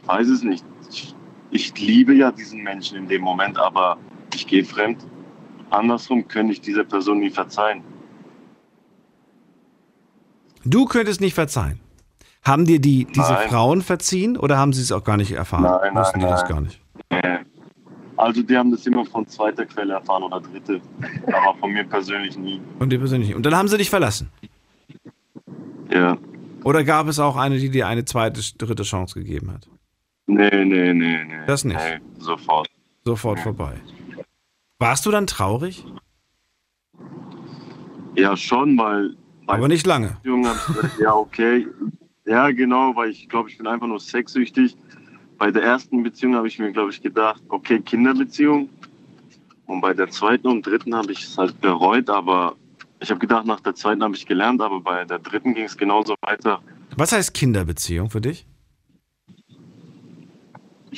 [0.00, 0.64] ich weiß es nicht.
[1.50, 3.96] Ich, liebe ja diesen Menschen in dem Moment, aber
[4.34, 5.06] ich gehe fremd.
[5.70, 7.82] Andersrum könnte ich dieser Person nie verzeihen.
[10.64, 11.80] Du könntest nicht verzeihen.
[12.44, 13.48] Haben dir die, diese Nein.
[13.48, 15.62] Frauen verziehen oder haben sie es auch gar nicht erfahren?
[15.64, 16.50] Nein, nein, Wussten die das nein.
[16.50, 16.80] gar nicht?
[17.10, 17.38] Nee.
[18.16, 20.80] Also die haben das immer von zweiter Quelle erfahren oder dritte,
[21.26, 22.60] aber von mir persönlich nie.
[22.78, 23.28] Und dir persönlich.
[23.28, 23.36] nicht.
[23.36, 24.30] Und dann haben sie dich verlassen.
[25.90, 26.16] Ja.
[26.64, 29.68] Oder gab es auch eine, die dir eine zweite, dritte Chance gegeben hat?
[30.28, 31.46] Nee, nee, nee, nee.
[31.46, 31.78] Das nicht.
[31.78, 32.68] Nee, sofort.
[33.04, 33.80] Sofort vorbei.
[34.78, 35.84] Warst du dann traurig?
[38.14, 39.16] Ja, schon, weil.
[39.46, 40.18] Aber nicht lange.
[40.22, 41.66] Gesagt, ja, okay.
[42.26, 44.76] Ja, genau, weil ich glaube, ich bin einfach nur sexsüchtig.
[45.38, 48.68] Bei der ersten Beziehung habe ich mir, glaube ich, gedacht, okay, Kinderbeziehung.
[49.64, 52.56] Und bei der zweiten und dritten habe ich es halt bereut, aber
[53.00, 55.76] ich habe gedacht, nach der zweiten habe ich gelernt, aber bei der dritten ging es
[55.76, 56.60] genauso weiter.
[56.96, 58.46] Was heißt Kinderbeziehung für dich?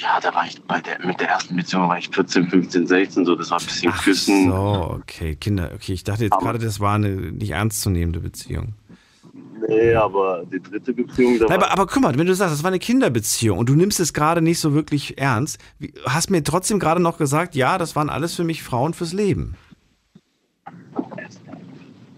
[0.01, 3.25] Ja, da war ich bei der, mit der ersten Beziehung war ich 14, 15, 16,
[3.27, 4.51] so, das war ein bisschen Küssen.
[4.51, 5.71] So, okay, Kinder.
[5.75, 8.75] Okay, ich dachte jetzt Aber- gerade, das war eine nicht ernstzunehmende Beziehung.
[9.69, 12.55] Nee, aber die dritte Beziehung, da Nein, war aber, aber guck mal, wenn du sagst,
[12.55, 15.59] das war eine Kinderbeziehung und du nimmst es gerade nicht so wirklich ernst,
[16.07, 19.55] hast mir trotzdem gerade noch gesagt, ja, das waren alles für mich Frauen fürs Leben.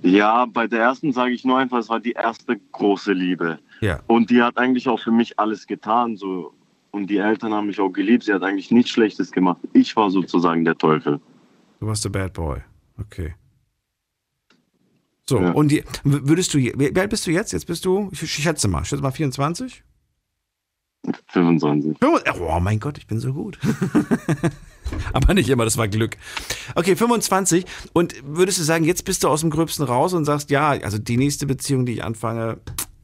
[0.03, 3.59] Ja, bei der ersten sage ich nur einfach, es war die erste große Liebe.
[3.81, 4.01] Ja.
[4.07, 6.17] Und die hat eigentlich auch für mich alles getan.
[6.17, 6.53] So.
[6.93, 8.25] Und die Eltern haben mich auch geliebt.
[8.25, 9.59] Sie hat eigentlich nichts Schlechtes gemacht.
[9.73, 11.21] Ich war sozusagen der Teufel.
[11.81, 12.61] Du warst der Bad Boy.
[13.01, 13.35] Okay.
[15.29, 17.53] So, und die, würdest du, wie alt bist du jetzt?
[17.53, 19.83] Jetzt bist du, ich, ich schätze mal, ich schätze mal 24?
[21.29, 21.97] 25.
[22.03, 23.59] Oh mein Gott, ich bin so gut.
[25.13, 26.17] Aber nicht immer, das war Glück.
[26.75, 27.65] Okay, 25.
[27.93, 30.99] Und würdest du sagen, jetzt bist du aus dem Gröbsten raus und sagst, ja, also
[30.99, 32.61] die nächste Beziehung, die ich anfange,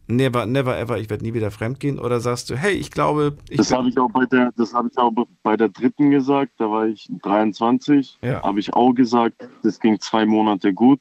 [0.08, 1.98] never, never ever, ich werde nie wieder fremdgehen?
[1.98, 4.88] Oder sagst du, hey, ich glaube, ich Das habe ich auch bei der, das habe
[4.90, 5.12] ich auch
[5.42, 6.52] bei der dritten gesagt.
[6.58, 8.18] Da war ich 23.
[8.22, 8.42] Ja.
[8.42, 9.48] Habe ich auch gesagt.
[9.62, 11.00] Das ging zwei Monate gut.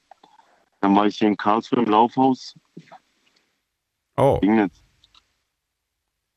[0.81, 2.55] Dann war ich hier in Karlsruhe im Laufhaus.
[4.15, 4.39] Oh.
[4.41, 4.83] Ging nicht.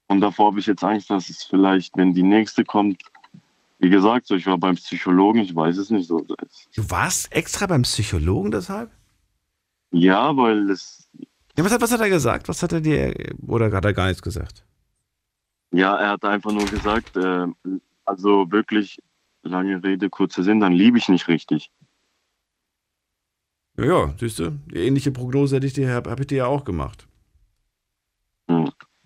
[0.08, 3.02] Und davor habe ich jetzt Angst, dass es vielleicht, wenn die nächste kommt,
[3.78, 6.20] wie gesagt, so ich war beim Psychologen, ich weiß es nicht so.
[6.20, 8.90] Du warst extra beim Psychologen deshalb?
[9.92, 10.99] Ja, weil es,
[11.56, 12.48] Ja, was, hat, was hat er gesagt?
[12.48, 13.14] Was hat er dir,
[13.46, 14.64] oder hat er gar nichts gesagt?
[15.72, 17.46] ja, er hat einfach nur gesagt, äh,
[18.04, 18.98] also wirklich
[19.42, 21.70] lange Rede, kurzer Sinn, dann liebe ich nicht richtig.
[23.76, 26.46] Ja, ja, siehst du, die ähnliche Prognose hätte ich dir, habe hab ich dir ja
[26.46, 27.06] auch gemacht.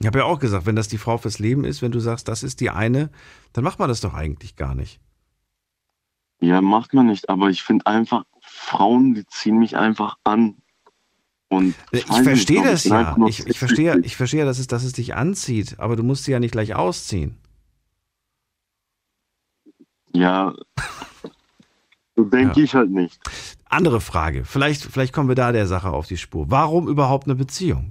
[0.01, 2.29] Ich habe ja auch gesagt, wenn das die Frau fürs Leben ist, wenn du sagst,
[2.29, 3.11] das ist die eine,
[3.53, 5.01] dann macht man das doch eigentlich gar nicht.
[6.41, 10.57] Ja, macht man nicht, aber ich finde einfach, Frauen, die ziehen mich einfach an.
[11.49, 13.17] Und Ich, verstehe das ja.
[13.29, 16.33] Ich, ich verstehe, ich verstehe, dass es, dass es dich anzieht, aber du musst sie
[16.33, 17.37] ja nicht gleich ausziehen.
[20.13, 20.55] Ja,
[22.17, 23.19] so denke ich halt nicht.
[23.69, 24.45] Andere Frage.
[24.45, 26.51] Vielleicht, vielleicht kommen wir da der Sache auf die Spur.
[26.51, 27.91] Warum überhaupt eine Beziehung?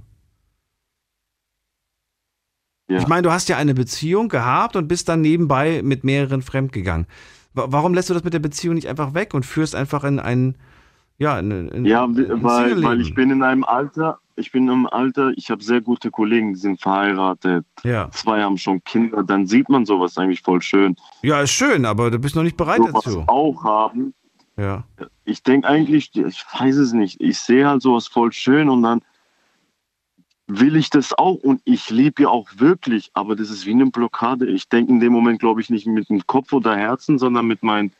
[2.88, 2.98] Ja.
[2.98, 7.06] Ich meine, du hast ja eine Beziehung gehabt und bist dann nebenbei mit mehreren fremdgegangen.
[7.54, 10.18] Wa- Warum lässt du das mit der Beziehung nicht einfach weg und führst einfach in
[10.18, 10.56] ein,
[11.18, 15.32] ja, in, in, Ja, weil, weil ich bin in einem Alter, ich bin im Alter,
[15.36, 17.64] ich habe sehr gute Kollegen, die sind verheiratet.
[17.84, 18.10] Ja.
[18.10, 20.96] Zwei haben schon Kinder, dann sieht man sowas eigentlich voll schön.
[21.22, 23.24] Ja, ist schön, aber du bist noch nicht bereit sowas dazu.
[23.26, 24.14] auch haben.
[24.56, 24.84] Ja.
[25.24, 29.00] Ich denke eigentlich, ich weiß es nicht, ich sehe halt sowas voll schön und dann
[30.46, 33.86] will ich das auch und ich liebe ja auch wirklich, aber das ist wie eine
[33.86, 34.46] Blockade.
[34.46, 37.62] Ich denke in dem Moment, glaube ich, nicht mit dem Kopf oder Herzen, sondern mit
[37.62, 37.92] meinen,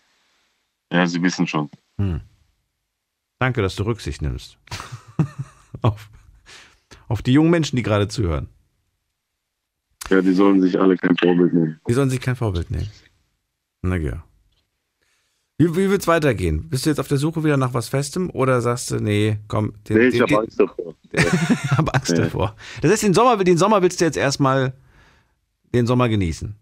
[0.92, 1.70] ja, Sie wissen schon.
[1.96, 2.20] Hm.
[3.44, 4.56] Danke, dass du Rücksicht nimmst.
[5.82, 6.08] auf,
[7.08, 8.48] auf die jungen Menschen, die gerade zuhören.
[10.08, 11.78] Ja, die sollen sich alle kein Vorbild nehmen.
[11.86, 12.88] Die sollen sich kein Vorbild nehmen.
[13.82, 14.24] Na ja.
[15.58, 16.70] Wie, wie wird es weitergehen?
[16.70, 19.74] Bist du jetzt auf der Suche wieder nach was Festem oder sagst du, nee, komm,
[19.90, 20.94] den, Nee, ich habe Angst davor.
[21.12, 22.22] ich hab Angst Nee.
[22.22, 22.56] davor.
[22.80, 24.72] Das heißt, den Sommer, den Sommer willst du jetzt erstmal
[25.74, 26.54] den Sommer genießen.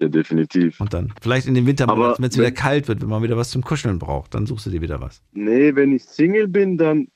[0.00, 0.80] Ja, definitiv.
[0.80, 3.50] Und dann vielleicht in den Winter, wenn es wieder kalt wird, wenn man wieder was
[3.50, 5.22] zum Kuscheln braucht, dann suchst du dir wieder was.
[5.32, 7.08] Nee, wenn ich Single bin, dann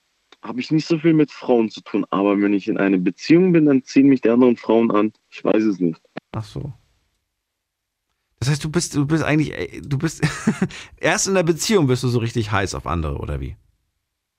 [0.42, 2.06] habe ich nicht so viel mit Frauen zu tun.
[2.10, 5.12] Aber wenn ich in einer Beziehung bin, dann ziehen mich die anderen Frauen an.
[5.30, 6.00] Ich weiß es nicht.
[6.32, 6.72] Ach so.
[8.38, 10.22] Das heißt, du bist, du bist eigentlich, äh, du bist
[10.96, 13.56] erst in der Beziehung bist du so richtig heiß auf andere, oder wie?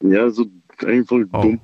[0.01, 0.45] Ja, so
[0.85, 1.41] eigentlich voll Oh.
[1.41, 1.59] dumm.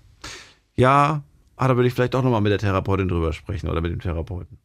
[0.76, 1.23] Ja,
[1.56, 4.02] ah, da würde ich vielleicht auch nochmal mit der Therapeutin drüber sprechen oder mit dem
[4.02, 4.57] Therapeuten.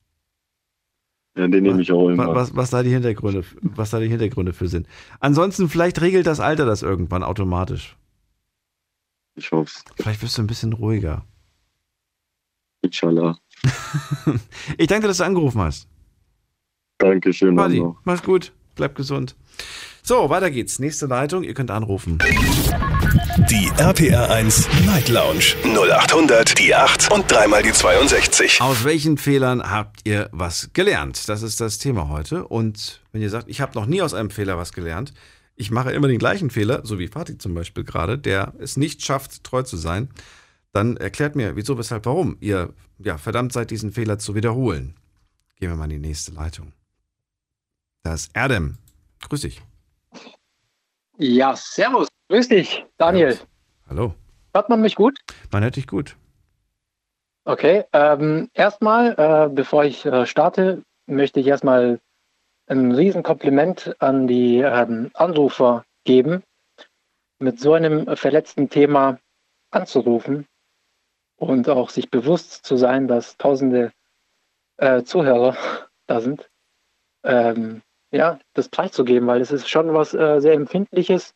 [1.37, 2.35] Ja, den nehme ich auch Was, immer.
[2.35, 4.87] was, was da die Hintergründe, was da die Hintergründe für sind.
[5.21, 7.97] Ansonsten, vielleicht regelt das Alter das irgendwann automatisch.
[9.37, 11.25] Ich hoffe Vielleicht wirst du ein bisschen ruhiger.
[12.83, 13.39] Inshallah.
[14.79, 15.87] Ich danke, dass du angerufen hast.
[16.99, 17.55] Dankeschön.
[17.55, 17.97] Mama.
[18.05, 19.37] mach's gut, bleib gesund.
[20.03, 20.79] So, weiter geht's.
[20.79, 22.19] Nächste Leitung, ihr könnt anrufen.
[23.11, 28.61] Die RPR 1 Night Lounge 0800 die 8 und dreimal die 62.
[28.61, 31.29] Aus welchen Fehlern habt ihr was gelernt?
[31.29, 32.47] Das ist das Thema heute.
[32.47, 35.13] Und wenn ihr sagt, ich habe noch nie aus einem Fehler was gelernt,
[35.57, 39.05] ich mache immer den gleichen Fehler, so wie Fatih zum Beispiel gerade, der es nicht
[39.05, 40.11] schafft, treu zu sein,
[40.73, 44.95] dann erklärt mir, wieso, weshalb, warum ihr ja, verdammt seid, diesen Fehler zu wiederholen.
[45.57, 46.73] Gehen wir mal in die nächste Leitung.
[48.05, 48.79] Das ist Erdem.
[49.21, 49.61] Grüß dich.
[51.19, 52.07] Ja, servus.
[52.31, 53.37] Grüß dich, Daniel.
[53.89, 54.15] Hallo.
[54.55, 55.19] Hört man mich gut?
[55.51, 56.17] Man hört dich gut.
[57.45, 57.83] Okay.
[57.93, 61.99] Ähm, erstmal, äh, bevor ich äh, starte, möchte ich erstmal
[62.69, 66.45] ein Riesenkompliment an die ähm, Anrufer geben,
[67.41, 69.19] mit so einem verletzten Thema
[69.73, 70.47] anzurufen
[71.35, 73.91] und auch sich bewusst zu sein, dass tausende
[74.77, 75.57] äh, Zuhörer
[76.07, 76.49] da sind,
[77.25, 77.83] ähm,
[78.13, 81.35] ja, das preiszugeben, weil es ist schon was äh, sehr Empfindliches.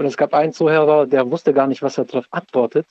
[0.00, 2.86] Und es gab einen Zuhörer, der wusste gar nicht, was er darauf antwortet.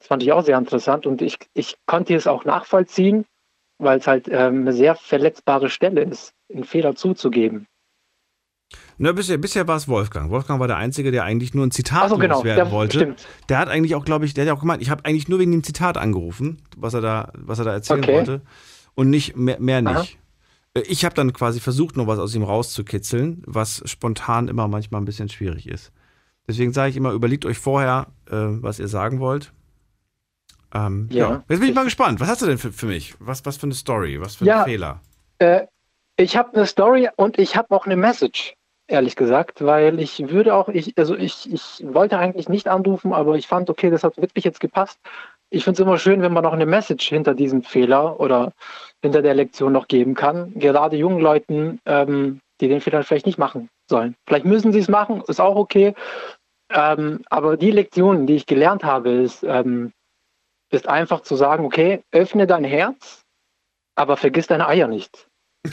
[0.00, 3.26] Das fand ich auch sehr interessant und ich, ich konnte es auch nachvollziehen,
[3.78, 7.68] weil es halt ähm, eine sehr verletzbare Stelle ist, einen Fehler zuzugeben.
[8.98, 10.32] Na, bisher, bisher war es Wolfgang.
[10.32, 12.96] Wolfgang war der Einzige, der eigentlich nur ein Zitat so, genau, loswerden der, wollte.
[12.98, 13.28] Stimmt.
[13.48, 15.38] Der hat eigentlich auch, glaube ich, der hat ja auch gemeint, ich habe eigentlich nur
[15.38, 18.14] wegen dem Zitat angerufen, was er da, was er da erzählen Okay.
[18.16, 18.42] wollte.
[18.96, 20.00] Und nicht mehr, mehr Aha.
[20.00, 20.18] nicht.
[20.74, 25.00] Äh, Ich habe dann quasi versucht, noch was aus ihm rauszukitzeln, was spontan immer manchmal
[25.00, 25.92] ein bisschen schwierig ist.
[26.48, 29.52] Deswegen sage ich immer, überlegt euch vorher, äh, was ihr sagen wollt.
[30.74, 31.30] Ähm, ja.
[31.30, 31.44] Ja.
[31.48, 32.20] Jetzt bin ich mal gespannt.
[32.20, 33.14] Was hast du denn für, für mich?
[33.18, 34.20] Was, was für eine Story?
[34.20, 34.60] Was für Ja.
[34.60, 35.00] ein Fehler?
[35.38, 35.66] Äh,
[36.16, 38.54] ich habe eine Story und ich habe auch eine Message,
[38.86, 43.36] ehrlich gesagt, weil ich würde auch, ich, also ich, ich wollte eigentlich nicht anrufen, aber
[43.36, 44.98] ich fand, okay, das hat wirklich jetzt gepasst.
[45.50, 48.52] Ich finde es immer schön, wenn man noch eine Message hinter diesem Fehler oder
[49.02, 50.52] hinter der Lektion noch geben kann.
[50.54, 54.16] Gerade jungen Leuten, ähm, die den Fehler vielleicht nicht machen sollen.
[54.26, 55.94] Vielleicht müssen sie es machen, ist auch okay.
[56.70, 59.92] Ähm, aber die Lektion, die ich gelernt habe, ist, ähm,
[60.70, 63.22] ist einfach zu sagen, okay, öffne dein Herz,
[63.94, 65.28] aber vergiss deine Eier nicht.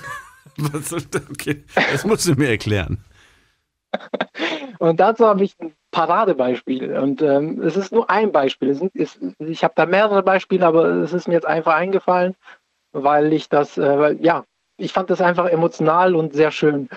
[0.57, 3.03] Was, okay, das musst du mir erklären.
[4.79, 6.97] Und dazu habe ich ein Paradebeispiel.
[6.97, 8.73] Und ähm, es ist nur ein Beispiel.
[8.73, 12.35] Sind, es, ich habe da mehrere Beispiele, aber es ist mir jetzt einfach eingefallen,
[12.91, 14.43] weil ich das, äh, weil, ja,
[14.77, 16.89] ich fand das einfach emotional und sehr schön.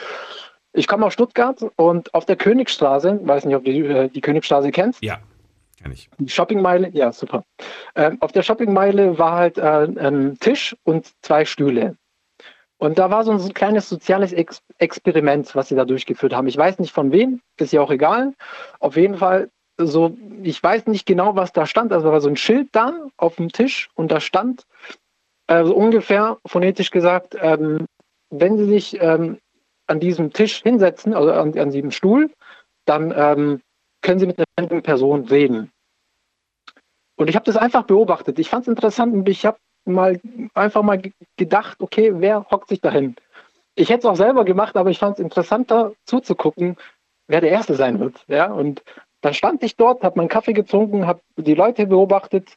[0.72, 4.70] Ich komme aus Stuttgart und auf der Königstraße, weiß nicht, ob du äh, die Königstraße
[4.70, 5.02] kennst.
[5.02, 5.18] Ja,
[5.82, 6.08] kenn ich.
[6.18, 7.44] Die Shoppingmeile, ja, super.
[7.94, 11.96] Ähm, auf der Shoppingmeile war halt äh, ein Tisch und zwei Stühle.
[12.78, 16.48] Und da war so ein kleines soziales Ex Experiment, was sie da durchgeführt haben.
[16.48, 18.34] Ich weiß nicht von wem, ist ja auch egal.
[18.80, 21.92] Auf jeden Fall, so, ich weiß nicht genau, was da stand.
[21.92, 24.66] Also war so ein Schild da auf dem Tisch und da stand
[25.46, 27.86] äh, so ungefähr phonetisch gesagt, ähm,
[28.30, 29.38] wenn Sie sich ähm,
[29.92, 32.30] an diesem Tisch hinsetzen, also an, an diesem Stuhl,
[32.86, 33.60] dann ähm,
[34.00, 35.70] können Sie mit einer fremden Person reden.
[37.16, 38.38] Und ich habe das einfach beobachtet.
[38.38, 40.18] Ich fand es interessant und ich habe mal
[40.54, 43.16] einfach mal ge- gedacht, okay, wer hockt sich dahin?
[43.74, 46.76] Ich hätte es auch selber gemacht, aber ich fand es interessanter zuzugucken,
[47.28, 48.24] wer der Erste sein wird.
[48.28, 48.50] Ja?
[48.50, 48.82] Und
[49.20, 52.56] dann stand ich dort, habe meinen Kaffee getrunken, habe die Leute beobachtet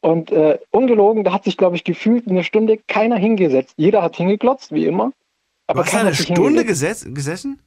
[0.00, 3.74] und äh, ungelogen, da hat sich, glaube ich, gefühlt eine Stunde keiner hingesetzt.
[3.76, 5.12] Jeder hat hingeglotzt, wie immer.
[5.72, 7.60] Aber hast du eine Stunde geses gesessen?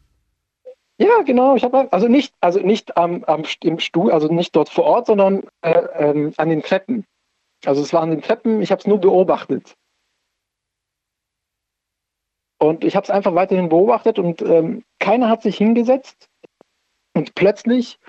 [0.97, 1.55] Ja, genau.
[1.55, 5.07] Ich habe also nicht, also nicht am, am im Stuhl, also nicht dort vor Ort,
[5.07, 7.05] sondern äh, ähm, an den Treppen.
[7.65, 8.61] Also es war an den Treppen.
[8.61, 9.75] Ich habe es nur beobachtet.
[12.59, 16.29] Und ich habe es einfach weiterhin beobachtet und ähm, keiner hat sich hingesetzt.
[17.13, 17.99] Und plötzlich,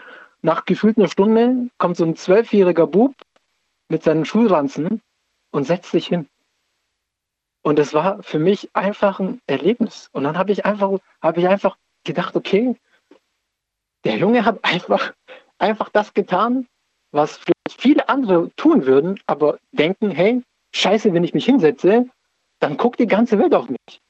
[0.43, 3.15] nach gefühlt einer Stunde, kommt so ein zwölfjähriger Bub
[3.89, 5.01] mit seinen Schulranzen
[5.51, 6.29] und setzt sich hin.
[7.67, 10.09] Und es war für mich einfach ein Erlebnis.
[10.13, 12.77] Und dann habe ich einfach, habe ich einfach gedacht, okay,
[14.05, 15.15] der Junge hat einfach,
[15.59, 16.69] einfach das getan,
[17.11, 20.45] was vielleicht viele andere tun würden, aber denken, hey,
[20.77, 22.07] scheiße, wenn ich mich hinsetze,
[22.61, 24.01] dann guckt die ganze Welt auf mich.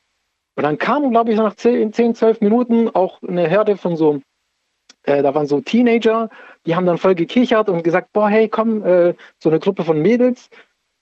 [0.57, 4.21] Und dann kam, glaube ich, nach 10, 10, 12 Minuten auch eine Herde von so,
[5.05, 6.29] äh, da waren so Teenager,
[6.67, 10.03] die haben dann voll gekichert und gesagt, boah, hey, komm, äh, so eine Gruppe von
[10.03, 10.51] Mädels.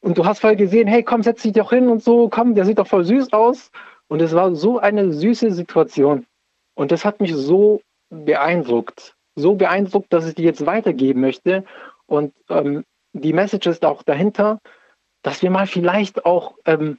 [0.05, 2.67] Und du hast voll gesehen, hey, komm, setz dich doch hin und so, komm, der
[2.67, 3.71] sieht doch voll süß aus.
[4.07, 6.27] Und es war so eine süße Situation.
[6.75, 9.15] Und das hat mich so beeindruckt.
[9.35, 11.65] So beeindruckt, dass ich die jetzt weitergeben möchte.
[12.05, 14.61] Und ähm, die Message ist auch dahinter,
[15.23, 16.99] dass wir mal vielleicht auch ähm,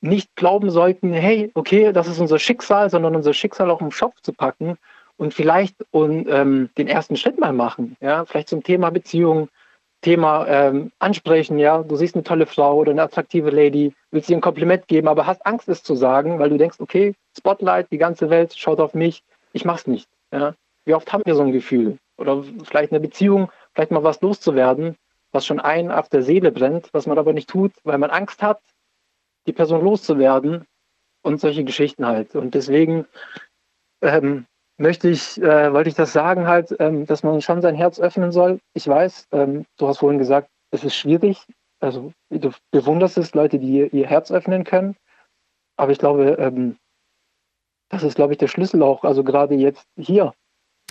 [0.00, 4.20] nicht glauben sollten, hey, okay, das ist unser Schicksal, sondern unser Schicksal auch im Schopf
[4.22, 4.76] zu packen
[5.16, 7.96] und vielleicht und, ähm, den ersten Schritt mal machen.
[8.00, 9.48] Ja, vielleicht zum Thema Beziehung,
[10.04, 14.36] Thema ähm, ansprechen, ja, du siehst eine tolle Frau oder eine attraktive Lady, willst ihr
[14.36, 17.96] ein Kompliment geben, aber hast Angst, es zu sagen, weil du denkst, okay, Spotlight, die
[17.96, 19.24] ganze Welt schaut auf mich,
[19.54, 20.06] ich mach's nicht.
[20.30, 20.54] Ja.
[20.84, 21.96] Wie oft haben wir so ein Gefühl?
[22.18, 24.96] Oder vielleicht eine Beziehung, vielleicht mal was loszuwerden,
[25.32, 28.42] was schon einen auf der Seele brennt, was man aber nicht tut, weil man Angst
[28.42, 28.60] hat,
[29.46, 30.66] die Person loszuwerden
[31.22, 32.36] und solche Geschichten halt.
[32.36, 33.06] Und deswegen
[34.02, 34.44] ähm,
[34.76, 38.32] möchte ich, äh, wollte ich das sagen halt, ähm, dass man schon sein Herz öffnen
[38.32, 38.60] soll.
[38.74, 41.46] Ich weiß, ähm, du hast vorhin gesagt, es ist schwierig.
[41.80, 44.96] Also du bewunderst es, Leute, die ihr, Herz öffnen können.
[45.76, 46.76] Aber ich glaube, ähm,
[47.90, 49.04] das ist, glaube ich, der Schlüssel auch.
[49.04, 50.32] Also gerade jetzt hier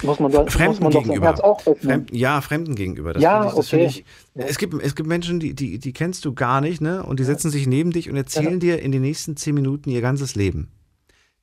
[0.02, 1.22] muss man, da, muss Fremden man doch sein.
[1.22, 1.92] Herz auch öffnen.
[1.92, 3.14] Fremden, ja, Fremden gegenüber.
[3.14, 3.86] Das Ja, ich, das okay.
[3.86, 7.04] ich, es, gibt, es gibt Menschen, die, die, die kennst du gar nicht, ne?
[7.04, 10.02] Und die setzen sich neben dich und erzählen dir in den nächsten zehn Minuten ihr
[10.02, 10.72] ganzes Leben.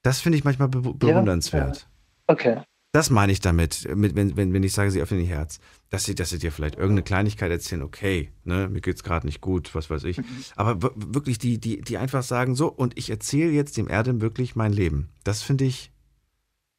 [0.03, 1.90] Das finde ich manchmal be bewundernswert.
[2.31, 2.63] Okay.
[2.93, 5.59] Das meine ich damit, mit, wenn, wenn, wenn ich sage, sie öffnen ihr Herz.
[5.91, 9.41] Dass sie, dass sie dir vielleicht irgendeine Kleinigkeit erzählen, okay, ne, mir geht's gerade nicht
[9.41, 10.19] gut, was weiß ich.
[10.19, 10.45] Mhm.
[10.55, 14.55] Aber wirklich, die, die, die einfach sagen, so, und ich erzähle jetzt dem Erdem wirklich
[14.55, 15.09] mein Leben.
[15.25, 15.93] Das finde ich,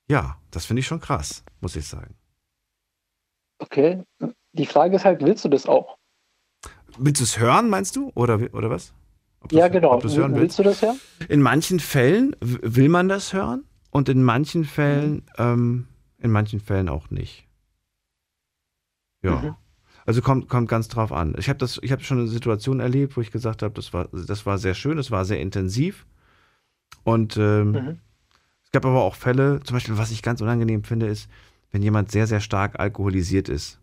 [0.10, 2.16] ja, das finde ich schon krass, muss ich sagen.
[3.60, 4.04] Okay.
[4.54, 5.98] Die Frage ist halt, willst du das auch?
[6.98, 8.12] Willst du es hören, meinst du?
[8.16, 8.94] Oder, oder was?
[9.50, 10.02] Ja, genau.
[10.02, 10.96] hören willst du das ja?
[11.28, 15.88] In manchen Fällen will man das hören und in manchen Fällen, ähm,
[16.18, 17.48] in manchen Fällen auch nicht.
[19.22, 19.42] Ja.
[19.42, 19.56] Mhm.
[20.06, 21.36] Also kommt, kommt ganz drauf an.
[21.38, 24.08] Ich habe das, ich habe schon eine Situation erlebt, wo ich gesagt habe, das war,
[24.12, 26.08] das war sehr schön, es war sehr intensiv.
[27.04, 28.00] Und ähm, Mhm.
[28.64, 31.30] es gab aber auch Fälle, zum Beispiel, was ich ganz unangenehm finde, ist,
[31.72, 33.80] wenn jemand sehr, sehr stark alkoholisiert ist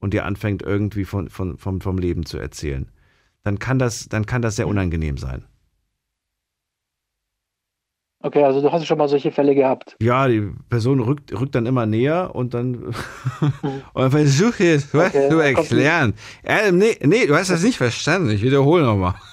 [0.00, 2.88] und dir anfängt, irgendwie von, von, vom, vom Leben zu erzählen,
[3.42, 5.44] dann kann das, dann kann das sehr unangenehm sein.
[8.24, 9.96] Okay, also du hast schon mal solche Fälle gehabt.
[10.00, 12.94] Ja, die Person rückt, rückt dann immer näher und dann
[13.92, 16.14] und versuche was Okay, zu erklären.
[16.42, 18.30] Äh, nee, nee, du hast das nicht verstanden.
[18.30, 19.14] Ich wiederhole nochmal.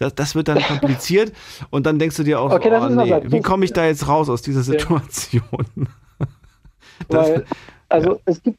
[0.00, 1.32] Das, das wird dann kompliziert
[1.70, 4.08] und dann denkst du dir auch, Okay, das oh, nee, wie komme ich da jetzt
[4.08, 5.86] raus aus dieser Situation?
[7.08, 7.44] Das- Weil,
[7.88, 8.58] also es gibt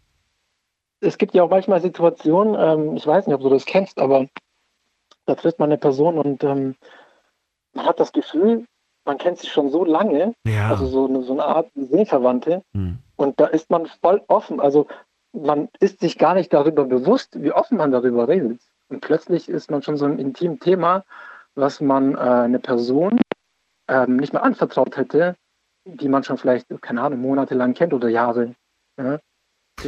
[1.01, 4.27] es gibt ja auch manchmal Situationen, ähm, ich weiß nicht, ob du das kennst, aber
[5.25, 6.75] da trifft man eine Person und ähm,
[7.73, 8.65] man hat das Gefühl,
[9.05, 10.69] man kennt sie schon so lange, Ja.
[10.69, 12.97] also so eine, so eine Art Seelenverwandte, Hm.
[13.17, 14.59] und da ist man voll offen.
[14.59, 14.87] Also
[15.33, 18.59] man ist sich gar nicht darüber bewusst, wie offen man darüber redet.
[18.89, 21.03] Und plötzlich ist man schon so ein intimes Thema,
[21.55, 23.19] was man äh, eine Person
[23.87, 25.35] ähm, nicht mehr anvertraut hätte,
[25.85, 28.53] die man schon vielleicht, keine Ahnung, monatelang kennt oder Jahre.
[28.97, 29.19] Ja?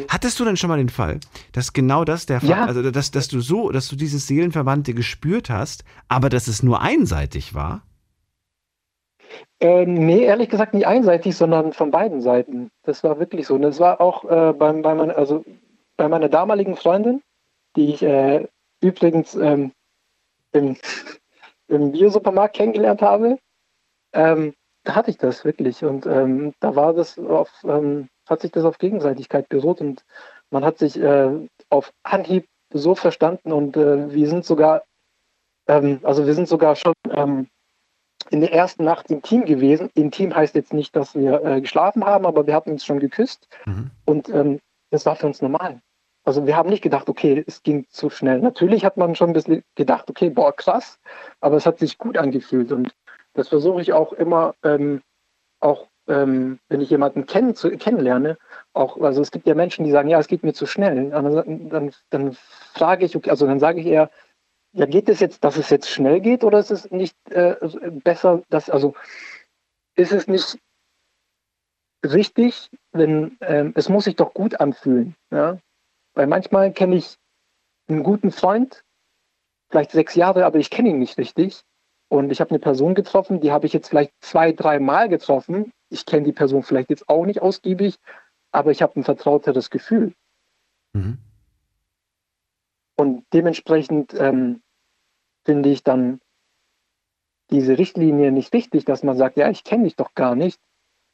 [0.10, 1.20] Hattest du denn schon mal den Fall,
[1.54, 2.66] dass genau das der Fall, Ja.
[2.66, 6.82] also dass, dass du so, dass du dieses Seelenverwandte gespürt hast, aber dass es nur
[6.82, 7.84] einseitig war?
[9.60, 12.72] Ähm, nee, ehrlich gesagt nicht einseitig, sondern von beiden Seiten.
[12.84, 13.56] Das war wirklich so.
[13.56, 15.44] Und das war auch äh, beim, bei, meiner, also
[15.98, 17.22] bei meiner damaligen Freundin,
[17.76, 18.48] die ich äh,
[18.82, 19.72] übrigens ähm,
[20.52, 20.78] im,
[21.68, 23.40] im Biosupermarkt kennengelernt habe.
[24.14, 24.54] Ähm,
[24.84, 25.84] da hatte ich das wirklich.
[25.84, 30.06] Und ähm, da war das auf, ähm, hat sich das auf Gegenseitigkeit beruht und
[30.52, 34.84] man hat sich äh, auf Anhieb so verstanden und äh, wir sind sogar,
[35.68, 37.48] ähm, also wir sind sogar schon ähm,
[38.32, 39.90] in der ersten Nacht intim gewesen.
[39.94, 43.48] Intim heißt jetzt nicht, dass wir äh, geschlafen haben, aber wir hatten uns schon geküsst
[44.06, 44.60] und ähm,
[44.92, 45.82] das war für uns normal.
[46.24, 48.40] Also wir haben nicht gedacht, okay, es ging zu schnell.
[48.40, 51.00] Natürlich hat man schon ein bisschen gedacht, okay, boah, krass,
[51.40, 52.94] aber es hat sich gut angefühlt und
[53.34, 55.02] das versuche ich auch immer, ähm,
[55.60, 58.38] auch ähm, wenn ich jemanden kenn zu, kennenlerne,
[58.74, 61.10] auch, also es gibt ja Menschen, die sagen, ja, es geht mir zu schnell.
[61.10, 62.38] Dann, dann, dann
[62.74, 64.10] frage ich, okay, also dann sage ich eher,
[64.76, 67.56] ja, geht es jetzt, dass es jetzt schnell geht oder ist es nicht äh,
[68.04, 68.94] besser, dass, also
[69.96, 70.60] ist es nicht
[72.06, 75.58] richtig, wenn ähm, es muss sich doch gut anfühlen, ja?
[76.14, 77.16] Weil manchmal kenne ich
[77.88, 78.84] einen guten Freund,
[79.70, 81.62] vielleicht sechs Jahre, aber ich kenne ihn nicht richtig.
[82.10, 85.72] Und ich habe eine Person getroffen, die habe ich jetzt vielleicht zwei, drei Mal getroffen.
[85.90, 87.98] Ich kenne die Person vielleicht jetzt auch nicht ausgiebig,
[88.52, 90.14] aber ich habe ein vertrauteres Gefühl.
[92.96, 94.62] Und dementsprechend ähm,
[95.46, 96.20] finde ich dann
[97.52, 100.60] diese Richtlinie nicht richtig, dass man sagt, ja, ich kenne dich doch gar nicht.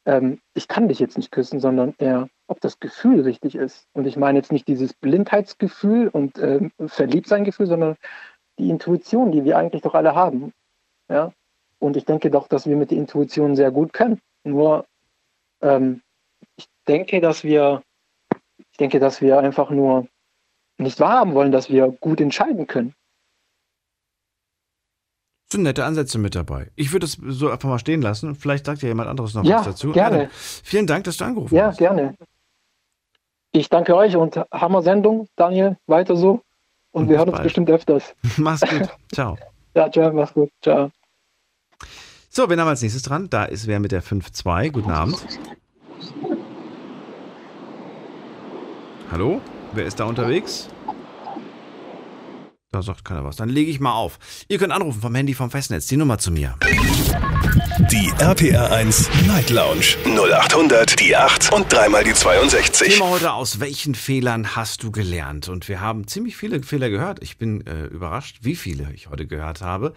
[0.05, 3.85] Ähm, ich kann dich jetzt nicht küssen, sondern eher, ob das Gefühl richtig ist.
[3.93, 7.97] Und ich meine jetzt nicht dieses Blindheitsgefühl und ähm, Verliebtsein-Gefühl, sondern
[8.57, 10.53] die Intuition, die wir eigentlich doch alle haben.
[11.09, 11.33] Ja?
[11.79, 14.21] Und ich denke doch, dass wir mit der Intuition sehr gut können.
[14.43, 14.85] Nur
[15.61, 16.01] ähm,
[16.55, 17.83] ich denke, dass wir,
[18.71, 20.07] ich denke, dass wir einfach nur
[20.77, 22.95] nicht wahrhaben wollen, dass wir gut entscheiden können.
[25.51, 26.71] Sind nette Ansätze mit dabei.
[26.75, 28.35] Ich würde es so einfach mal stehen lassen.
[28.35, 29.91] Vielleicht sagt ja jemand anderes noch Ja, was dazu.
[29.91, 30.17] gerne.
[30.17, 31.77] Adam, vielen Dank, dass du angerufen Ja, hast.
[31.77, 32.15] gerne.
[33.51, 36.41] Ich danke euch und Hammer-Sendung, Daniel, weiter so.
[36.91, 37.43] Und wir hören uns bald.
[37.43, 38.13] bestimmt öfters.
[38.37, 38.89] Mach's gut.
[39.13, 39.37] Ciao.
[39.73, 40.49] Ja, ciao, mach's gut.
[40.61, 40.91] Ciao.
[42.29, 43.29] So, wen haben wir als nächstes dran?
[43.29, 44.69] Da ist wer mit der 5-2.
[44.71, 45.15] Guten Abend.
[49.11, 49.41] Hallo?
[49.73, 50.67] Wer ist da unterwegs?
[52.73, 53.35] Da sagt keiner was.
[53.35, 54.17] Dann lege ich mal auf.
[54.47, 55.87] Ihr könnt anrufen vom Handy vom Festnetz.
[55.87, 56.55] Die Nummer zu mir.
[57.91, 62.93] Die RPR 1 Night Lounge 0800 die 8 und dreimal die 62.
[62.93, 65.49] Thema heute aus welchen Fehlern hast du gelernt?
[65.49, 67.21] Und wir haben ziemlich viele Fehler gehört.
[67.21, 69.93] Ich bin äh, überrascht, wie viele ich heute gehört habe.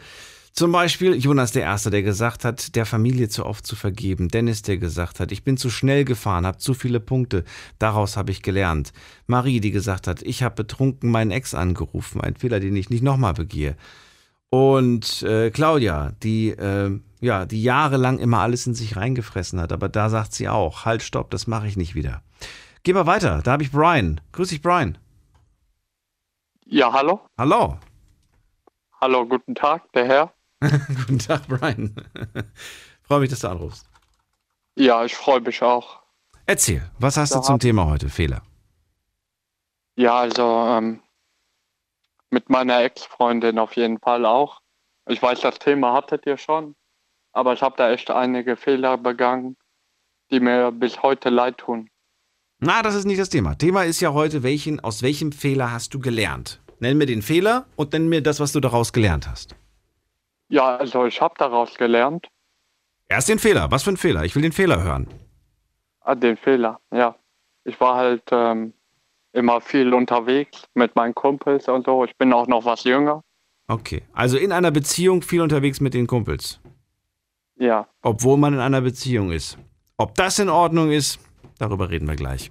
[0.56, 4.28] Zum Beispiel Jonas der Erste, der gesagt hat, der Familie zu oft zu vergeben.
[4.28, 7.42] Dennis, der gesagt hat, ich bin zu schnell gefahren, habe zu viele Punkte.
[7.80, 8.92] Daraus habe ich gelernt.
[9.26, 12.20] Marie, die gesagt hat, ich habe betrunken meinen Ex angerufen.
[12.20, 13.76] Ein Fehler, den ich nicht nochmal begehe.
[14.48, 19.88] Und äh, Claudia, die, äh, ja, die jahrelang immer alles in sich reingefressen hat, aber
[19.88, 22.22] da sagt sie auch, halt, stopp, das mache ich nicht wieder.
[22.84, 24.20] Geh mal weiter, da habe ich Brian.
[24.30, 24.98] Grüß dich, Brian.
[26.64, 27.22] Ja, hallo.
[27.36, 27.76] Hallo.
[29.00, 30.32] Hallo, guten Tag, der Herr.
[31.06, 31.94] guten Tag, Brian.
[33.02, 33.88] Freue mich, dass du anrufst.
[34.76, 36.00] Ja, ich freue mich auch.
[36.46, 37.38] Erzähl, was hast Ja.
[37.40, 38.08] du zum Thema heute?
[38.08, 38.42] Fehler.
[39.96, 41.00] Ja, also ähm,
[42.30, 44.60] mit meiner Ex-Freundin auf jeden Fall auch.
[45.06, 46.74] Ich weiß, das Thema hattet ihr schon,
[47.32, 49.56] aber ich habe da echt einige Fehler begangen,
[50.30, 51.88] die mir bis heute leid tun.
[52.58, 53.54] Na, das ist nicht das Thema.
[53.56, 56.60] Thema ist ja heute, welchen, aus welchem Fehler hast du gelernt?
[56.80, 59.54] Nenn mir den Fehler und nenn mir das, was du daraus gelernt hast.
[60.48, 62.28] Ja, also ich habe daraus gelernt,
[63.06, 63.70] Erst den Fehler.
[63.70, 64.24] Was für ein Fehler?
[64.24, 65.06] Ich will den Fehler hören.
[66.00, 67.14] ah, den Fehler, ja.
[67.64, 68.72] Ich war halt ähm,
[69.32, 72.04] immer viel unterwegs mit meinen Kumpels und so.
[72.04, 73.22] Ich bin auch noch was jünger.
[73.68, 74.02] Okay.
[74.12, 76.60] Also in einer Beziehung viel unterwegs mit den Kumpels.
[77.56, 77.86] Ja.
[78.02, 79.58] Obwohl man in einer Beziehung ist.
[79.96, 81.20] Ob das in Ordnung ist,
[81.58, 82.50] darüber reden wir gleich.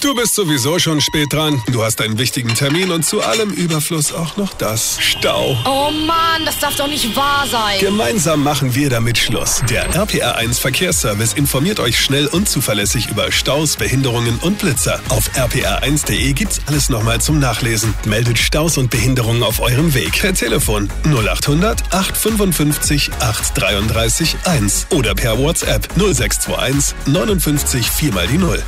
[0.00, 1.60] Du bist sowieso schon spät dran.
[1.72, 5.58] Du hast einen wichtigen Termin und zu allem Überfluss auch noch das Stau.
[5.64, 7.80] Oh Mann, das darf doch nicht wahr sein.
[7.80, 9.60] Gemeinsam machen wir damit Schluss.
[9.68, 15.00] Der RPR1 Verkehrsservice informiert euch schnell und zuverlässig über Staus, Behinderungen und Blitzer.
[15.08, 17.92] Auf rpr1.de gibt's alles nochmal zum Nachlesen.
[18.04, 25.38] Meldet Staus und Behinderungen auf eurem Weg per Telefon 0800 855 833 1 oder per
[25.38, 28.62] WhatsApp 0621 59 4 mal die 0.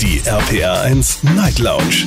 [0.00, 2.06] Die RPR1 Night Lounge.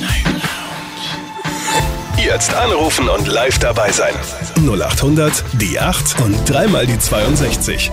[2.16, 4.14] Jetzt anrufen und live dabei sein.
[4.56, 7.90] 0800 die 8 und dreimal die 62.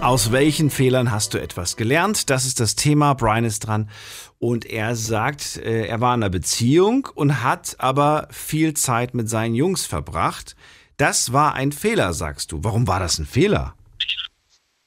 [0.00, 2.30] Aus welchen Fehlern hast du etwas gelernt?
[2.30, 3.14] Das ist das Thema.
[3.14, 3.90] Brian ist dran.
[4.38, 9.28] Und er sagt, äh, er war in einer Beziehung und hat aber viel Zeit mit
[9.28, 10.56] seinen Jungs verbracht.
[10.96, 12.64] Das war ein Fehler, sagst du.
[12.64, 13.74] Warum war das ein Fehler?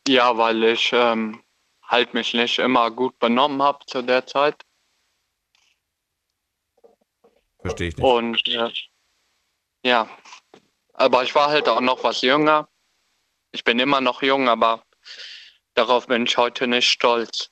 [0.07, 1.39] Ja, weil ich ähm,
[1.93, 4.65] halt mich nicht immer gut benommen habe zu der Zeit.
[7.61, 8.05] Verstehe ich nicht.
[8.05, 8.71] Und äh,
[9.85, 10.09] ja,
[10.93, 12.67] aber ich war halt auch noch was jünger.
[13.51, 14.83] Ich bin immer noch jung, aber
[15.75, 17.51] darauf bin ich heute nicht stolz.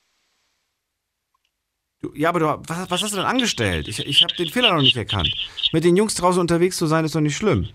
[2.00, 3.86] Du, ja, aber du, was, was hast du denn angestellt?
[3.86, 5.32] Ich, ich habe den Fehler noch nicht erkannt.
[5.72, 7.68] Mit den Jungs draußen unterwegs zu sein, ist doch nicht schlimm.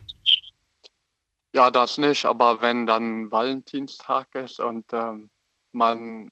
[1.54, 5.30] Ja, das nicht, aber wenn dann Valentinstag ist und ähm,
[5.72, 6.30] man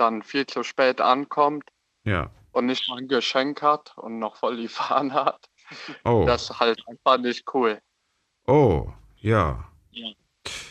[0.00, 1.64] dann viel zu spät ankommt
[2.04, 2.30] Ja.
[2.52, 5.48] und nicht mal ein Geschenk hat und noch voll die Fahne hat,
[6.04, 6.24] Oh.
[6.26, 7.80] das ist halt einfach nicht cool.
[8.46, 9.66] Oh, ja.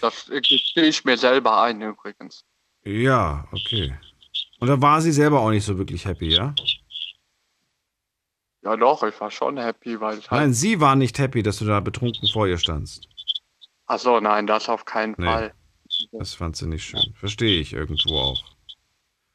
[0.01, 2.43] Das gestehe ich mir selber ein übrigens.
[2.83, 3.97] Ja, okay.
[4.59, 6.53] Und da war sie selber auch nicht so wirklich happy, ja?
[8.61, 10.31] Ja doch, ich war schon happy, weil halt...
[10.31, 13.07] Nein, sie war nicht happy, dass du da betrunken vor ihr standst.
[13.85, 15.25] Achso, nein, das auf keinen Nee.
[15.25, 15.53] Fall.
[16.11, 17.13] Das fand sie nicht schön.
[17.17, 18.43] Verstehe ich irgendwo auch.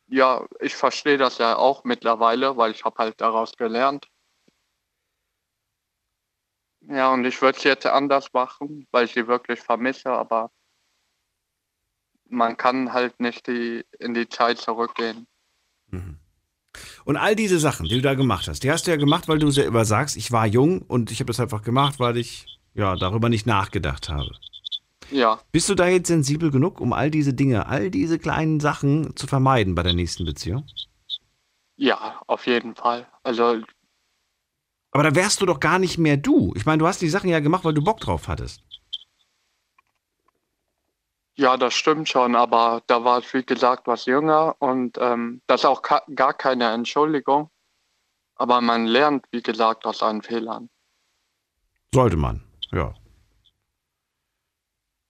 [0.09, 4.06] Ja, ich verstehe das ja auch mittlerweile, weil ich habe halt daraus gelernt.
[6.82, 10.51] Ja, und ich würde es jetzt anders machen, weil ich sie wirklich vermisse, aber
[12.28, 15.26] man kann halt nicht die, in die Zeit zurückgehen.
[17.05, 19.39] Und all diese Sachen, die du da gemacht hast, die hast du ja gemacht, weil
[19.39, 22.97] du selber sagst, ich war jung und ich habe das einfach gemacht, weil ich ja
[22.97, 24.31] darüber nicht nachgedacht habe.
[25.15, 29.15] Ja, Bist du da jetzt sensibel genug, um all diese Dinge, all diese kleinen Sachen
[29.15, 30.65] zu vermeiden bei der nächsten Beziehung?
[31.77, 33.07] ja, auf jeden Fall.
[33.23, 33.61] Also,
[34.91, 36.53] Aber da wärst du doch gar nicht mehr du.
[36.57, 38.61] Ich meine, du hast die Sachen ja gemacht, weil du Bock drauf hattest.
[41.36, 45.62] ja, das stimmt schon, aber da war ich, wie gesagt, was jünger und ähm, das
[45.62, 47.51] ist auch gar keine Entschuldigung.
[48.36, 50.70] Aber man lernt, wie gesagt, aus seinen Fehlern.
[51.93, 52.43] Sollte man,
[52.73, 52.95] ja.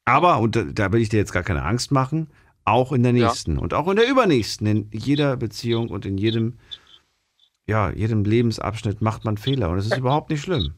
[0.05, 2.29] Aber, und da, will ich dir jetzt gar keine Angst machen,
[2.65, 3.29] auch in der Ja.
[3.29, 6.59] nächsten und auch in der übernächsten, in jeder Beziehung und in jedem,
[7.67, 10.75] ja, jedem Lebensabschnitt macht man Fehler und es ist überhaupt nicht schlimm.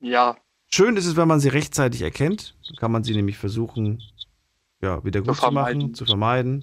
[0.00, 0.36] Ja,
[0.74, 2.56] Schön ist es, wenn man sie rechtzeitig erkennt.
[2.66, 4.02] Dann kann man sie nämlich versuchen,
[4.80, 5.94] ja, wieder gut zu, machen, vermeiden.
[5.94, 6.62] zu vermeiden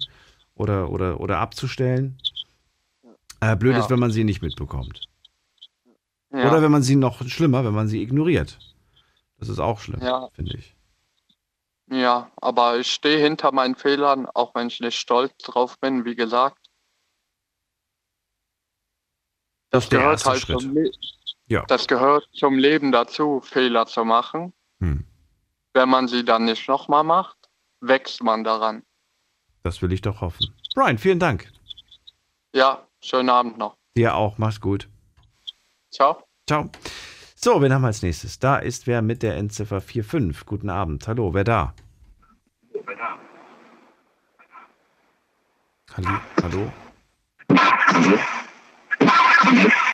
[0.55, 2.17] oder, oder, oder abzustellen.
[3.39, 3.79] Äh, blöd Ja.
[3.81, 5.07] ist, wenn man sie nicht mitbekommt.
[6.33, 6.47] ja.
[6.47, 8.57] Oder wenn man sie noch schlimmer, wenn man sie ignoriert.
[9.37, 10.27] Das ist auch schlimm, Ja.
[10.33, 10.75] finde ich.
[11.91, 16.15] Ja, aber ich stehe hinter meinen Fehlern, auch wenn ich nicht stolz drauf bin, wie
[16.15, 16.69] gesagt.
[19.71, 20.61] Das der gehört halt Schritt.
[20.61, 20.91] zum Le
[21.47, 21.65] Ja.
[21.67, 24.53] Das gehört zum Leben dazu, Fehler zu machen.
[24.79, 25.05] Hm.
[25.73, 27.37] Wenn man sie dann nicht nochmal macht,
[27.79, 28.83] wächst man daran.
[29.63, 30.55] Das will ich doch hoffen.
[30.75, 31.51] Brian, vielen Dank.
[32.53, 33.77] Ja, schönen Abend noch.
[33.97, 34.37] Dir auch.
[34.37, 34.87] Mach's gut.
[35.91, 36.23] Ciao.
[36.47, 36.69] Ciao.
[37.41, 38.37] So, wen haben wir als nächstes?
[38.37, 40.45] Da ist wer mit der Endziffer 45.
[40.45, 41.07] Guten Abend.
[41.07, 41.73] Hallo, wer da?
[45.95, 46.19] Hallo?
[46.43, 46.71] Hallo?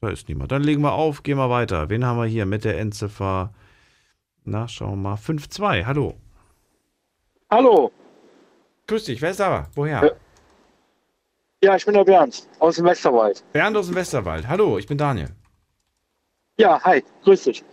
[0.02, 0.52] Da ist niemand.
[0.52, 1.88] Dann legen wir auf, gehen wir weiter.
[1.92, 3.54] Wen haben wir hier mit der Endziffer?
[4.44, 5.16] Na, schauen wir mal.
[5.16, 5.86] 5-2.
[5.86, 6.16] Hallo.
[7.52, 7.92] Hallo.
[8.88, 9.22] Grüß dich.
[9.22, 9.68] Wer ist da?
[9.76, 10.18] Woher?
[11.64, 13.44] Ja, ich bin der Bernd aus dem Westerwald.
[13.54, 14.48] Bernd aus dem Westerwald.
[14.48, 15.30] Hallo, ich bin Daniel.
[16.58, 17.64] Ja, hi, grüß dich.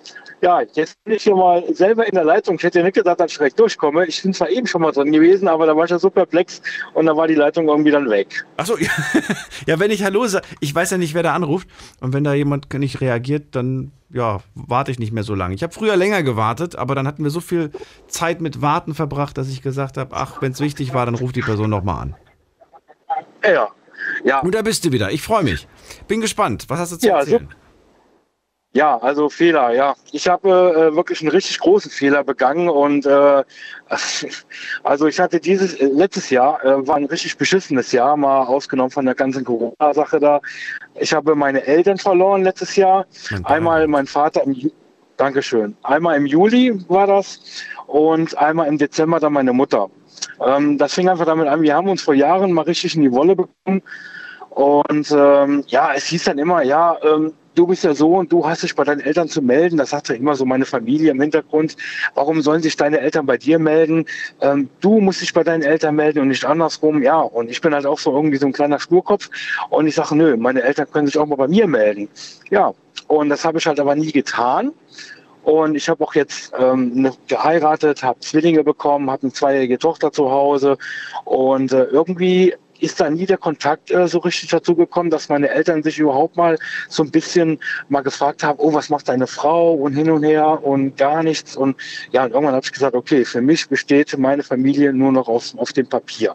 [0.40, 2.56] Ja, jetzt bin ich hier mal selber in der Leitung.
[2.56, 4.06] Ich hätte ja nicht gedacht, dass ich direkt durchkomme.
[4.06, 6.60] Ich bin zwar eben schon mal drin gewesen, aber da war ich ja so perplex
[6.94, 8.44] und da war die Leitung irgendwie dann weg.
[8.56, 8.90] Achso, ja,
[9.66, 11.68] ja, wenn ich Hallo sage, ich weiß ja nicht, wer da anruft.
[12.00, 15.54] Und wenn da jemand nicht reagiert, dann ja, warte ich nicht mehr so lange.
[15.54, 17.70] Ich habe früher länger gewartet, aber dann hatten wir so viel
[18.08, 21.36] Zeit mit Warten verbracht, dass ich gesagt habe, ach, wenn es wichtig war, dann ruft
[21.36, 22.16] die Person nochmal an.
[23.44, 23.68] Ja.
[24.24, 24.40] ja.
[24.40, 25.12] Und da bist du wieder.
[25.12, 25.68] Ich freue mich.
[26.08, 26.64] Bin gespannt.
[26.66, 27.48] Was hast du zu Ja, erzählen?
[28.74, 29.94] Ja, also Fehler, ja.
[30.12, 33.44] Ich habe äh, wirklich einen richtig großen Fehler begangen und äh,
[34.82, 38.90] also ich hatte dieses äh, letztes Jahr äh, war ein richtig beschissenes Jahr, mal ausgenommen
[38.90, 40.40] von der ganzen Corona-Sache da.
[40.98, 43.06] Ich habe meine Eltern verloren letztes Jahr.
[43.44, 44.70] Einmal mein Vater im
[45.18, 45.76] Dankeschön.
[45.82, 47.40] Einmal im Juli war das
[47.86, 49.90] und einmal im Dezember dann meine Mutter.
[50.44, 53.12] Ähm, das fing einfach damit an, wir haben uns vor Jahren mal richtig in die
[53.12, 53.82] Wolle bekommen.
[54.48, 58.46] Und ähm, ja, es hieß dann immer, ja, ähm, du bist ja so und du
[58.46, 59.76] hast dich bei deinen Eltern zu melden.
[59.76, 61.76] Das sagte immer so meine Familie im Hintergrund.
[62.14, 64.06] Warum sollen sich deine Eltern bei dir melden?
[64.40, 67.02] Ähm, du musst dich bei deinen Eltern melden und nicht andersrum.
[67.02, 69.28] Ja, und ich bin halt auch so irgendwie so ein kleiner Sturkopf.
[69.70, 72.08] Und ich sage, nö, meine Eltern können sich auch mal bei mir melden.
[72.50, 72.72] Ja,
[73.08, 74.72] und das habe ich halt aber nie getan.
[75.42, 80.30] Und ich habe auch jetzt ähm, geheiratet, habe Zwillinge bekommen, habe eine zweijährige Tochter zu
[80.30, 80.78] Hause.
[81.24, 85.48] Und äh, irgendwie ist da nie der Kontakt äh, so richtig dazu gekommen, dass meine
[85.48, 89.74] Eltern sich überhaupt mal so ein bisschen mal gefragt haben, oh, was macht deine Frau
[89.74, 91.56] und hin und her und gar nichts.
[91.56, 91.76] Und
[92.10, 95.56] ja, und irgendwann habe ich gesagt, okay, für mich besteht meine Familie nur noch auf,
[95.56, 96.34] auf dem Papier.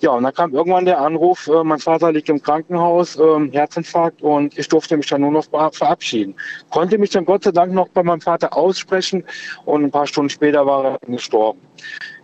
[0.00, 4.22] Ja, und dann kam irgendwann der Anruf, äh, mein Vater liegt im Krankenhaus, ähm, Herzinfarkt
[4.22, 6.34] und ich durfte mich dann nur noch ver- verabschieden.
[6.70, 9.24] Konnte mich dann Gott sei Dank noch bei meinem Vater aussprechen
[9.64, 11.60] und ein paar Stunden später war er gestorben.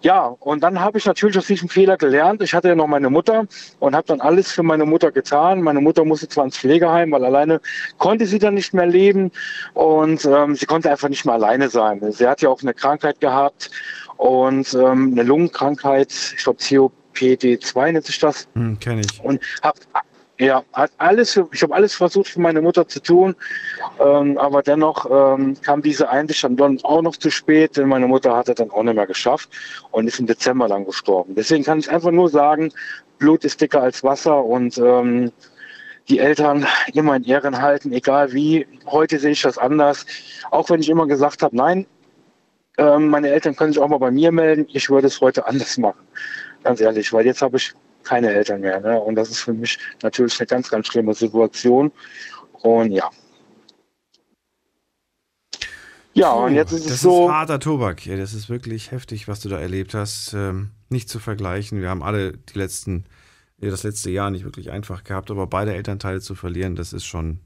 [0.03, 2.43] Ja, und dann habe ich natürlich aus diesem Fehler gelernt.
[2.43, 3.47] Ich hatte ja noch meine Mutter
[3.79, 5.63] und habe dann alles für meine Mutter getan.
[5.63, 7.61] Meine Mutter musste zwar ins Pflegeheim, weil alleine
[7.99, 9.31] konnte sie dann nicht mehr leben
[9.75, 12.01] und ähm, sie konnte einfach nicht mehr alleine sein.
[12.11, 13.71] Sie hat ja auch eine Krankheit gehabt
[14.17, 18.49] und ähm, eine Lungenkrankheit, ich glaube COPD2 nennt sich das.
[18.55, 19.23] Hm, Kenne ich.
[19.23, 19.79] Und habe
[20.43, 23.37] ja, hat alles, ich habe alles versucht für meine Mutter zu tun,
[24.01, 28.37] ähm, aber dennoch ähm, kam diese Einsicht dann auch noch zu spät, denn meine Mutter
[28.37, 29.51] hatte dann auch nicht mehr geschafft
[29.93, 31.37] und ist im Dezember dann gestorben.
[31.37, 32.73] Deswegen kann ich einfach nur sagen,
[33.19, 35.31] Blut ist dicker als Wasser und ähm,
[36.09, 38.67] die Eltern immer in Ehren halten, egal wie.
[38.87, 40.05] Heute sehe ich das anders.
[40.51, 41.87] Auch wenn ich immer gesagt habe, nein,
[42.79, 44.67] ähm, meine Eltern können sich auch mal bei mir melden.
[44.73, 46.01] Ich würde es heute anders machen.
[46.65, 48.81] Ganz ehrlich, weil jetzt habe ich keine Eltern mehr.
[48.81, 49.01] Ne?
[49.01, 51.93] Und das ist für mich natürlich eine ganz, ganz schlimme Situation.
[52.63, 53.11] Und ja.
[56.15, 57.27] Ja, und jetzt ist das es so.
[57.27, 58.05] ist harter Tobak.
[58.05, 60.35] Ja, das ist wirklich heftig, was du da erlebt hast.
[60.35, 61.81] Ähm, nicht zu vergleichen.
[61.81, 63.07] Wir haben alle die letzten,
[63.59, 67.07] ja, das letzte Jahr nicht wirklich einfach gehabt, aber beide Elternteile zu verlieren, das ist
[67.07, 67.41] schon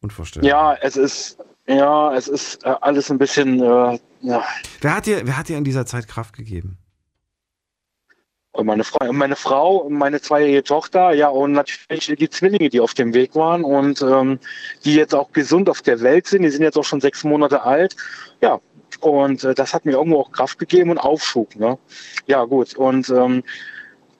[0.00, 0.48] unvorstellbar.
[0.48, 4.44] Ja, es ist, ja, es ist äh, alles ein bisschen, äh, ja.
[4.80, 6.78] Wer hat dir, wer hat dir in dieser Zeit Kraft gegeben?
[8.52, 12.80] Und meine Frau, meine Frau, und meine zweijährige Tochter, ja, und natürlich die Zwillinge, die
[12.80, 14.38] auf dem Weg waren und ähm,
[14.84, 16.42] die jetzt auch gesund auf der Welt sind.
[16.42, 17.94] Die sind jetzt auch schon sechs Monate alt.
[18.40, 18.58] Ja,
[19.00, 21.54] und äh, das hat mir irgendwo auch Kraft gegeben und Aufschub.
[21.56, 21.78] Ne?
[22.26, 22.74] Ja, gut.
[22.74, 23.44] Und ähm,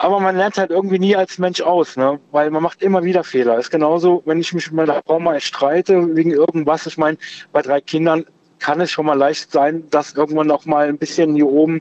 [0.01, 2.21] aber man lernt halt irgendwie nie als Mensch aus, ne?
[2.31, 3.59] Weil man macht immer wieder Fehler.
[3.59, 6.87] Ist genauso, wenn ich mich mit meiner Frau mal streite wegen irgendwas.
[6.87, 7.19] Ich meine,
[7.51, 8.25] bei drei Kindern
[8.59, 11.81] kann es schon mal leicht sein, dass irgendwann auch mal ein bisschen hier oben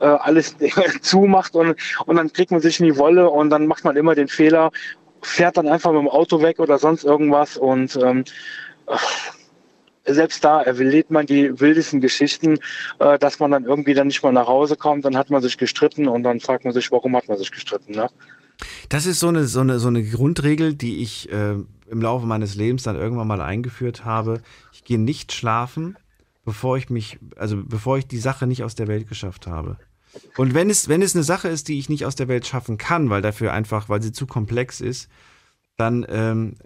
[0.00, 0.56] äh, alles
[1.02, 1.76] zumacht und,
[2.06, 4.70] und dann kriegt man sich in die Wolle und dann macht man immer den Fehler,
[5.22, 8.24] fährt dann einfach mit dem Auto weg oder sonst irgendwas und ähm,
[10.04, 12.58] selbst da erlebt man die wildesten Geschichten,
[12.98, 15.58] äh, dass man dann irgendwie dann nicht mal nach Hause kommt, dann hat man sich
[15.58, 18.08] gestritten und dann fragt man sich, warum hat man sich gestritten, ne?
[18.88, 21.56] Das ist so eine, so eine, so eine Grundregel, die ich äh,
[21.88, 24.40] im Laufe meines Lebens dann irgendwann mal eingeführt habe.
[24.72, 25.96] Ich gehe nicht schlafen,
[26.46, 29.76] bevor ich mich, also bevor ich die Sache nicht aus der Welt geschafft habe.
[30.38, 32.78] Und wenn es, wenn es eine Sache ist, die ich nicht aus der Welt schaffen
[32.78, 35.10] kann, weil dafür einfach, weil sie zu komplex ist,
[35.76, 36.56] dann, ähm,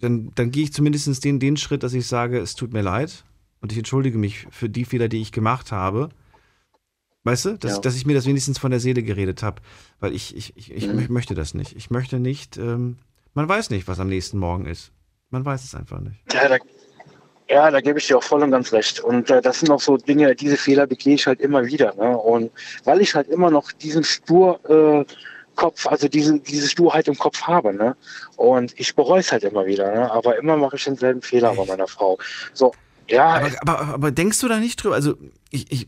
[0.00, 3.24] dann, dann gehe ich zumindest den, den Schritt, dass ich sage, es tut mir leid
[3.60, 6.08] und ich entschuldige mich für die Fehler, die ich gemacht habe.
[7.22, 7.80] Weißt du, dass, Ja.
[7.80, 9.62] dass ich mir das wenigstens von der Seele geredet habe,
[10.00, 11.06] weil ich, ich, ich, ich Mhm.
[11.10, 11.76] möchte das nicht.
[11.76, 12.96] Ich möchte nicht, ähm,
[13.34, 14.90] man weiß nicht, was am nächsten Morgen ist.
[15.30, 16.16] Man weiß es einfach nicht.
[16.32, 16.58] Ja, da,
[17.48, 18.98] Ja, da gebe ich dir auch voll und ganz recht.
[19.00, 21.94] Und äh, das sind auch so Dinge, diese Fehler begehe ich halt immer wieder.
[21.94, 22.16] Ne?
[22.16, 22.50] Und
[22.84, 25.04] weil ich halt immer noch diesen stur äh,
[25.54, 27.72] Kopf, also diese, diese Sturheit im Kopf habe.
[27.72, 27.96] Ne?
[28.36, 29.94] Und ich bereue es halt immer wieder.
[29.94, 30.10] Ne?
[30.10, 32.18] Aber immer mache ich denselben Fehler bei meiner Frau.
[32.52, 32.74] So,
[33.08, 33.36] ja.
[33.36, 35.14] Aber, aber, aber denkst du da nicht drüber, also
[35.50, 35.86] ich, ich,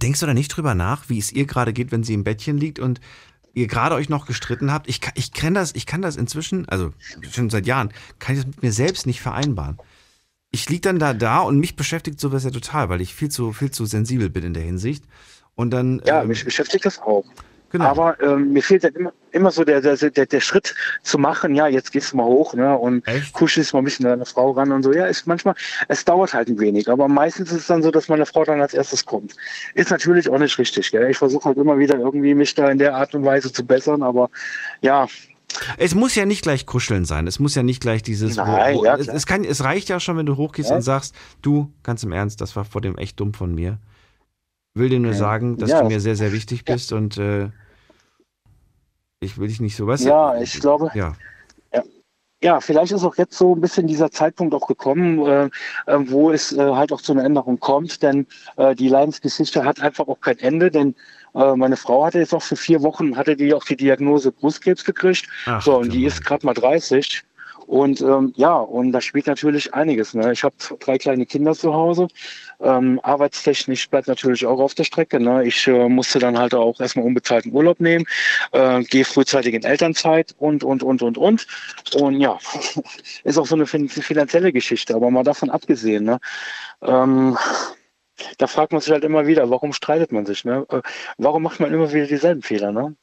[0.00, 2.58] denkst du da nicht drüber nach, wie es ihr gerade geht, wenn sie im Bettchen
[2.58, 3.00] liegt und
[3.54, 4.88] ihr gerade euch noch gestritten habt?
[4.88, 6.92] Ich, kann- ich, kenn das, ich kann das inzwischen, also
[7.28, 9.76] schon seit Jahren, kann ich das mit mir selbst nicht vereinbaren.
[10.50, 13.52] Ich lieg dann da da und mich beschäftigt sowas ja total, weil ich viel zu,
[13.52, 15.04] viel zu sensibel bin in der Hinsicht.
[15.54, 16.02] Und dann.
[16.06, 17.24] Ja, ähm, mich beschäftigt das auch.
[17.72, 17.84] Genau.
[17.84, 21.54] Aber ähm, mir fehlt dann immer, immer so der, der, der, der Schritt zu machen,
[21.54, 24.50] ja, jetzt gehst du mal hoch ne, und kuschelst mal ein bisschen an deine Frau
[24.50, 24.92] ran und so.
[24.92, 25.54] Ja, ist manchmal,
[25.86, 28.60] es dauert halt ein wenig, aber meistens ist es dann so, dass meine Frau dann
[28.60, 29.36] als erstes kommt.
[29.74, 30.90] Ist natürlich auch nicht richtig.
[30.90, 31.10] Gell?
[31.10, 34.02] Ich versuche halt immer wieder irgendwie mich da in der Art und Weise zu bessern,
[34.02, 34.30] aber
[34.80, 35.06] ja,
[35.78, 37.26] Es muss ja nicht gleich kuscheln sein.
[37.26, 38.36] Es muss ja nicht gleich dieses.
[38.36, 40.76] Nein, wo, wo, ja, es, es, kann, es reicht ja schon, wenn du hochgehst Ja.
[40.76, 43.78] und sagst, du, ganz im Ernst, das war vor dem echt dumm von mir.
[44.74, 47.48] Will dir nur sagen, dass du mir sehr, sehr wichtig bist und äh,
[49.20, 49.92] ich will dich nicht so, du?
[49.94, 51.14] Ja, ich glaube- Ja.
[52.42, 55.44] ja, vielleicht ist auch jetzt so ein bisschen dieser Zeitpunkt auch gekommen, äh,
[55.86, 59.80] äh, wo es äh, halt auch zu einer Änderung kommt, denn äh, die Leidensgeschichte hat
[59.80, 60.94] einfach auch kein Ende, denn
[61.34, 64.84] äh, meine Frau hatte jetzt auch für vier Wochen, hatte die auch die Diagnose Brustkrebs
[64.84, 65.26] gekriegt.
[65.46, 67.24] Ach, so, und die ist gerade mal 30.
[67.70, 70.12] Und ähm, ja, und da spielt natürlich einiges.
[70.12, 70.32] Ne?
[70.32, 72.08] Ich habe drei kleine Kinder zu Hause.
[72.60, 75.20] Ähm, arbeitstechnisch bleibt natürlich auch auf der Strecke.
[75.20, 75.44] Ne?
[75.44, 78.06] Ich äh, musste dann halt auch erstmal unbezahlten Urlaub nehmen,
[78.50, 81.46] äh, gehe frühzeitig in Elternzeit und, und, und, und, und.
[81.94, 82.38] Und ja,
[83.22, 84.96] ist auch so eine fin finanzielle Geschichte.
[84.96, 86.18] Aber mal davon abgesehen, ne?
[86.82, 87.38] ähm,
[88.38, 90.44] da fragt man sich halt immer wieder, warum streitet man sich?
[90.44, 90.66] Ne?
[90.70, 90.82] Äh,
[91.18, 92.72] Warum macht man immer wieder dieselben Fehler?
[92.72, 92.96] Ne?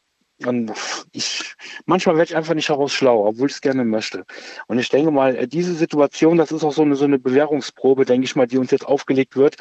[0.46, 0.72] Und
[1.14, 4.24] ich, manchmal werde ich einfach nicht heraus schlau, obwohl ich es gerne möchte.
[4.68, 8.06] Und ich denke mal, äh, diese Situation, das ist auch so eine, so eine Bewährungsprobe,
[8.06, 9.58] denke ich mal, die uns jetzt aufgelegt wird.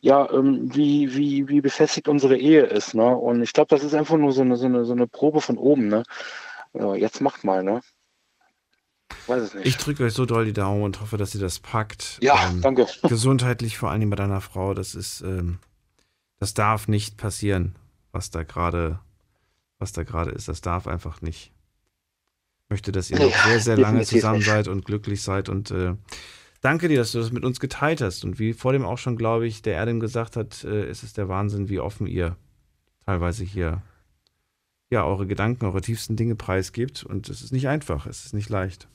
[0.00, 2.94] Ja, ähm, wie, wie, wie befestigt unsere Ehe ist.
[2.94, 3.16] Ne?
[3.16, 5.58] Und ich glaube, das ist einfach nur so eine, so eine, so eine Probe von
[5.58, 5.88] oben.
[5.88, 6.04] Ne?
[6.74, 7.80] Ja, jetzt macht mal, ne?
[9.26, 9.66] Weiß es nicht.
[9.66, 12.18] Ich drücke euch so doll die Daumen und hoffe, dass ihr das packt.
[12.20, 12.86] Ähm, Ja, danke.
[13.08, 15.58] Gesundheitlich, vor allem bei deiner Frau, das ist, ähm,
[16.38, 17.76] das darf nicht passieren,
[18.12, 18.98] was da gerade,
[19.78, 20.48] was da gerade ist.
[20.48, 21.52] Das darf einfach nicht.
[22.64, 24.46] Ich möchte, dass ihr noch Ja, sehr, sehr lange zusammen nicht.
[24.46, 25.94] seid und glücklich seid und äh,
[26.62, 28.24] danke dir, dass du das mit uns geteilt hast.
[28.24, 31.12] Und wie vor dem auch schon, glaube ich, der Erdem gesagt hat, äh, ist es
[31.12, 32.36] der Wahnsinn, wie offen ihr
[33.04, 33.82] teilweise hier
[34.90, 37.02] ja eure Gedanken, eure tiefsten Dinge preisgibt.
[37.04, 38.88] Und es ist nicht einfach, es ist nicht leicht.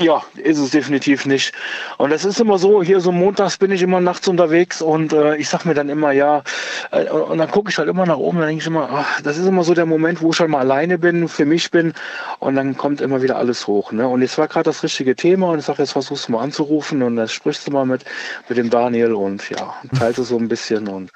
[0.00, 1.52] Ja, ist es definitiv nicht.
[1.98, 5.36] Und es ist immer so, hier so montags bin ich immer nachts unterwegs und äh,
[5.36, 6.42] ich sag mir dann immer, ja,
[6.90, 9.36] äh, und dann gucke ich halt immer nach oben, dann denke ich immer, ach, das
[9.36, 11.92] ist immer so der Moment, wo ich halt mal alleine bin, für mich bin
[12.38, 13.92] und dann kommt immer wieder alles hoch.
[13.92, 14.08] Ne?
[14.08, 17.02] Und jetzt war gerade das richtige Thema und ich sage, jetzt versuchst du mal anzurufen
[17.02, 18.06] und dann sprichst du mal mit,
[18.48, 21.10] mit dem Daniel und ja, teilst es so ein bisschen und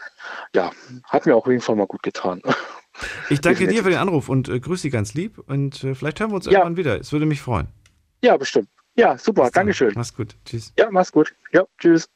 [0.54, 0.72] ja,
[1.08, 2.42] hat mir auch auf jeden Fall mal gut getan.
[3.28, 6.20] Ich danke dir für den Anruf und äh, grüße Sie ganz lieb und äh, vielleicht
[6.20, 6.52] hören wir uns Ja.
[6.52, 7.00] irgendwann wieder.
[7.00, 7.66] Es würde mich freuen.
[8.22, 8.68] Ja, bestimmt.
[8.96, 9.92] Ja, super, Dankeschön.
[9.96, 10.36] Mach's gut.
[10.44, 10.72] Tschüss.
[10.78, 11.34] Ja, mach's gut.
[11.52, 12.08] Ja, tschüss.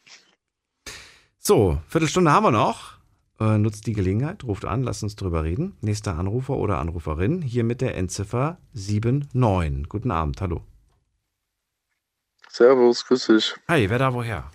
[1.39, 2.99] So, Viertelstunde haben wir noch.
[3.41, 5.77] Äh, nutzt die Gelegenheit, ruft an, lasst uns drüber reden.
[5.81, 9.89] Nächster Anrufer oder Anruferin hier mit der Endziffer 79.
[9.89, 10.65] Guten Abend, hallo.
[12.49, 13.55] Servus, grüß dich.
[13.69, 14.51] Hi, wer da woher?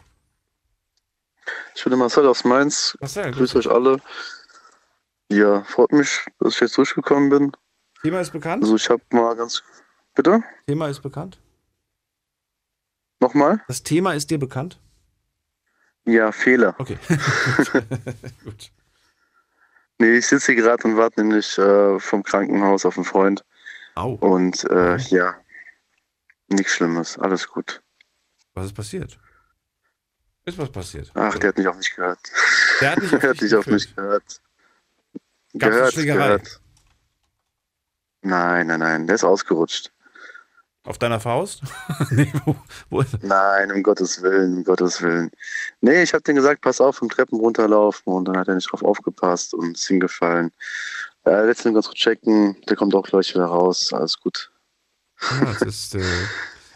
[1.76, 2.98] Ich bin der Marcel aus Mainz.
[3.00, 3.98] Marcel, grüß euch alle.
[5.30, 7.52] Ja, freut mich, dass ich jetzt durchgekommen bin.
[8.02, 8.64] Thema ist bekannt?
[8.64, 9.64] Also ich habe mal ganz...
[10.14, 10.44] Bitte?
[10.68, 11.40] Thema ist bekannt?
[13.24, 13.64] Nochmal?
[13.70, 14.82] Das Thema ist dir bekannt?
[16.04, 16.76] Ja, Fehler.
[16.78, 16.98] Okay.
[18.44, 18.70] Gut.
[19.98, 23.46] Nee, ich sitze hier gerade und warte nämlich äh, vom Krankenhaus auf einen Freund.
[23.96, 24.16] Au.
[24.16, 25.38] Und äh, ja,
[26.50, 27.82] nichts Schlimmes, alles gut.
[28.56, 29.18] Was ist passiert?
[30.44, 31.10] Ist was passiert?
[31.14, 32.20] Ach, der hat mich auch nicht gehört.
[32.82, 34.42] Der hat nicht auf hat nicht auf mich gehört.
[35.58, 36.62] Gab's gehört, gehört.
[38.22, 39.94] Nein, nein, nein, der ist ausgerutscht.
[40.86, 41.62] Auf deiner Faust?
[42.12, 42.56] nee, wo,
[42.90, 43.24] wo ist?
[43.24, 45.32] Nein, um Gottes Willen, um Gottes Willen.
[45.80, 48.70] Nee, ich habe denen gesagt, pass auf, vom Treppen runterlaufen und dann hat er nicht
[48.70, 50.52] drauf aufgepasst und ist hingefallen.
[51.26, 54.52] Äh, letztens ganz kurz checken, der kommt auch gleich wieder raus, alles gut.
[55.22, 56.04] Ja, es ist, äh,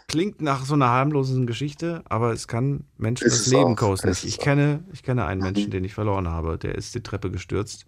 [0.08, 4.08] klingt nach so einer harmlosen Geschichte, aber es kann Menschen Ist das Leben auch, kosten.
[4.08, 7.30] ist Ich, kenne, ich kenne einen Menschen, den ich verloren habe, der ist die Treppe
[7.30, 7.84] gestürzt.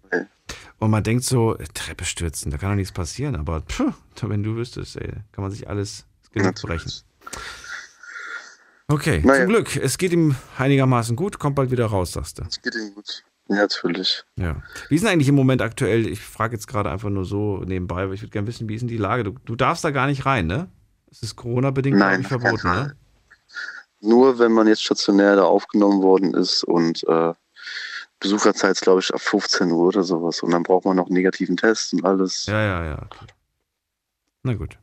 [0.77, 3.91] Und man denkt so, äh, Treppe stürzen, da kann doch nichts passieren, aber pfuh,
[4.21, 6.91] wenn du wüsstest, ey, kann man sich alles das Genick brechen.
[8.87, 9.41] Okay, Naja.
[9.45, 12.43] zum Glück, es geht ihm einigermaßen gut, kommt bald wieder raus, sagst du.
[12.43, 13.23] Es geht ihm gut.
[13.47, 14.23] Ja, natürlich.
[14.35, 14.61] Ja.
[14.89, 16.07] Wie ist denn eigentlich im Moment aktuell?
[16.07, 18.81] Ich frage jetzt gerade einfach nur so nebenbei, weil ich würde gerne wissen, wie ist
[18.81, 19.23] denn die Lage?
[19.23, 20.69] Du, du darfst da gar nicht rein, ne?
[21.09, 22.95] Es ist Corona-bedingt, Nein, verboten, ne?
[23.99, 27.33] nur wenn man jetzt stationär da aufgenommen worden ist und äh,
[28.19, 30.41] Besucherzeit ist, glaube ich, ab 15 Uhr oder sowas.
[30.41, 32.45] Und dann braucht man noch einen negativen Test und alles.
[32.45, 33.07] Ja, ja, ja.
[34.43, 34.77] Na gut.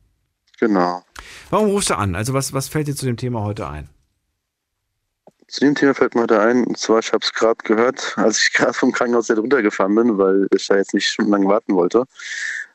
[0.59, 1.03] Genau.
[1.49, 2.15] Warum rufst du an?
[2.15, 3.89] Also was, was fällt dir zu dem Thema heute ein?
[5.47, 8.41] Zu dem Thema fällt mir heute ein, und zwar, ich habe es gerade gehört, als
[8.43, 12.05] ich gerade vom Krankenhaus runtergefahren bin, weil ich da jetzt nicht stundenlang warten wollte,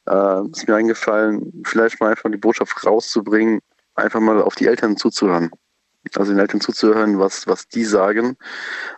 [0.06, 3.60] äh, ist mir eingefallen, vielleicht mal einfach die Botschaft rauszubringen,
[3.94, 5.50] einfach mal auf die Eltern zuzuhören.
[6.16, 8.36] Also den Eltern zuzuhören, was, was die sagen,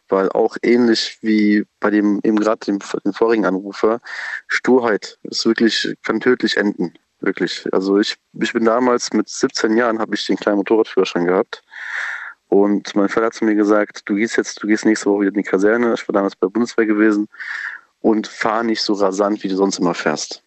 [0.08, 4.00] weil auch ähnlich wie bei dem eben gerade dem, dem vorigen Anrufer,
[4.48, 6.94] Sturheit ist wirklich, kann tödlich enden.
[7.20, 7.66] Wirklich.
[7.72, 11.62] Also ich, ich bin damals mit 17 Jahren habe ich den kleinen Motorradführerschein gehabt.
[12.48, 15.30] Und mein Vater hat zu mir gesagt, du gehst jetzt, du gehst nächste Woche wieder
[15.30, 15.94] in die Kaserne.
[15.94, 17.28] Ich war damals bei der Bundeswehr gewesen
[18.00, 20.42] und fahr nicht so rasant, wie du sonst immer fährst.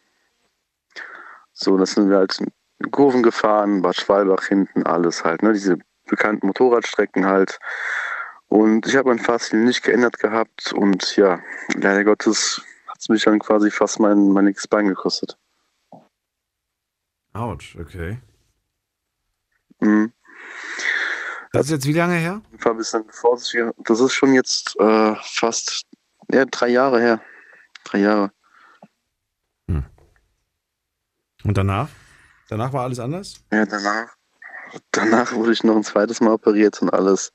[1.52, 2.40] So, das sind wir halt
[2.80, 5.52] in Kurven gefahren, Bad Schwalbach hinten, alles halt, ne?
[5.52, 5.78] Diese
[6.08, 7.60] bekannten Motorradstrecken halt.
[8.48, 11.40] Und ich habe mein Fahrstil nicht geändert gehabt und ja,
[11.76, 15.38] leider Gottes hat es mich dann quasi fast mein, mein Bein gekostet.
[17.34, 18.20] Autsch, okay.
[19.80, 20.12] Mhm.
[21.52, 22.42] Das ist jetzt wie lange her?
[22.64, 23.04] Ein bisschen.
[23.86, 25.86] Das ist schon jetzt äh, fast
[26.32, 27.22] ja, drei Jahre her.
[27.86, 28.32] Drei Jahre.
[31.44, 31.90] Und danach?
[32.50, 33.36] Danach war alles anders?
[33.52, 34.16] Ja, danach.
[34.92, 37.34] Danach wurde ich noch ein zweites Mal operiert und alles.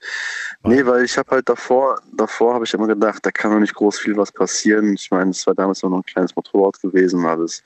[0.63, 3.75] Nee, weil ich habe halt davor, davor habe ich immer gedacht, da kann noch nicht
[3.75, 4.95] groß viel was passieren.
[4.95, 7.65] Ich meine, es war damals noch ein kleines Motorrad gewesen, alles.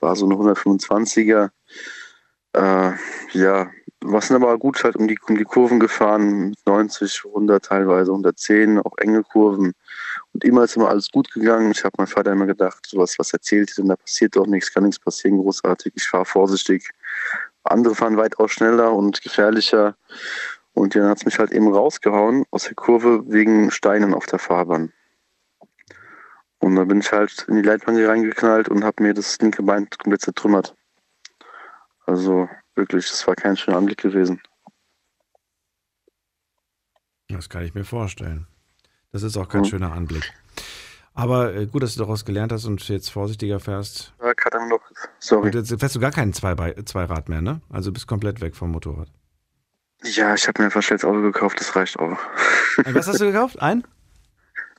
[0.00, 1.48] War so eine 125er.
[2.56, 2.92] Äh,
[3.32, 3.70] ja,
[4.00, 8.78] was sind aber gut halt um die, um die Kurven gefahren, 90, 100 teilweise, 110,
[8.78, 9.74] auch enge Kurven.
[10.32, 11.70] Und immer ist immer alles gut gegangen.
[11.72, 14.84] Ich habe meinem Vater immer gedacht, sowas, was erzählt denn da passiert doch nichts, kann
[14.84, 15.92] nichts passieren, großartig.
[15.96, 16.88] Ich fahre vorsichtig.
[17.64, 19.96] Andere fahren weitaus schneller und gefährlicher.
[20.72, 24.38] Und dann hat es mich halt eben rausgehauen aus der Kurve wegen Steinen auf der
[24.38, 24.92] Fahrbahn.
[26.58, 29.88] Und dann bin ich halt in die Leitbahn reingeknallt und habe mir das linke Bein
[29.90, 30.74] komplett zertrümmert.
[32.06, 34.40] Also wirklich, das war kein schöner Anblick gewesen.
[37.28, 38.46] Das kann ich mir vorstellen.
[39.12, 39.66] Das ist auch kein Mhm.
[39.66, 40.32] schöner Anblick.
[41.14, 44.14] Aber äh, gut, dass du daraus gelernt hast und jetzt vorsichtiger fährst.
[44.22, 44.80] Ja, gerade noch.
[45.18, 45.46] Sorry.
[45.46, 47.62] Und jetzt fährst du gar keinen Zweirad mehr, ne?
[47.70, 49.08] Also bist komplett weg vom Motorrad.
[50.04, 52.18] Ja, ich habe mir ein schnelles Auto gekauft, das reicht auch.
[52.84, 53.60] Was hast du gekauft?
[53.60, 53.84] Ein?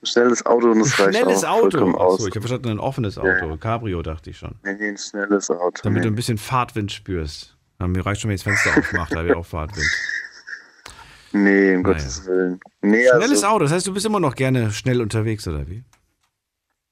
[0.02, 2.04] Ein schnelles Auto und das reicht Schnelles auch vollkommen Auto.
[2.04, 2.14] aus.
[2.16, 3.28] Achso, ich habe verstanden, ein offenes Auto.
[3.50, 3.58] Ja.
[3.58, 4.56] Cabrio, dachte ich schon.
[4.64, 5.82] Nee, nee, ein schnelles Auto.
[5.84, 6.14] Damit du nee.
[6.14, 7.58] ein bisschen Fahrtwind spürst.
[7.80, 9.88] Ja, mir reicht schon, wenn ich das Fenster aufmache, da habe ich auch Fahrtwind.
[11.34, 11.94] Nee, um Naja.
[11.94, 12.60] Gottes Willen.
[12.82, 15.84] Nee, Schnelles also, Auto, das heißt, du bist immer noch gerne schnell unterwegs, oder wie?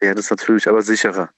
[0.02, 1.30] Ja, das ist natürlich, aber sicherer.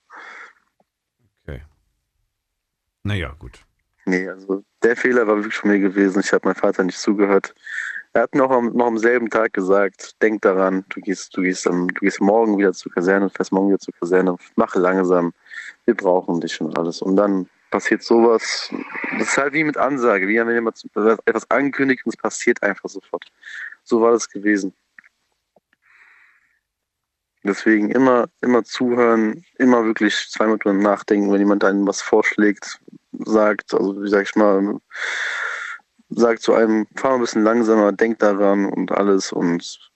[3.07, 3.59] Naja, gut.
[4.05, 6.19] Nee, also der Fehler war wirklich von mir gewesen.
[6.19, 7.55] Ich habe meinem Vater nicht zugehört.
[8.13, 11.67] Er hat noch am, noch am selben Tag gesagt, denk daran, du gehst, du gehst
[11.67, 15.33] am, du gehst morgen wieder zur Kaserne, fährst morgen wieder zur Kaserne, mache langsam,
[15.85, 17.01] wir brauchen dich und alles.
[17.01, 18.71] Und dann passiert sowas.
[19.17, 20.83] Das ist halt wie mit Ansage, wie wenn jemand
[21.25, 23.25] etwas ankündigt und es passiert einfach sofort.
[23.83, 24.73] So war das gewesen.
[27.43, 32.79] Deswegen immer, immer zuhören, immer wirklich zweimal drüber nachdenken, wenn jemand einem was vorschlägt,
[33.19, 34.79] sagt, also wie sag ich mal,
[36.09, 39.91] sagt zu einem, fahr ein bisschen langsamer, denk daran und alles und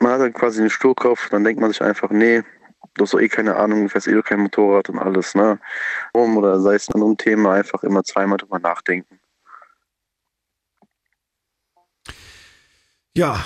[0.00, 2.42] man hat dann quasi einen Sturkopf, dann denkt man sich einfach, nee,
[2.94, 5.58] du hast doch eh keine Ahnung, du fährst eh kein Motorrad und alles, ne?
[6.12, 9.18] Um oder sei es ein anderes Thema, einfach immer zweimal drüber nachdenken.
[13.14, 13.44] Ja,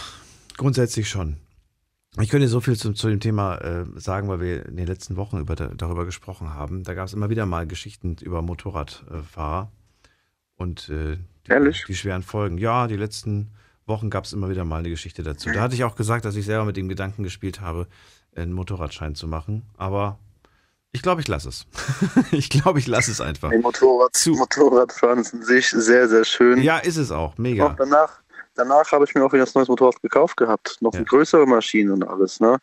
[0.58, 1.38] grundsätzlich schon.
[2.20, 5.16] Ich könnte so viel zu, zu dem Thema äh, sagen, weil wir in den letzten
[5.16, 6.82] Wochen über, darüber gesprochen haben.
[6.82, 9.72] Da gab es immer wieder mal Geschichten über Motorradfahrer
[10.56, 11.18] und äh,
[11.48, 12.58] die, die schweren Folgen.
[12.58, 13.50] Ja, die letzten
[13.86, 15.50] Wochen gab es immer wieder mal eine Geschichte dazu.
[15.50, 17.88] Da hatte ich auch gesagt, dass ich selber mit dem Gedanken gespielt habe,
[18.34, 19.62] einen Motorradschein zu machen.
[19.76, 20.18] Aber
[20.92, 21.66] ich glaube, ich lasse es.
[22.32, 23.50] ich glaube, ich lasse es einfach.
[23.50, 26.62] Nee, Motorrad, Motorradfahren ist in sich sehr, sehr schön.
[26.62, 27.38] Ja, ist es auch.
[27.38, 27.66] Mega.
[27.66, 28.21] Auch danach,
[28.54, 30.78] danach habe ich mir auch wieder ein neues Motorrad gekauft gehabt.
[30.80, 32.58] Noch eine größere Maschine und alles, ne?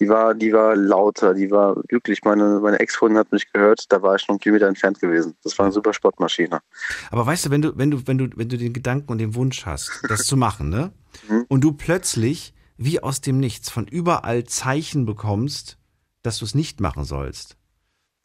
[0.00, 2.22] Die war, die war lauter, die war glücklich.
[2.24, 5.34] Meine, meine Ex-Freundin hat mich gehört, da war ich noch einen Kilometer entfernt gewesen.
[5.42, 6.60] Das war eine super Sportmaschine.
[7.10, 9.34] Aber weißt du, wenn du, wenn du, wenn du, wenn du den Gedanken und den
[9.34, 10.92] Wunsch hast, das zu machen, ne?
[11.48, 15.78] Und du plötzlich wie aus dem Nichts von überall Zeichen bekommst,
[16.22, 17.56] dass du es nicht machen sollst,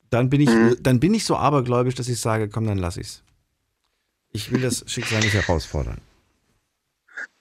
[0.10, 0.50] dann bin ich,
[0.82, 3.24] dann bin ich so abergläubisch, dass ich sage, komm, dann lass ich's.
[4.32, 6.00] Ich will das Schicksal nicht herausfordern.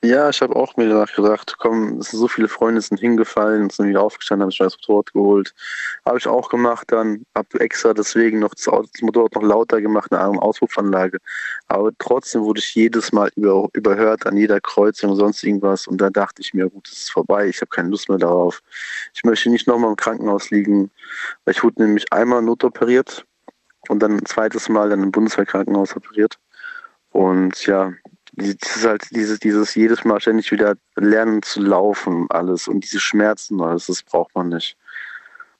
[0.04, 3.70] Ja, ich habe auch mir danach gedacht, komm, es sind so viele Freunde sind hingefallen
[3.70, 5.54] sind wieder aufgestanden, haben sich das Motorrad geholt.
[6.04, 9.80] Habe ich auch gemacht dann, habe extra deswegen noch das, Auto, das Motorrad noch lauter
[9.80, 11.18] gemacht, eine Auspuffanlage.
[11.66, 15.88] Aber trotzdem wurde ich jedes Mal über, überhört an jeder Kreuzung und sonst irgendwas.
[15.88, 18.62] Und da dachte ich mir, gut, es ist vorbei, ich habe keine Lust mehr darauf.
[19.12, 20.90] Ich möchte nicht nochmal im Krankenhaus liegen,
[21.44, 23.26] weil ich wurde nämlich einmal notoperiert
[23.88, 26.38] und dann ein zweites Mal dann im Bundeswehrkrankenhaus operiert.
[27.10, 27.92] Und ja,
[28.36, 33.60] dieses halt dieses, dieses jedes Mal ständig wieder lernen zu laufen, alles und diese Schmerzen,
[33.60, 34.76] alles, das braucht man nicht.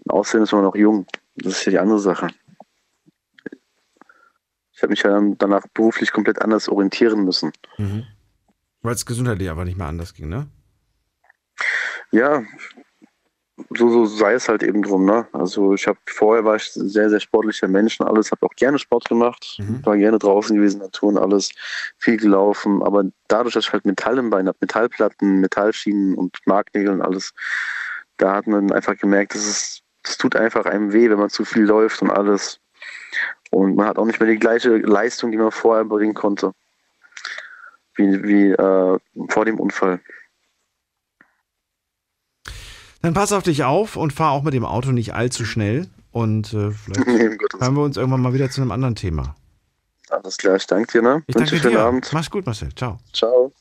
[0.05, 1.07] Und außerdem ist man noch jung.
[1.37, 2.29] Das ist ja die andere Sache.
[4.73, 7.51] Ich habe mich ja dann danach beruflich komplett anders orientieren müssen.
[7.79, 8.05] Mhm.
[8.83, 10.49] Weil es gesundheitlich aber nicht mehr anders ging, ne?
[12.13, 12.45] Ja,
[13.71, 15.27] so, so sei es halt eben drum, ne?
[15.33, 18.79] Also ich habe vorher war ich sehr, sehr sportlicher Mensch und alles, habe auch gerne
[18.79, 19.81] Sport gemacht, Mhm.
[19.85, 21.51] war gerne draußen gewesen, Natur und alles,
[21.99, 26.93] viel gelaufen, aber dadurch, dass ich halt Metall im Bein habe, Metallplatten, Metallschienen und Marknägel
[26.93, 27.33] und alles,
[28.19, 31.45] da hat man einfach gemerkt, dass es, es tut einfach einem weh, wenn man zu
[31.45, 32.61] viel läuft und alles.
[33.51, 36.53] Und man hat auch nicht mehr die gleiche Leistung, die man vorher bringen konnte.
[37.95, 40.01] Wie, wie äh, vor dem Unfall.
[43.07, 45.89] Dann pass auf dich auf und fahr auch mit dem Auto nicht allzu schnell.
[46.11, 49.37] Und äh, vielleicht Nee, hören wir uns irgendwann mal wieder zu einem anderen Thema.
[50.09, 51.23] Alles klar, ich danke dir, ne?
[51.29, 51.85] Ich Wünsche danke schönen dir.
[51.85, 52.13] Abend.
[52.13, 52.75] Mach's gut, Marcel.
[52.75, 52.99] Ciao.
[53.13, 53.53] Ciao.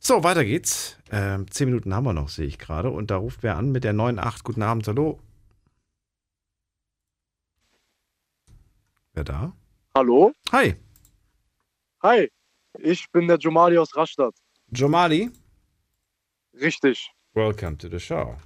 [0.00, 0.98] So, weiter geht's.
[1.10, 2.90] Ähm, zehn Minuten haben wir noch, sehe ich gerade.
[2.90, 4.42] Und da ruft wer an mit der 9.8.
[4.44, 5.18] Guten Abend, hallo.
[9.14, 9.52] Wer da?
[9.96, 10.34] Hallo?
[10.52, 10.74] Hi.
[12.02, 12.30] Hi,
[12.80, 14.34] ich bin der Jomali aus Rastatt.
[14.68, 15.30] Jomali?
[16.60, 17.10] Richtig.
[17.32, 18.36] Welcome to the show.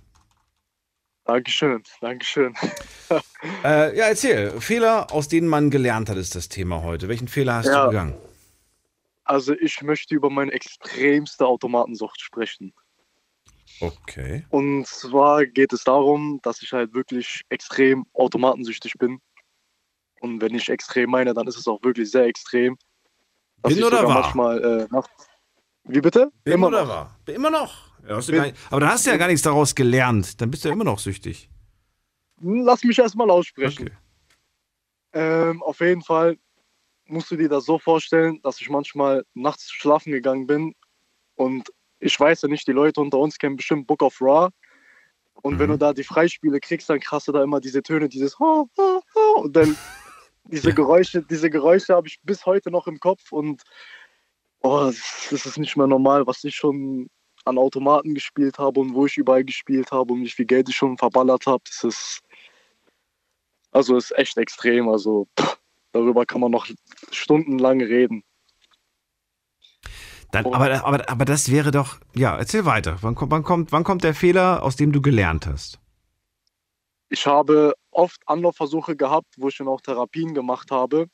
[1.28, 2.54] Dankeschön, Dankeschön.
[3.64, 4.60] Äh, ja, erzähl.
[4.60, 7.08] Fehler, aus denen man gelernt hat, ist das Thema heute.
[7.08, 7.82] Welchen Fehler hast Ja.
[7.84, 8.14] du begangen?
[9.24, 12.74] Also ich möchte über meine extremste Automatensucht sprechen.
[13.80, 14.44] Okay.
[14.50, 19.20] Und zwar geht es darum, dass ich halt wirklich extrem automatensüchtig bin.
[20.20, 22.76] Und wenn ich extrem meine, dann ist es auch wirklich sehr extrem.
[23.62, 24.20] Bin oder war?
[24.22, 25.28] manchmal äh, nachts.
[25.84, 26.30] Wie bitte?
[26.44, 26.88] Bin Immer oder noch.
[26.88, 27.16] war?
[27.24, 27.87] Bin Immer noch.
[28.06, 30.40] Ja, hast nicht, aber dann hast du ja gar nichts daraus gelernt.
[30.40, 31.48] Dann bist du ja immer noch süchtig.
[32.40, 33.90] Lass mich erstmal aussprechen.
[35.12, 36.38] Ähm, auf jeden Fall
[37.06, 40.74] musst du dir das so vorstellen, dass ich manchmal nachts schlafen gegangen bin
[41.34, 44.50] und ich weiß ja nicht, die Leute unter uns kennen bestimmt Book of Raw.
[45.42, 48.38] Und wenn du da die Freispiele kriegst, dann kriegst du da immer diese Töne, dieses
[48.38, 49.76] ho, ho, ho, und dann
[50.44, 53.62] diese Geräusche, diese Geräusche habe ich bis heute noch im Kopf und
[54.60, 57.08] oh, das das ist nicht mehr normal, was ich schon
[57.48, 60.76] an Automaten gespielt habe und wo ich überall gespielt habe und wie viel Geld ich
[60.76, 61.62] schon verballert habe.
[61.66, 62.20] Das ist
[63.70, 64.88] also ist echt extrem.
[64.88, 65.58] Also pff,
[65.92, 66.66] darüber kann man noch
[67.10, 68.24] stundenlang reden.
[70.30, 71.98] Dann, aber, aber, aber das wäre doch.
[72.14, 72.98] Ja, erzähl weiter.
[73.00, 75.80] Wann, kommt- wann, kommt, wann kommt der Fehler, aus dem du gelernt hast?
[77.08, 81.08] Ich habe oft Anlaufversuche gehabt, wo ich dann auch Therapien gemacht habe.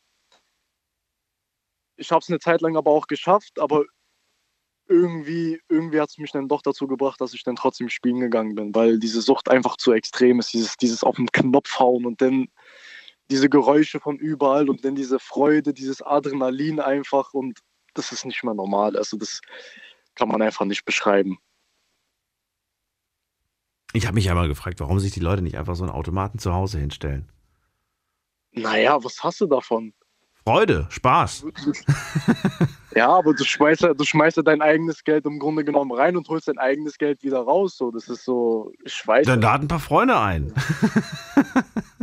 [1.97, 3.85] Ich habe es eine Zeit lang aber auch geschafft, aber
[4.87, 8.55] irgendwie, irgendwie hat es mich dann doch dazu gebracht, dass ich dann trotzdem spielen gegangen
[8.55, 10.53] bin, weil diese Sucht einfach zu extrem ist.
[10.53, 12.49] Dieses, dieses auf den Knopf hauen und dann
[13.31, 17.61] diese Geräusche von überall und dann diese Freude, dieses Adrenalin einfach und
[17.95, 18.97] das ist nicht mehr normal.
[18.97, 19.41] Also das
[20.15, 21.39] kann man einfach nicht beschreiben.
[23.93, 26.39] Ich habe mich ja mal gefragt, warum sich die Leute nicht einfach so einen Automaten
[26.39, 27.31] zu Hause hinstellen.
[28.51, 29.95] Naja, was hast du davon?
[30.45, 31.47] Freude, Spaß.
[32.95, 36.17] Ja, aber du schmeißt, ja- du schmeißt ja dein eigenes Geld im Grunde genommen rein
[36.17, 37.77] und holst dein eigenes Geld wieder raus.
[37.77, 39.27] So, das ist so, ich weiß.
[39.27, 40.53] Dann laden ein paar Freunde ein.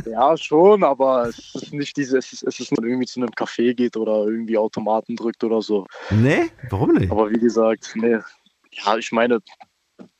[0.06, 3.30] Ja, schon, aber es ist nicht diese, es ist, es ist nur irgendwie zu einem
[3.30, 5.86] Café geht oder irgendwie Automaten drückt oder so.
[6.10, 6.50] Nee?
[6.70, 7.12] Warum nicht?
[7.12, 8.18] Aber wie gesagt, nee.
[8.72, 9.40] Ja, ich meine,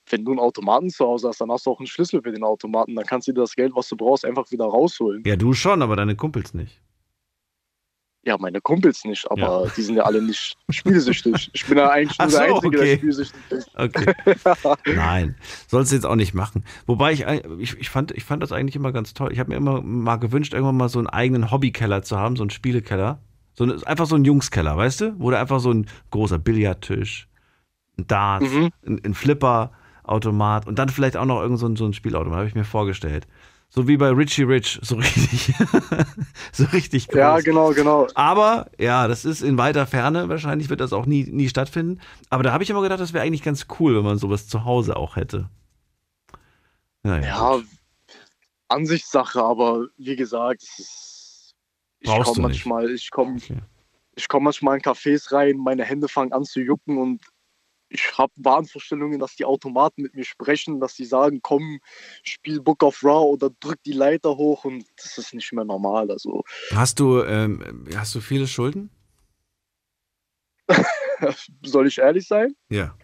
[0.10, 2.44] wenn du einen Automaten zu Hause hast, dann hast du auch einen Schlüssel für den
[2.44, 2.96] Automaten.
[2.96, 5.24] Dann kannst du dir das Geld, was du brauchst, einfach wieder rausholen.
[5.26, 6.80] Ja, du schon, aber deine Kumpels nicht.
[8.24, 11.50] Ja, meine Kumpels nicht, aber die sind ja alle nicht spielsüchtig.
[11.54, 12.98] Ich bin ja eigentlich nur so, der Einzige, der okay.
[12.98, 13.70] spielsüchtig ist.
[13.76, 14.14] Okay.
[14.96, 15.36] Nein,
[15.68, 16.64] sollst du jetzt auch nicht machen.
[16.86, 17.26] Wobei ich,
[17.58, 19.32] ich, ich, fand, ich fand das eigentlich immer ganz toll.
[19.32, 22.44] Ich habe mir immer mal gewünscht, irgendwann mal so einen eigenen Hobbykeller zu haben, so
[22.44, 23.20] einen Spielekeller.
[23.54, 25.16] So eine, einfach so ein Jungskeller, weißt du?
[25.20, 27.28] Wo da einfach so ein großer Billardtisch,
[27.98, 28.70] ein Darts, Mhm.
[28.86, 32.48] ein, ein Flipper-Automat und dann vielleicht auch noch irgend so ein, so ein Spielautomat, habe
[32.48, 33.28] ich mir vorgestellt.
[33.74, 35.54] So wie bei Richie Rich, so richtig,
[36.52, 37.18] so richtig groß.
[37.18, 38.08] Ja, genau, genau.
[38.16, 40.28] Aber ja, das ist in weiter Ferne.
[40.28, 42.02] Wahrscheinlich wird das auch nie, nie stattfinden.
[42.30, 44.66] Aber da habe ich immer gedacht, das wäre eigentlich ganz cool, wenn man sowas zu
[44.66, 45.50] Hause auch hätte.
[47.04, 47.62] Naja, Ja,
[48.68, 53.40] Ansichtssache, aber wie gesagt, ich komme manchmal, ich komme
[54.16, 57.22] ich komm manchmal in Cafés rein, meine Hände fangen an zu jucken und
[57.92, 61.80] ich habe Wahnvorstellungen, dass die Automaten mit mir sprechen, dass sie sagen, komm,
[62.24, 66.10] spiel Book of Raw oder drück die Leiter hoch und das ist nicht mehr normal.
[66.10, 68.90] Also Hast du, ähm, hast du viele Schulden?
[71.64, 72.56] soll ich ehrlich sein?
[72.70, 72.96] Ja.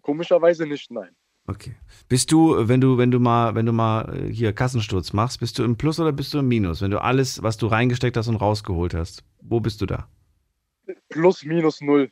[0.00, 1.10] Komischerweise nicht, nein.
[1.48, 1.76] Okay.
[2.08, 5.58] Bist du, wenn du, wenn du mal, wenn du mal äh, hier Kassensturz machst, bist
[5.58, 6.82] du im Plus oder bist du im Minus?
[6.82, 10.08] Wenn du alles, was du reingesteckt hast und rausgeholt hast, wo bist du da?
[11.08, 12.10] Plus, minus, null.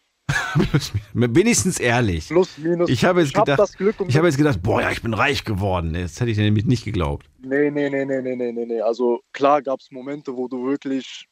[1.15, 2.29] Wenigstens ehrlich.
[2.29, 2.89] Plus, minus.
[2.89, 4.91] Ich habe jetzt Ich hab gedacht, das Glück, um ich habe jetzt gedacht, boah, ja,
[4.91, 5.95] ich bin reich geworden.
[5.95, 7.27] Das hätte ich dir nämlich nicht geglaubt.
[7.43, 8.81] Nee, nee, nee, nee, nee, nee, nee, nee.
[8.81, 11.27] Also klar gab es Momente, wo du wirklich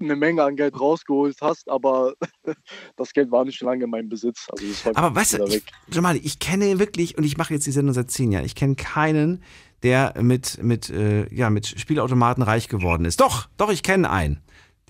[0.00, 2.14] eine Menge an Geld rausgeholt hast, aber
[2.96, 4.46] das Geld war nicht lange in meinem Besitz.
[4.50, 7.72] Also das war Aber weißt du, ich, ich kenne wirklich, und ich mache jetzt die
[7.72, 9.42] Sendung seit zehn Jahren, ich kenne keinen,
[9.82, 13.20] der mit, mit, äh, ja, mit Spielautomaten reich geworden ist.
[13.20, 14.40] Doch, doch, ich kenne einen.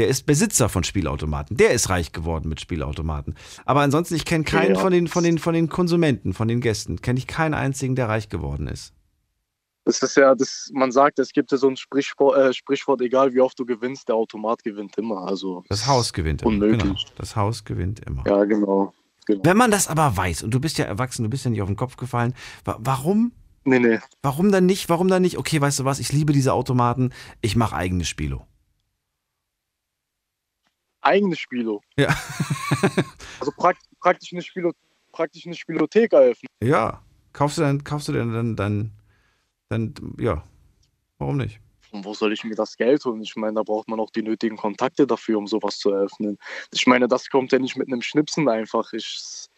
[0.01, 1.59] Der ist Besitzer von Spielautomaten.
[1.59, 3.35] Der ist reich geworden mit Spielautomaten.
[3.67, 4.81] Aber ansonsten, ich kenne keinen Ja.
[4.81, 7.03] von, den, von, den, von den Konsumenten, von den Gästen.
[7.03, 8.95] Kenne ich keinen einzigen, der reich geworden ist.
[9.85, 13.35] Das ist ja, das, man sagt, es gibt ja so ein Sprichwort, äh, Sprichwort, egal
[13.35, 15.27] wie oft du gewinnst, der Automat gewinnt immer.
[15.29, 16.51] Also Das Haus gewinnt immer.
[16.51, 16.81] Unmöglich.
[16.83, 16.97] Genau.
[17.19, 18.25] Das Haus gewinnt immer.
[18.27, 18.95] Ja, genau.
[19.29, 21.69] Wenn man das aber weiß, und du bist ja erwachsen, du bist ja nicht auf
[21.69, 22.33] den Kopf gefallen,
[22.65, 23.33] wa warum?
[23.65, 23.99] Nee, nee.
[24.23, 24.89] Warum dann nicht?
[24.89, 25.37] Warum dann nicht?
[25.37, 27.13] Okay, weißt du was, ich liebe diese Automaten,
[27.43, 28.47] ich mache eigenes Spielo.
[31.01, 31.83] Eigenes Spielo.
[31.97, 32.15] Ja.
[33.41, 34.73] Also prakt, praktisch, eine Spielo,
[35.13, 36.49] praktisch eine Spielothek eröffnen.
[36.63, 37.03] Ja.
[37.33, 38.93] Kaufst du dann, kaufst du dann, dann, dann,
[39.69, 40.45] dann, ja.
[41.19, 41.61] Warum nicht?
[41.91, 43.23] Und wo soll ich mir das Geld holen?
[43.23, 46.39] Ich meine, da braucht man auch die nötigen Kontakte dafür, um sowas zu eröffnen.
[46.73, 48.93] Ich meine, das kommt ja nicht mit einem Schnipsen einfach.
[48.93, 49.49] Ich,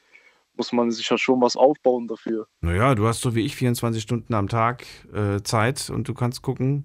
[0.56, 2.46] muss man sich ja schon was aufbauen dafür.
[2.60, 6.42] Naja, du hast so wie ich 24 Stunden am Tag äh, Zeit und du kannst
[6.42, 6.84] gucken.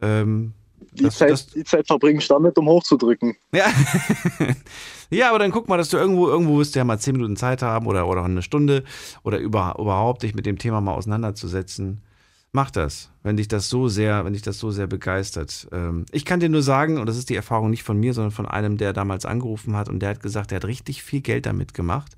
[0.00, 0.54] Ähm,
[0.92, 3.36] Die, dass- Zeit, dass- die Zeit verbringe ich damit, um hochzudrücken.
[3.52, 3.66] Ja.
[5.10, 7.36] ja, aber dann guck mal, dass du irgendwo, irgendwo wirst du ja mal 10 Minuten
[7.36, 8.84] Zeit haben oder, oder eine Stunde
[9.22, 12.02] oder über, überhaupt dich mit dem Thema mal auseinanderzusetzen.
[12.52, 15.68] Mach das, wenn dich das so sehr, wenn dich das so sehr begeistert.
[15.70, 18.30] Ähm, ich kann dir nur sagen, und das ist die Erfahrung nicht von mir, sondern
[18.30, 21.44] von einem, der damals angerufen hat und der hat gesagt, er hat richtig viel Geld
[21.46, 22.16] damit gemacht.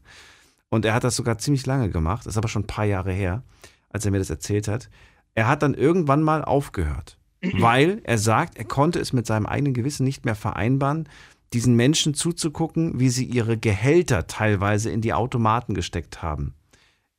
[0.69, 3.11] Und er hat das sogar ziemlich lange gemacht, das ist aber schon ein paar Jahre
[3.13, 3.43] her,
[3.89, 4.89] als er mir das erzählt hat.
[5.35, 9.75] Er hat dann irgendwann mal aufgehört, weil er sagt, er konnte es mit seinem eigenen
[9.75, 11.09] Gewissen nicht mehr vereinbaren,
[11.53, 16.55] diesen Menschen zuzugucken, wie sie ihre Gehälter teilweise in die Automaten gesteckt haben.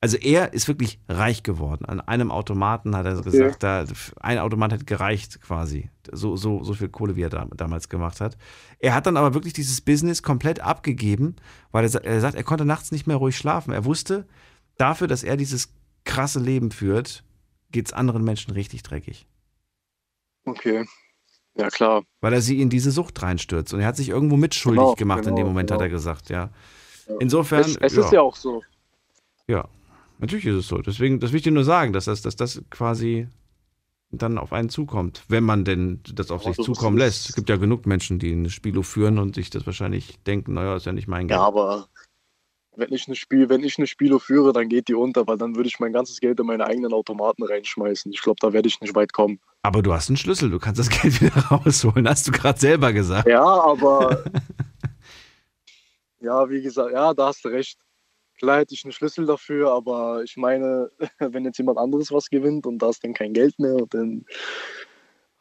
[0.04, 1.86] Also er ist wirklich reich geworden.
[1.86, 3.86] An einem Automaten hat er gesagt, da,
[4.20, 5.92] ein Automat hat gereicht quasi.
[6.12, 8.36] So, so, so viel Kohle, wie er da, damals gemacht hat.
[8.80, 11.36] Er hat dann aber wirklich dieses Business komplett abgegeben,
[11.72, 13.74] weil er, er sagt, er konnte nachts nicht mehr ruhig schlafen.
[13.74, 14.26] Er wusste,
[14.78, 15.72] dafür, dass er dieses
[16.04, 17.24] krasse Leben führt,
[17.72, 19.28] geht es anderen Menschen richtig dreckig.
[20.46, 20.86] Okay.
[21.56, 22.04] Ja, klar.
[22.22, 23.74] Weil er sie in diese Sucht reinstürzt.
[23.74, 25.88] Und er hat sich irgendwo mitschuldig Genau, gemacht in dem genau, Moment, hat genau.
[25.88, 26.50] er gesagt, ja.
[27.20, 27.62] Insofern.
[27.62, 28.64] Es, es ist ja auch so.
[29.48, 29.68] Ja,
[30.20, 30.78] natürlich ist es so.
[30.78, 33.28] Deswegen, das will ich dir nur sagen, dass das, dass das quasi
[34.12, 37.30] dann auf einen zukommt, wenn man denn das auf Ja, sich so ist zukommen lässt.
[37.30, 40.76] Es gibt ja genug Menschen, die ein Spielo führen und sich das wahrscheinlich denken, naja,
[40.76, 41.40] ist ja nicht mein Geld.
[41.40, 41.88] Ja, aber
[42.76, 45.56] wenn ich eine Spiel, wenn ich eine Spielo führe, dann geht die unter, weil dann
[45.56, 48.12] würde ich mein ganzes Geld in meine eigenen Automaten reinschmeißen.
[48.14, 49.40] Ich glaube, da werde ich nicht weit kommen.
[49.62, 52.94] Aber du hast einen Schlüssel, du kannst das Geld wieder rausholen, hast du gerade selber
[52.94, 53.28] gesagt.
[53.28, 54.24] Ja, aber
[56.20, 57.78] ja, wie gesagt, ja, da hast du recht.
[58.40, 60.90] Klar hätte ich einen Schlüssel dafür, aber ich meine,
[61.20, 64.26] wenn jetzt jemand anderes was gewinnt und da ist dann kein Geld mehr, dann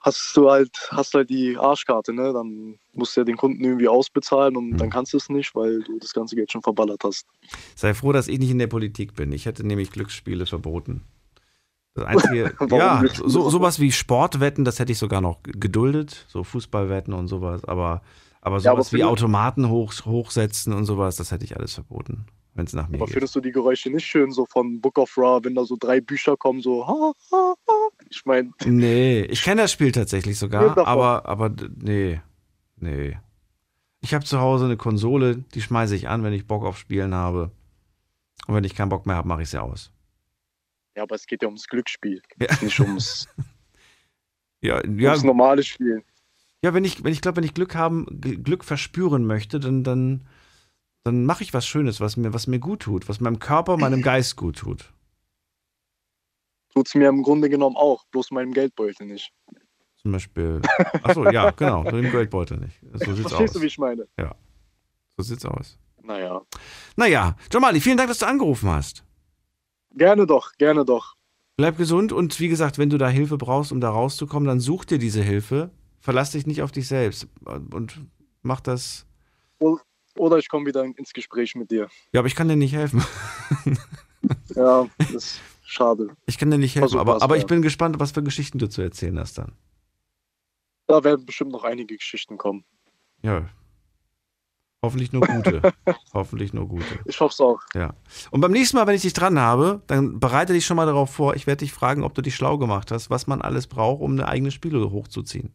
[0.01, 2.33] hast du halt, hast halt die Arschkarte, ne?
[2.33, 5.81] Dann musst du ja den Kunden irgendwie ausbezahlen und dann kannst du es nicht, weil
[5.83, 7.27] du das ganze Geld schon verballert hast.
[7.77, 9.33] Sei froh, dass ich nicht in der Politik bin.
[9.33, 11.03] Ich hätte nämlich Glücksspiele verboten.
[11.95, 17.13] Das einzige, ja, so, sowas wie Sportwetten, das hätte ich sogar noch geduldet, so Fußballwetten
[17.13, 18.03] und sowas, aber,
[18.41, 22.27] aber sowas Ja, aber wie Automaten hoch, hochsetzen und sowas, das hätte ich alles verboten,
[22.55, 23.15] wenn es nach mir Aber geht.
[23.15, 26.01] findest du die Geräusche nicht schön, so von Book of Ra, wenn da so drei
[26.01, 28.00] Bücher kommen, so ha, ha, ha.
[28.11, 32.21] Ich meine, Nee, ich kenne das Spiel tatsächlich sogar, aber, aber nee,
[32.77, 33.17] nee.
[34.01, 37.15] Ich habe zu Hause eine Konsole, die schmeiße ich an, wenn ich Bock auf Spielen
[37.15, 37.51] habe.
[38.47, 39.93] Und wenn ich keinen Bock mehr habe, mache ich sie aus.
[40.97, 42.49] ja, aber es geht ja ums Glücksspiel, Ja.
[42.63, 43.29] nicht ums,
[44.61, 46.03] Ja, ja, ums normale Spiel.
[46.63, 50.27] Ja, wenn ich, wenn ich glaube, wenn ich Glück haben, Glück verspüren möchte, dann, dann,
[51.05, 54.03] dann mache ich was Schönes, was mir, was mir gut tut, was meinem Körper, meinem
[54.03, 54.93] Geist gut tut.
[56.75, 59.33] Tut's mir im Grunde genommen auch, bloß meinem Geldbeutel nicht.
[59.97, 60.63] Zum Beispiel.
[61.03, 62.81] Achso, ja, genau, nur im Geldbeutel nicht.
[62.93, 63.53] So sieht's Verstehst aus.
[63.53, 64.07] du, wie ich meine?
[64.19, 64.35] Ja.
[65.17, 65.79] So sieht's aus.
[66.03, 66.41] Naja.
[66.97, 69.05] Naja, Jamali, vielen Dank, dass du angerufen hast.
[69.93, 71.17] Gerne doch, gerne doch.
[71.57, 74.87] Bleib gesund und wie gesagt, wenn du da Hilfe brauchst, um da rauszukommen, dann such
[74.87, 75.71] dir diese Hilfe.
[76.01, 78.01] Verlass dich nicht auf dich selbst und
[78.43, 79.07] mach das.
[80.17, 81.89] Oder ich komme wieder ins Gespräch mit dir.
[82.13, 83.05] Ja, aber ich kann dir nicht helfen.
[84.55, 85.39] Ja, das
[85.71, 86.09] schade.
[86.27, 88.69] Ich kann dir nicht helfen, Versuch aber, aber ich bin gespannt, was für Geschichten du
[88.69, 89.53] zu erzählen hast dann.
[90.87, 92.65] Da werden bestimmt noch einige Geschichten kommen.
[93.23, 93.49] Ja.
[94.83, 95.61] Hoffentlich nur gute.
[96.15, 96.99] Hoffentlich nur gute.
[97.05, 97.61] Ich hoffe es auch.
[97.75, 97.95] Ja.
[98.31, 101.11] Und beim nächsten Mal, wenn ich dich dran habe, dann bereite dich schon mal darauf
[101.11, 101.37] vor.
[101.37, 104.13] Ich werde dich fragen, ob du dich schlau gemacht hast, was man alles braucht, um
[104.13, 105.53] eine eigene Spiele hochzuziehen.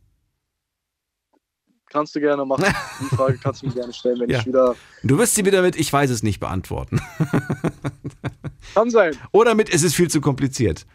[1.89, 2.65] Kannst du gerne machen.
[2.99, 4.39] Die Frage kannst du mir gerne stellen, wenn Ja.
[4.39, 4.75] ich wieder.
[5.03, 6.99] Du wirst sie wieder mit Ich weiß es nicht beantworten.
[8.73, 9.15] Kann sein.
[9.31, 10.85] Oder mit Es ist viel zu kompliziert.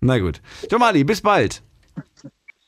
[0.00, 0.40] Na gut.
[0.70, 1.62] Jomali, bis bald.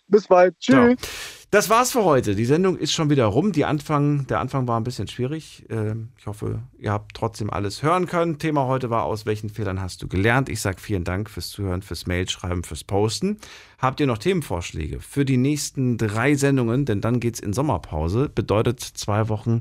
[0.08, 0.58] Bis bald.
[0.58, 1.00] Tschüss.
[1.00, 1.08] So.
[1.52, 2.34] Das war's für heute.
[2.34, 3.52] Die Sendung ist schon wieder rum.
[3.52, 5.66] Die Anfang, der Anfang war ein bisschen schwierig.
[5.68, 8.38] Ähm, Ich hoffe, ihr habt trotzdem alles hören können.
[8.38, 10.48] Thema heute war, aus welchen Fehlern hast du gelernt?
[10.48, 13.36] Ich sage vielen Dank fürs Zuhören, fürs Mailschreiben, fürs Posten.
[13.78, 16.86] Habt ihr noch Themenvorschläge für die nächsten drei Sendungen?
[16.86, 18.30] Denn dann geht's in Sommerpause.
[18.34, 19.60] Bedeutet zwei Wochen.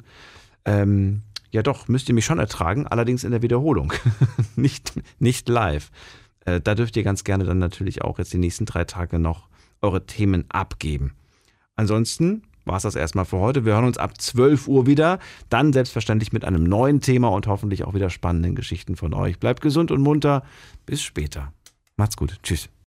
[0.64, 3.92] Ähm, ja doch, müsst ihr mich schon ertragen, allerdings in der Wiederholung.
[4.56, 5.92] nicht, nicht live.
[6.46, 9.51] Äh, da dürft ihr ganz gerne dann natürlich auch jetzt die nächsten drei Tage noch
[9.82, 11.14] eure Themen abgeben.
[11.76, 13.66] Ansonsten war es das erstmal für heute.
[13.66, 15.20] Wir hören uns ab 12 Uhr wieder.
[15.50, 19.40] Dann selbstverständlich mit einem neuen Thema und hoffentlich auch wieder spannenden Geschichten von euch.
[19.40, 20.44] Bleibt gesund und munter.
[20.86, 21.54] Bis später.
[21.98, 22.38] Macht's gut.
[22.44, 22.72] Tschüss.